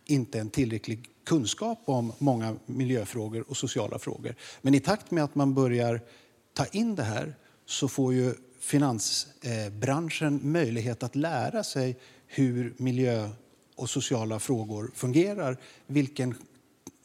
inte 0.05 0.41
en 0.41 0.51
tillräcklig 0.51 1.09
kunskap 1.25 1.83
om 1.85 2.13
många 2.19 2.57
miljöfrågor 2.67 3.45
och 3.49 3.57
sociala 3.57 3.99
frågor. 3.99 4.35
Men 4.63 4.75
i 4.75 4.81
takt 4.81 5.11
med 5.11 5.25
att 5.25 5.35
man 5.35 5.55
börjar 5.55 6.01
ta 6.55 6.65
in 6.67 6.95
det 6.95 7.03
här 7.03 7.35
så 7.73 7.89
får 7.89 8.15
ju 8.15 8.35
finansbranschen 8.61 10.35
eh, 10.35 10.45
möjlighet 10.45 11.03
att 11.03 11.17
lära 11.17 11.65
sig 11.65 11.99
hur 12.27 12.75
miljö 12.77 13.31
och 13.77 13.91
sociala 13.91 14.39
frågor 14.39 14.91
fungerar, 14.95 15.57
vilken 15.87 16.35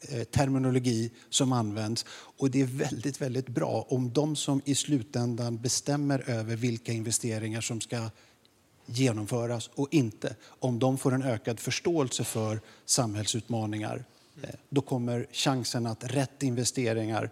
eh, 0.00 0.24
terminologi 0.24 1.10
som 1.30 1.52
används. 1.52 2.06
Och 2.10 2.50
det 2.50 2.60
är 2.60 2.66
väldigt, 2.66 3.20
väldigt 3.20 3.48
bra 3.48 3.86
om 3.88 4.12
de 4.12 4.36
som 4.36 4.62
i 4.64 4.74
slutändan 4.74 5.56
bestämmer 5.56 6.30
över 6.30 6.56
vilka 6.56 6.92
investeringar 6.92 7.60
som 7.60 7.80
ska 7.80 8.10
genomföras 8.86 9.70
och 9.74 9.88
inte, 9.90 10.36
om 10.46 10.78
de 10.78 10.98
får 10.98 11.14
en 11.14 11.22
ökad 11.22 11.60
förståelse 11.60 12.24
för 12.24 12.60
samhällsutmaningar 12.84 14.04
eh, 14.42 14.48
då 14.68 14.80
kommer 14.80 15.26
chansen 15.32 15.86
att 15.86 16.04
rätt 16.04 16.42
investeringar 16.42 17.30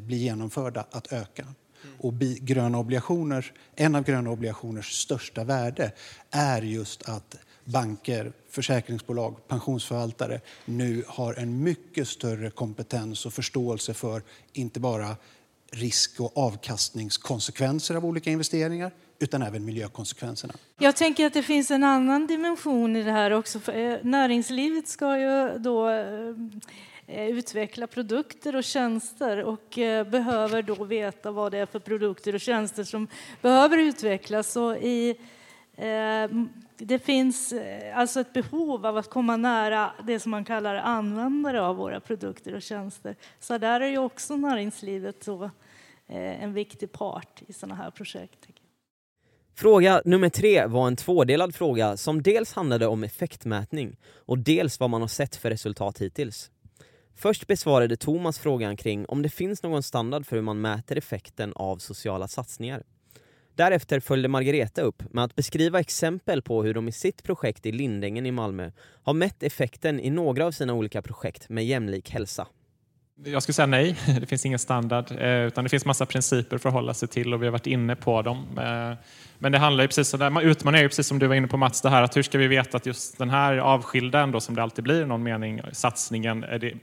blir 0.00 0.18
genomförda 0.18 0.86
att 0.90 1.12
öka. 1.12 1.46
Och 1.98 2.14
gröna 2.40 2.78
obligationer, 2.78 3.52
en 3.76 3.94
av 3.94 4.04
gröna 4.04 4.30
obligationers 4.30 4.92
största 4.92 5.44
värde 5.44 5.92
är 6.30 6.62
just 6.62 7.08
att 7.08 7.36
banker, 7.64 8.32
försäkringsbolag, 8.50 9.48
pensionsförvaltare 9.48 10.40
nu 10.64 11.04
har 11.08 11.34
en 11.34 11.62
mycket 11.62 12.08
större 12.08 12.50
kompetens 12.50 13.26
och 13.26 13.32
förståelse 13.32 13.94
för 13.94 14.22
inte 14.52 14.80
bara 14.80 15.16
risk 15.72 16.20
och 16.20 16.38
avkastningskonsekvenser 16.38 17.94
av 17.94 18.04
olika 18.04 18.30
investeringar 18.30 18.92
utan 19.18 19.42
även 19.42 19.64
miljökonsekvenserna. 19.64 20.54
Jag 20.78 20.96
tänker 20.96 21.26
att 21.26 21.32
det 21.32 21.42
finns 21.42 21.70
en 21.70 21.84
annan 21.84 22.26
dimension 22.26 22.96
i 22.96 23.02
det 23.02 23.12
här 23.12 23.30
också. 23.30 23.72
Eh, 23.72 23.98
näringslivet 24.02 24.88
ska 24.88 25.18
ju 25.18 25.58
då 25.58 25.88
eh, 25.88 26.34
Eh, 27.06 27.26
utveckla 27.26 27.86
produkter 27.86 28.56
och 28.56 28.64
tjänster 28.64 29.44
och 29.44 29.78
eh, 29.78 30.08
behöver 30.08 30.62
då 30.62 30.84
veta 30.84 31.30
vad 31.30 31.52
det 31.52 31.58
är 31.58 31.66
för 31.66 31.78
produkter 31.78 32.34
och 32.34 32.40
tjänster 32.40 32.84
som 32.84 33.08
behöver 33.42 33.78
utvecklas. 33.78 34.52
Så 34.52 34.74
i, 34.74 35.10
eh, 35.76 36.30
det 36.76 36.98
finns 36.98 37.54
alltså 37.94 38.20
ett 38.20 38.32
behov 38.32 38.86
av 38.86 38.96
att 38.96 39.10
komma 39.10 39.36
nära 39.36 39.92
det 40.06 40.20
som 40.20 40.30
man 40.30 40.44
kallar 40.44 40.74
användare 40.74 41.62
av 41.62 41.76
våra 41.76 42.00
produkter 42.00 42.54
och 42.54 42.62
tjänster. 42.62 43.16
Så 43.40 43.58
där 43.58 43.80
är 43.80 43.88
ju 43.88 43.98
också 43.98 44.36
näringslivet 44.36 45.24
så 45.24 45.50
en 46.06 46.52
viktig 46.52 46.92
part 46.92 47.42
i 47.46 47.52
sådana 47.52 47.74
här 47.74 47.90
projekt. 47.90 48.46
Fråga 49.54 50.02
nummer 50.04 50.28
tre 50.28 50.66
var 50.66 50.86
en 50.86 50.96
tvådelad 50.96 51.54
fråga 51.54 51.96
som 51.96 52.22
dels 52.22 52.52
handlade 52.52 52.86
om 52.86 53.04
effektmätning 53.04 53.96
och 54.16 54.38
dels 54.38 54.80
vad 54.80 54.90
man 54.90 55.00
har 55.00 55.08
sett 55.08 55.36
för 55.36 55.50
resultat 55.50 55.98
hittills. 55.98 56.50
Först 57.16 57.46
besvarade 57.46 57.96
Thomas 57.96 58.38
frågan 58.38 58.76
kring 58.76 59.06
om 59.06 59.22
det 59.22 59.28
finns 59.28 59.62
någon 59.62 59.82
standard 59.82 60.26
för 60.26 60.36
hur 60.36 60.42
man 60.42 60.60
mäter 60.60 60.98
effekten 60.98 61.52
av 61.56 61.76
sociala 61.76 62.28
satsningar. 62.28 62.82
Därefter 63.56 64.00
följde 64.00 64.28
Margareta 64.28 64.82
upp 64.82 65.02
med 65.12 65.24
att 65.24 65.34
beskriva 65.34 65.80
exempel 65.80 66.42
på 66.42 66.62
hur 66.62 66.74
de 66.74 66.88
i 66.88 66.92
sitt 66.92 67.22
projekt 67.22 67.66
i 67.66 67.72
Lindängen 67.72 68.26
i 68.26 68.30
Malmö 68.30 68.70
har 69.02 69.14
mätt 69.14 69.42
effekten 69.42 70.00
i 70.00 70.10
några 70.10 70.46
av 70.46 70.52
sina 70.52 70.74
olika 70.74 71.02
projekt 71.02 71.48
med 71.48 71.66
jämlik 71.66 72.10
hälsa. 72.10 72.46
Jag 73.24 73.42
skulle 73.42 73.54
säga 73.54 73.66
nej, 73.66 73.96
det 74.20 74.26
finns 74.26 74.46
ingen 74.46 74.58
standard, 74.58 75.10
eh, 75.10 75.46
utan 75.46 75.64
det 75.64 75.70
finns 75.70 75.84
massa 75.84 76.06
principer 76.06 76.58
för 76.58 76.68
att 76.68 76.74
hålla 76.74 76.94
sig 76.94 77.08
till 77.08 77.34
och 77.34 77.42
vi 77.42 77.46
har 77.46 77.52
varit 77.52 77.66
inne 77.66 77.96
på 77.96 78.22
dem. 78.22 78.58
Eh, 78.58 78.98
men 79.38 79.52
det 79.52 79.58
handlar 79.58 79.84
ju 79.84 79.88
precis 79.88 80.14
om, 80.14 80.36
utmaningen 80.42 80.78
är 80.78 80.82
ju 80.82 80.88
precis 80.88 81.06
som 81.06 81.18
du 81.18 81.26
var 81.26 81.34
inne 81.34 81.48
på 81.48 81.56
Mats, 81.56 81.80
det 81.80 81.90
här 81.90 82.02
att 82.02 82.16
hur 82.16 82.22
ska 82.22 82.38
vi 82.38 82.46
veta 82.46 82.76
att 82.76 82.86
just 82.86 83.18
den 83.18 83.30
här 83.30 83.56
avskilda 83.56 84.20
ändå, 84.20 84.40
som 84.40 84.54
det 84.54 84.62
alltid 84.62 84.84
blir 84.84 85.02
i 85.02 85.06
någon 85.06 85.22
mening, 85.22 85.60
satsningen, 85.72 86.44
är 86.44 86.58
det, 86.58 86.74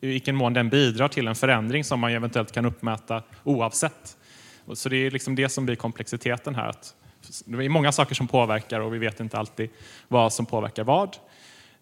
i 0.00 0.06
vilken 0.06 0.36
mån 0.36 0.52
den 0.52 0.68
bidrar 0.68 1.08
till 1.08 1.28
en 1.28 1.34
förändring 1.34 1.84
som 1.84 2.00
man 2.00 2.12
eventuellt 2.12 2.52
kan 2.52 2.66
uppmäta 2.66 3.22
oavsett. 3.44 4.16
Så 4.72 4.88
det 4.88 4.96
är 4.96 5.10
liksom 5.10 5.34
det 5.34 5.48
som 5.48 5.66
blir 5.66 5.76
komplexiteten 5.76 6.54
här. 6.54 6.68
Att 6.68 6.94
det 7.44 7.64
är 7.64 7.68
många 7.68 7.92
saker 7.92 8.14
som 8.14 8.28
påverkar 8.28 8.80
och 8.80 8.94
vi 8.94 8.98
vet 8.98 9.20
inte 9.20 9.38
alltid 9.38 9.70
vad 10.08 10.32
som 10.32 10.46
påverkar 10.46 10.84
vad. 10.84 11.16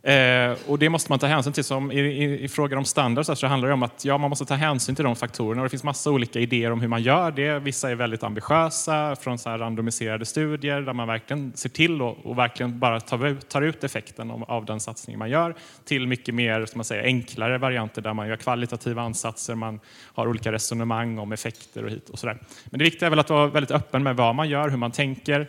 Eh, 0.03 0.57
och 0.67 0.79
det 0.79 0.89
måste 0.89 1.13
man 1.13 1.19
ta 1.19 1.27
hänsyn 1.27 1.53
till. 1.53 1.65
Som 1.65 1.93
i, 1.93 2.01
i, 2.01 2.45
i 2.45 2.49
frågor 2.49 2.77
om 2.77 2.85
standard 2.85 3.27
så, 3.27 3.37
så 3.37 3.47
handlar 3.47 3.69
det 3.69 3.75
om 3.75 3.83
att 3.83 4.05
ja, 4.05 4.19
man 4.19 4.31
måste 4.31 4.45
ta 4.45 4.55
hänsyn 4.55 4.95
till 4.95 5.05
de 5.05 5.17
faktorerna. 5.17 5.63
Och 5.63 5.67
det 5.67 5.71
finns 5.71 5.85
massa 5.85 6.11
olika 6.11 6.41
idéer 6.41 6.71
om 6.71 6.81
hur 6.81 6.89
man 6.89 7.03
gör 7.03 7.31
det. 7.31 7.59
Vissa 7.59 7.91
är 7.91 7.95
väldigt 7.95 8.23
ambitiösa 8.23 9.17
från 9.17 9.39
så 9.39 9.51
här 9.51 9.59
randomiserade 9.59 10.27
studier 10.27 10.81
där 10.81 10.93
man 10.93 11.09
verkligen 11.09 11.53
ser 11.55 11.69
till 11.69 12.03
och, 12.03 12.27
och 12.27 12.39
verkligen 12.39 12.79
bara 12.79 13.01
tar 13.01 13.27
ut, 13.27 13.49
tar 13.49 13.63
ut 13.63 13.85
effekten 13.85 14.31
av, 14.31 14.45
av 14.45 14.65
den 14.65 14.81
satsning 14.81 15.19
man 15.19 15.31
gör 15.31 15.55
till 15.85 16.07
mycket 16.07 16.35
mer 16.35 16.67
som 16.67 16.79
man 16.79 16.85
säger, 16.85 17.05
enklare 17.05 17.59
varianter 17.59 18.03
där 18.03 18.15
man 18.15 18.29
gör 18.29 18.37
kvalitativa 18.37 19.03
ansatser, 19.03 19.55
man 19.55 19.81
har 20.15 20.29
olika 20.29 20.53
resonemang 20.53 21.19
om 21.19 21.33
effekter 21.33 21.85
och 21.85 21.91
hit 21.91 22.09
och 22.09 22.19
sådär. 22.19 22.39
Men 22.65 22.79
det 22.79 22.85
viktiga 22.85 23.07
är 23.07 23.11
väl 23.11 23.19
att 23.19 23.31
vara 23.31 23.47
väldigt 23.47 23.71
öppen 23.71 24.03
med 24.03 24.17
vad 24.17 24.35
man 24.35 24.49
gör, 24.49 24.69
hur 24.69 24.77
man 24.77 24.93
tänker 24.93 25.49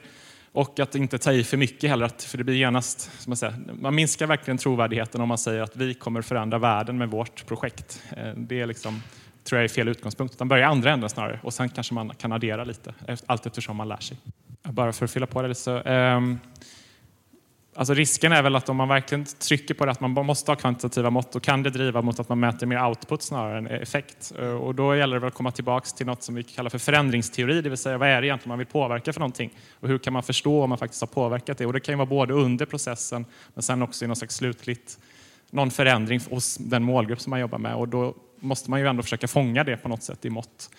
och 0.52 0.80
att 0.80 0.96
inte 0.96 1.18
ta 1.18 1.32
i 1.32 1.44
för 1.44 1.58
mycket 1.58 1.90
heller, 1.90 2.12
för 2.18 2.38
det 2.38 2.44
blir 2.44 2.56
genast, 2.56 3.02
som 3.22 3.30
man, 3.30 3.38
säger, 3.38 3.54
man 3.74 3.96
minskar 3.96 4.28
verkligen 4.28 4.58
trovärdigheten 4.58 5.22
om 5.22 5.28
man 5.28 5.38
säger 5.38 5.62
att 5.62 5.76
vi 5.76 5.94
kommer 5.94 6.22
förändra 6.22 6.58
världen 6.58 6.98
med 6.98 7.10
vårt 7.10 7.46
projekt. 7.46 8.04
Eh, 8.18 8.34
det 8.36 8.62
är 8.62 8.66
liksom, 8.66 9.04
tror 9.44 9.60
jag 9.60 9.64
är 9.64 9.70
fel 9.70 9.88
utgångspunkt, 9.88 10.34
utan 10.34 10.48
börja 10.48 10.64
i 10.64 10.66
andra 10.66 10.92
änden 10.92 11.10
snarare 11.10 11.40
och 11.44 11.54
sen 11.54 11.70
kanske 11.70 11.94
man 11.94 12.10
kan 12.10 12.32
addera 12.32 12.64
lite 12.64 12.94
allt 13.26 13.46
eftersom 13.46 13.78
man 13.78 13.88
lär 13.88 13.98
sig. 13.98 14.18
Bara 14.64 14.94
för 14.94 15.06
att 15.06 15.12
fylla 15.12 15.26
på 15.26 15.42
det 15.42 15.48
lite 15.48 15.62
så, 15.62 15.80
um, 15.80 16.40
Alltså 17.80 17.94
risken 17.94 18.32
är 18.32 18.44
väl 18.44 18.56
att 18.56 18.70
om 18.70 18.78
man 18.78 18.88
verkligen 18.88 19.26
trycker 19.26 19.74
på 19.74 19.86
det 19.86 19.92
att 19.92 20.00
man 20.00 20.12
måste 20.12 20.52
ha 20.52 20.56
kvantitativa 20.56 21.10
mått, 21.10 21.32
då 21.32 21.40
kan 21.40 21.64
det 21.64 21.70
driva 21.70 22.02
mot 22.02 22.20
att 22.20 22.30
man 22.30 22.40
mäter 22.40 22.68
mer 22.68 22.86
output 22.86 23.22
snarare 23.22 23.58
än 23.58 23.68
effekt. 23.68 24.34
Eh, 24.40 24.50
och 24.50 24.76
då 24.76 24.96
gäller 24.96 25.16
det 25.16 25.20
väl 25.20 25.28
att 25.28 25.34
komma 25.34 25.52
tillbaka 25.52 25.86
till 25.98 26.06
något 26.06 26.24
som 26.24 26.36
vi 26.36 26.44
kallar 26.44 26.70
för 26.70 26.78
förändringsteori, 26.78 27.62
det 27.62 27.70
vill 27.70 27.78
säga 27.78 27.98
vad 27.98 28.08
är 28.08 28.22
det 28.22 28.28
egentligen 28.28 28.50
man 28.50 28.58
vill 28.58 28.68
påverka 28.68 29.14
för 29.14 29.20
någonting? 29.20 29.52
Och 29.80 29.88
hur 29.88 29.98
kan 29.98 30.14
man 30.14 30.24
förstå 30.24 30.64
om 30.64 30.70
man 30.70 30.78
faktiskt 30.78 31.02
har 31.02 31.08
påverkat 31.08 31.58
det? 31.58 31.66
Och 31.66 31.74
det 31.74 31.80
kan 31.80 31.94
ju 31.94 31.98
vara 31.98 32.06
både 32.06 32.34
under 32.34 32.66
processen, 32.66 33.26
men 33.54 33.64
sen 33.64 33.82
också 33.82 34.06
i 34.06 34.08
något 34.08 34.18
slags 34.18 34.36
slutligt, 34.36 35.00
någon 35.50 35.72
förändring 35.72 36.20
hos 36.30 36.58
den 36.58 36.84
målgrupp 36.84 37.22
som 37.22 37.30
man 37.30 37.40
jobbar 37.40 37.58
med. 37.58 37.76
Och 37.76 37.88
då 37.88 38.16
måste 38.40 38.70
man 38.70 38.80
ju 38.80 38.88
ändå 38.88 39.04
försöka 39.04 39.28
fånga 39.28 39.64
det 39.64 39.78
på 39.78 39.90
något 39.90 40.04
sätt 40.04 40.26
i 40.26 40.30
mått. 40.30 40.70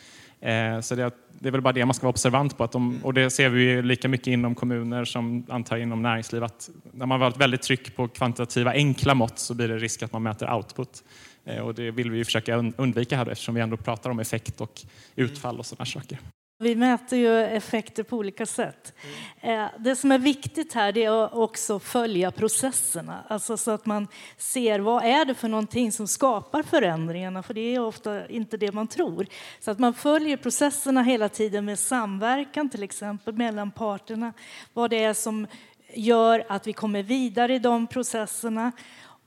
Eh, 0.40 0.80
så 0.80 0.94
det, 0.94 1.10
det, 1.38 1.48
är 1.48 1.52
väl 1.52 1.60
bara 1.60 1.72
det 1.72 1.84
man 1.84 1.94
ska 1.94 2.06
vara 2.06 2.10
observant 2.10 2.58
på. 2.58 2.64
Att 2.64 2.72
de, 2.72 3.00
och 3.04 3.14
det 3.14 3.30
ser 3.30 3.48
vi 3.48 3.82
lika 3.82 4.08
mycket 4.08 4.26
inom 4.26 4.54
kommuner 4.54 5.04
som 5.04 5.46
antar 5.48 5.76
inom 5.76 6.02
näringsliv. 6.02 6.44
Att 6.44 6.70
när 6.92 7.06
man 7.06 7.20
har 7.20 7.28
ett 7.28 7.36
väldigt 7.36 7.62
tryck 7.62 7.96
på 7.96 8.08
kvantitativa 8.08 8.72
enkla 8.72 9.14
mått 9.14 9.38
så 9.38 9.54
blir 9.54 9.68
det 9.68 9.78
risk 9.78 10.02
att 10.02 10.12
man 10.12 10.22
mäter 10.22 10.54
output. 10.54 11.04
Eh, 11.44 11.58
och 11.58 11.74
det 11.74 11.90
vill 11.90 12.10
vi 12.10 12.24
försöka 12.24 12.56
undvika 12.76 13.16
här 13.16 13.30
eftersom 13.30 13.54
vi 13.54 13.60
ändå 13.60 13.76
pratar 13.76 14.10
om 14.10 14.20
effekt 14.20 14.60
och 14.60 14.82
utfall 15.16 15.58
och 15.58 15.66
sådana 15.66 15.86
saker. 15.86 16.18
Vi 16.62 16.76
mäter 16.76 17.18
ju 17.18 17.40
effekter 17.40 18.02
på 18.02 18.16
olika 18.16 18.46
sätt. 18.46 18.94
Mm. 19.40 19.68
Det 19.78 19.96
som 19.96 20.12
är 20.12 20.18
viktigt 20.18 20.72
här 20.72 20.98
är 20.98 21.24
att 21.24 21.32
också 21.32 21.78
följa 21.78 22.30
processerna, 22.30 23.24
alltså 23.28 23.56
så 23.56 23.70
att 23.70 23.86
man 23.86 24.08
ser 24.36 24.78
vad 24.80 25.04
är 25.04 25.24
det 25.24 25.34
för 25.34 25.48
någonting 25.48 25.92
som 25.92 26.08
skapar 26.08 26.62
förändringarna, 26.62 27.42
för 27.42 27.54
det 27.54 27.74
är 27.74 27.80
ofta 27.80 28.28
inte 28.28 28.56
det 28.56 28.72
man 28.72 28.86
tror. 28.86 29.26
Så 29.60 29.70
att 29.70 29.78
man 29.78 29.94
följer 29.94 30.36
processerna 30.36 31.02
hela 31.02 31.28
tiden 31.28 31.64
med 31.64 31.78
samverkan, 31.78 32.70
till 32.70 32.82
exempel 32.82 33.34
mellan 33.34 33.70
parterna, 33.70 34.32
vad 34.72 34.90
det 34.90 35.04
är 35.04 35.14
som 35.14 35.46
gör 35.94 36.44
att 36.48 36.66
vi 36.66 36.72
kommer 36.72 37.02
vidare 37.02 37.54
i 37.54 37.58
de 37.58 37.86
processerna. 37.86 38.72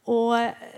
Och, 0.03 0.33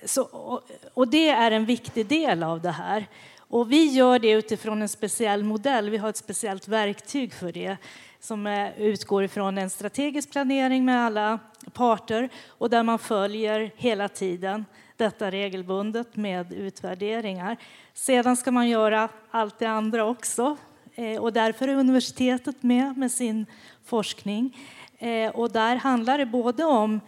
så, 0.05 0.23
och, 0.23 0.61
och 0.93 1.07
det 1.07 1.29
är 1.29 1.51
en 1.51 1.65
viktig 1.65 2.05
del 2.05 2.43
av 2.43 2.61
det 2.61 2.71
här. 2.71 3.07
Och 3.55 3.71
vi 3.71 3.85
gör 3.85 4.19
det 4.19 4.31
utifrån 4.31 4.81
en 4.81 4.89
speciell 4.89 5.43
modell. 5.43 5.89
Vi 5.89 5.97
har 5.97 6.09
ett 6.09 6.17
speciellt 6.17 6.67
verktyg 6.67 7.33
för 7.33 7.51
det 7.51 7.77
som 8.19 8.47
eh, 8.47 8.81
utgår 8.81 9.23
ifrån 9.23 9.57
en 9.57 9.69
strategisk 9.69 10.31
planering 10.31 10.85
med 10.85 11.05
alla 11.05 11.39
parter 11.73 12.29
och 12.47 12.69
där 12.69 12.83
man 12.83 12.99
följer 12.99 13.71
hela 13.75 14.09
tiden 14.09 14.65
detta 14.97 15.31
regelbundet 15.31 16.15
med 16.15 16.53
utvärderingar. 16.53 17.57
Sedan 17.93 18.37
ska 18.37 18.51
man 18.51 18.69
göra 18.69 19.09
allt 19.31 19.59
det 19.59 19.69
andra 19.69 20.05
också 20.05 20.57
eh, 20.95 21.21
och 21.21 21.33
därför 21.33 21.67
är 21.67 21.75
universitetet 21.75 22.63
med 22.63 22.97
med 22.97 23.11
sin 23.11 23.45
forskning. 23.85 24.57
Eh, 24.97 25.29
och 25.29 25.51
där 25.51 25.75
handlar 25.75 26.17
det 26.17 26.25
både 26.25 26.65
om 26.65 26.99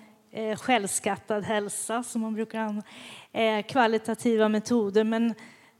självskattad 0.57 1.43
hälsa, 1.43 2.03
som 2.03 2.21
man 2.21 2.33
brukar 2.33 2.59
använda, 2.59 3.63
kvalitativa 3.63 4.49
metoder, 4.49 5.03
men 5.03 5.33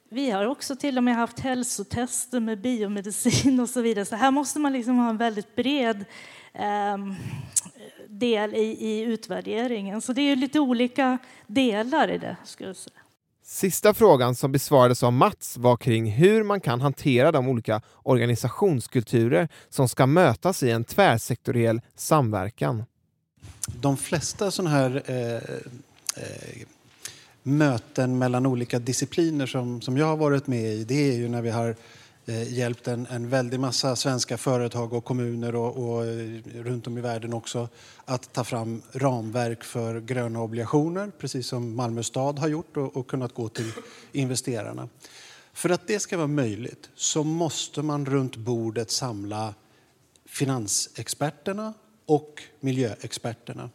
vi 0.10 0.32
har 0.32 0.46
också 0.46 0.76
till 0.76 0.98
och 0.98 1.04
med 1.04 1.16
haft 1.16 1.40
hälsotester 1.40 2.40
med 2.40 2.62
biomedicin 2.62 3.60
och 3.60 3.70
så 3.70 3.82
vidare. 3.82 4.06
Så 4.06 4.16
här 4.16 4.32
måste 4.32 4.60
man 4.60 4.74
liksom 4.74 4.98
ha 4.98 5.10
en 5.10 5.18
väldigt 5.18 5.56
bred 5.56 6.06
eh, 6.54 6.98
del 8.08 8.56
i, 8.56 8.78
i, 8.80 9.02
utvärderingen. 9.02 10.02
Så 10.02 10.14
det 10.14 10.22
är 10.22 10.36
lite 10.36 10.60
olika 10.60 11.18
delar 11.48 12.12
i 12.12 12.18
det. 12.18 12.36
Skulle 12.44 12.70
jag 12.70 12.76
säga. 12.76 12.94
Sista 13.44 13.94
frågan 13.94 14.36
som 14.36 14.52
besvarades 14.52 15.04
av 15.04 15.14
Mats 15.14 15.58
var 15.58 15.78
kring 15.78 16.12
hur 16.12 16.44
man 16.44 16.62
kan 16.62 16.82
hantera 16.82 17.32
de 17.32 17.48
olika 17.48 17.82
organisationskulturer 18.04 19.50
som 19.70 19.90
ska 19.90 20.06
mötas 20.06 20.64
i 20.64 20.72
en 20.72 20.84
tvärsektoriell 20.84 21.82
samverkan. 21.96 22.84
De 23.82 23.98
flesta 23.98 24.52
sådana 24.52 24.70
här 24.70 25.04
eh, 25.06 25.36
eh, 26.24 26.68
möten 27.48 28.18
mellan 28.18 28.46
olika 28.46 28.80
discipliner 28.80 29.46
som, 29.46 29.82
som 29.82 29.98
jag 29.98 30.06
har 30.06 30.18
varit 30.18 30.48
med 30.48 30.74
i, 30.74 30.84
det 30.84 31.10
är 31.10 31.14
ju 31.14 31.30
när 31.30 31.42
vi 31.42 31.50
har 31.50 31.76
eh, 32.26 32.54
hjälpt 32.54 32.88
en, 32.88 33.08
en 33.10 33.30
väldig 33.30 33.60
massa 33.60 33.96
svenska 33.96 34.38
företag 34.38 34.94
och 34.94 35.06
kommuner 35.06 35.56
och, 35.56 35.78
och 35.78 36.06
eh, 36.06 36.42
runt 36.54 36.88
om 36.88 36.98
i 36.98 37.02
världen 37.02 37.34
också 37.34 37.70
att 38.06 38.34
ta 38.34 38.44
fram 38.44 38.82
ramverk 38.92 39.64
för 39.64 40.00
gröna 40.00 40.42
obligationer, 40.42 41.12
precis 41.20 41.48
som 41.48 41.76
Malmö 41.76 42.04
stad 42.04 42.40
har 42.40 42.48
gjort 42.48 42.78
och, 42.78 42.98
och 42.98 43.08
kunnat 43.08 43.34
gå 43.34 43.50
till 43.50 43.72
investerarna. 44.12 44.90
För 45.54 45.70
att 45.70 45.88
det 45.88 46.00
ska 46.00 46.18
vara 46.18 46.28
möjligt 46.28 46.90
så 46.96 47.24
måste 47.24 47.82
man 47.82 48.06
runt 48.06 48.36
bordet 48.36 48.92
samla 48.92 49.54
finansexperterna 50.26 51.74
och 52.06 52.44
miljöexperterna. 52.60 53.70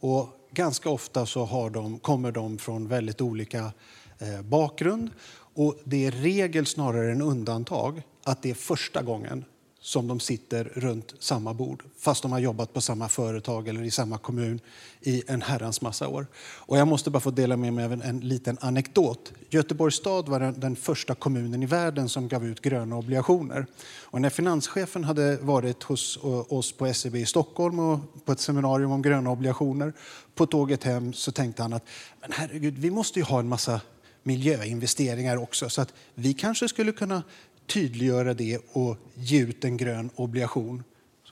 Och 0.00 0.28
ganska 0.56 0.90
ofta 0.90 1.26
så 1.26 1.44
har 1.44 1.70
de, 1.70 1.98
kommer 1.98 2.32
de 2.32 2.58
från 2.58 2.88
väldigt 2.88 3.20
olika 3.20 3.72
eh, 4.18 4.42
bakgrund. 4.42 5.10
Och 5.54 5.78
det 5.84 6.06
är 6.06 6.10
regel 6.10 6.66
snarare 6.66 7.12
än 7.12 7.22
undantag 7.22 8.02
att 8.24 8.42
det 8.42 8.50
är 8.50 8.54
första 8.54 9.02
gången 9.02 9.44
som 9.86 10.08
de 10.08 10.20
sitter 10.20 10.64
runt 10.74 11.14
samma 11.18 11.54
bord 11.54 11.82
fast 11.98 12.22
de 12.22 12.32
har 12.32 12.38
jobbat 12.38 12.72
på 12.72 12.80
samma 12.80 13.08
företag 13.08 13.68
eller 13.68 13.82
i 13.82 13.90
samma 13.90 14.18
kommun 14.18 14.60
i 15.00 15.22
en 15.26 15.42
herrans 15.42 15.80
massa 15.80 16.08
år. 16.08 16.26
Och 16.36 16.78
jag 16.78 16.88
måste 16.88 17.10
bara 17.10 17.20
få 17.20 17.30
dela 17.30 17.56
med 17.56 17.72
mig 17.72 17.84
av 17.84 17.92
en, 17.92 18.02
en 18.02 18.20
liten 18.20 18.58
anekdot. 18.60 19.32
Göteborgs 19.50 19.96
stad 19.96 20.28
var 20.28 20.40
den, 20.40 20.60
den, 20.60 20.76
första 20.76 21.14
kommunen 21.14 21.62
i 21.62 21.66
världen 21.66 22.08
som 22.08 22.28
gav 22.28 22.46
ut 22.46 22.60
gröna 22.60 22.96
obligationer. 22.96 23.66
Och 24.02 24.20
när 24.20 24.30
finanschefen 24.30 25.04
hade 25.04 25.36
varit 25.36 25.82
hos 25.82 26.18
oss 26.48 26.72
på 26.72 26.94
SEB 26.94 27.16
i 27.16 27.26
Stockholm 27.26 27.78
och 27.78 28.24
på 28.24 28.32
ett 28.32 28.40
seminarium 28.40 28.90
om 28.90 29.02
gröna 29.02 29.30
obligationer 29.30 29.92
på 30.34 30.46
tåget 30.46 30.84
hem 30.84 31.12
så 31.12 31.32
tänkte 31.32 31.62
han 31.62 31.72
att 31.72 31.84
men 32.20 32.32
herregud, 32.32 32.78
vi 32.78 32.90
måste 32.90 33.18
ju 33.18 33.24
ha 33.24 33.38
en 33.38 33.48
massa 33.48 33.80
miljöinvesteringar 34.26 35.36
också 35.36 35.68
så 35.68 35.82
att 35.82 35.92
vi 36.14 36.34
kanske 36.34 36.68
skulle 36.68 36.92
kunna 36.92 37.22
tydliggöra 37.66 38.34
det 38.34 38.58
och 38.72 38.96
ge 39.14 39.40
ut 39.40 39.64
en 39.64 39.76
grön 39.76 40.10
obligation 40.16 40.82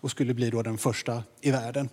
och 0.05 0.11
skulle 0.11 0.35
bli 0.35 0.51
då 0.51 0.63
den 0.63 0.79
första 0.79 1.23
i 1.41 1.51
världen. 1.51 1.89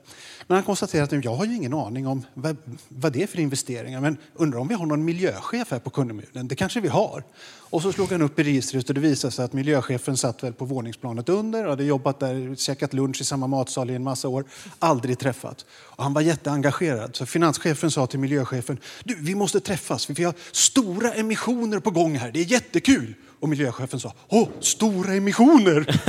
Men 0.47 0.55
han 0.55 0.64
konstaterar 0.64 1.03
att 1.03 1.26
jag 1.26 1.36
har 1.36 1.45
ju 1.45 1.55
ingen 1.55 1.74
aning 1.74 2.07
om 2.07 2.26
vad, 2.34 2.57
vad 2.88 3.14
det 3.14 3.24
är 3.24 3.28
för 3.28 3.39
investeringar. 3.39 4.01
Men 4.01 4.18
undrar 4.34 4.59
om 4.59 4.68
vi 4.68 4.76
har 4.76 4.86
någon 4.86 5.05
miljöchef 5.05 5.72
här 5.72 5.80
på 5.80 5.89
kommunen? 5.89 6.47
Det 6.47 6.55
kanske 6.55 6.80
vi 6.80 6.88
har. 6.88 7.24
Och 7.43 7.82
så 7.82 7.91
slog 7.91 8.12
han 8.12 8.22
upp 8.22 8.39
i 8.39 8.43
registret 8.43 8.89
och 8.89 8.95
det 8.95 9.01
visade 9.01 9.32
sig 9.32 9.45
att 9.45 9.53
miljöchefen 9.53 10.18
satt 10.18 10.43
väl 10.43 10.53
på 10.53 10.66
våningsplanet 10.66 11.30
under 11.30 11.64
och 11.64 11.70
hade 11.70 11.84
jobbat 11.84 12.20
där, 12.20 12.55
käkat 12.55 12.93
lunch 12.93 13.22
i 13.22 13.24
samma 13.24 13.47
matsal 13.47 13.89
i 13.89 13.95
en 13.95 14.03
massa 14.03 14.28
år, 14.28 14.45
aldrig 14.80 15.20
träffat. 15.20 15.66
Och 15.72 16.03
han 16.03 16.14
var 16.14 16.22
jätteengagerad. 16.22 17.16
Så 17.16 17.26
finanschefen 17.26 17.91
sa 17.91 18.07
till 18.07 18.20
miljöchefen, 18.20 18.78
du, 19.03 19.16
vi 19.16 19.36
måste 19.36 19.59
träffas 19.59 20.05
för 20.05 20.14
vi 20.14 20.24
har 20.24 20.34
stora 20.51 21.14
emissioner 21.14 21.80
på 21.80 21.91
gång 21.91 22.16
här, 22.16 22.32
det 22.32 22.39
är 22.39 22.51
jättekul. 22.51 23.14
Och 23.39 23.49
miljöchefen 23.49 23.99
sa, 23.99 24.14
åh, 24.30 24.47
stora 24.59 25.14
emissioner! 25.14 26.01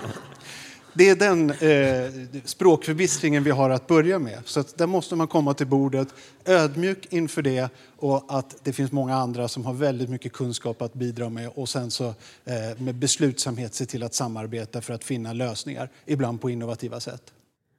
det 0.96 1.08
är 1.08 1.16
den 1.16 1.50
eh, 1.50 2.40
språkförbistringen 2.44 3.44
vi 3.44 3.50
har 3.50 3.70
att 3.70 3.86
börja 3.86 4.18
med. 4.18 4.38
Så 4.44 4.60
att 4.60 4.78
där 4.78 4.86
måste 4.86 5.16
man 5.16 5.28
komma 5.28 5.54
till 5.54 5.66
bordet 5.66 6.08
ödmjuk 6.44 7.06
inför 7.10 7.42
det 7.42 7.68
och 7.96 8.24
att 8.28 8.56
det 8.64 8.72
finns 8.72 8.92
många 8.92 9.14
andra 9.14 9.48
som 9.48 9.64
har 9.64 9.74
väldigt 9.74 10.10
mycket 10.10 10.32
kunskap 10.32 10.82
att 10.82 10.94
bidra 10.94 11.28
med 11.28 11.50
och 11.54 11.68
sen 11.68 11.90
så 11.90 12.04
eh, 12.44 12.78
med 12.78 12.94
beslutsamhet 12.94 13.74
se 13.74 13.86
till 13.86 14.02
att 14.02 14.14
samarbeta 14.14 14.80
för 14.80 14.94
att 14.94 15.04
finna 15.04 15.32
lösningar, 15.32 15.90
ibland 16.06 16.40
på 16.40 16.50
innovativa 16.50 17.00
sätt. 17.00 17.32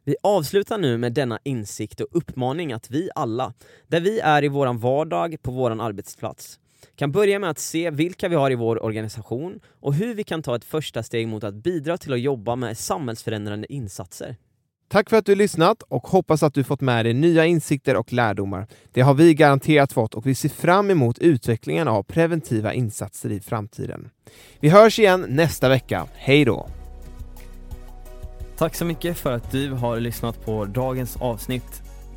Vi 0.04 0.16
avslutar 0.24 0.78
nu 0.78 0.98
med 0.98 1.14
denna 1.14 1.40
insikt 1.44 2.02
och 2.02 2.08
uppmaning 2.12 2.74
att 2.74 2.90
vi 2.90 3.10
alla, 3.16 3.54
där 3.88 4.00
vi 4.00 4.20
är 4.20 4.44
i 4.44 4.48
våran 4.48 4.80
vardag 4.80 5.36
på 5.42 5.52
våran 5.52 5.82
arbetsplats, 5.82 6.60
kan 6.96 7.12
börja 7.12 7.40
med 7.40 7.50
att 7.50 7.60
se 7.60 7.90
vilka 7.90 8.28
vi 8.28 8.36
har 8.36 8.52
i 8.52 8.56
vår 8.56 8.84
organisation 8.84 9.60
och 9.80 9.94
hur 9.94 10.14
vi 10.14 10.24
kan 10.24 10.44
ta 10.44 10.56
ett 10.56 10.66
första 10.66 11.04
steg 11.04 11.28
mot 11.28 11.44
att 11.44 11.56
bidra 11.56 11.98
till 11.98 12.14
att 12.14 12.20
jobba 12.20 12.56
med 12.56 12.78
samhällsförändrande 12.78 13.74
insatser. 13.74 14.36
Tack 14.90 15.10
för 15.10 15.18
att 15.18 15.26
du 15.26 15.36
lyssnat 15.36 15.82
och 15.82 16.08
hoppas 16.08 16.44
att 16.44 16.54
du 16.54 16.64
fått 16.64 16.82
med 16.82 17.06
dig 17.06 17.14
nya 17.14 17.46
insikter 17.46 17.96
och 17.96 18.14
lärdomar. 18.14 18.68
Det 18.92 19.02
har 19.02 19.14
vi 19.14 19.34
garanterat 19.34 19.94
fått 19.94 20.14
och 20.14 20.26
vi 20.26 20.36
ser 20.36 20.50
fram 20.50 20.90
emot 20.90 21.20
utvecklingen 21.20 21.88
av 21.88 22.04
preventiva 22.04 22.74
insatser 22.74 23.32
i 23.32 23.40
framtiden. 23.40 24.10
Vi 24.60 24.70
hörs 24.70 25.00
igen 25.00 25.26
nästa 25.30 25.70
vecka. 25.70 26.08
Hej 26.14 26.46
då! 26.46 26.70
Tack 28.58 28.76
så 28.76 28.86
mycket 28.86 29.18
för 29.18 29.32
att 29.32 29.52
du 29.52 29.72
har 29.72 30.00
lyssnat 30.00 30.46
på 30.46 30.66
dagens 30.66 31.18
avsnitt. 31.18 31.87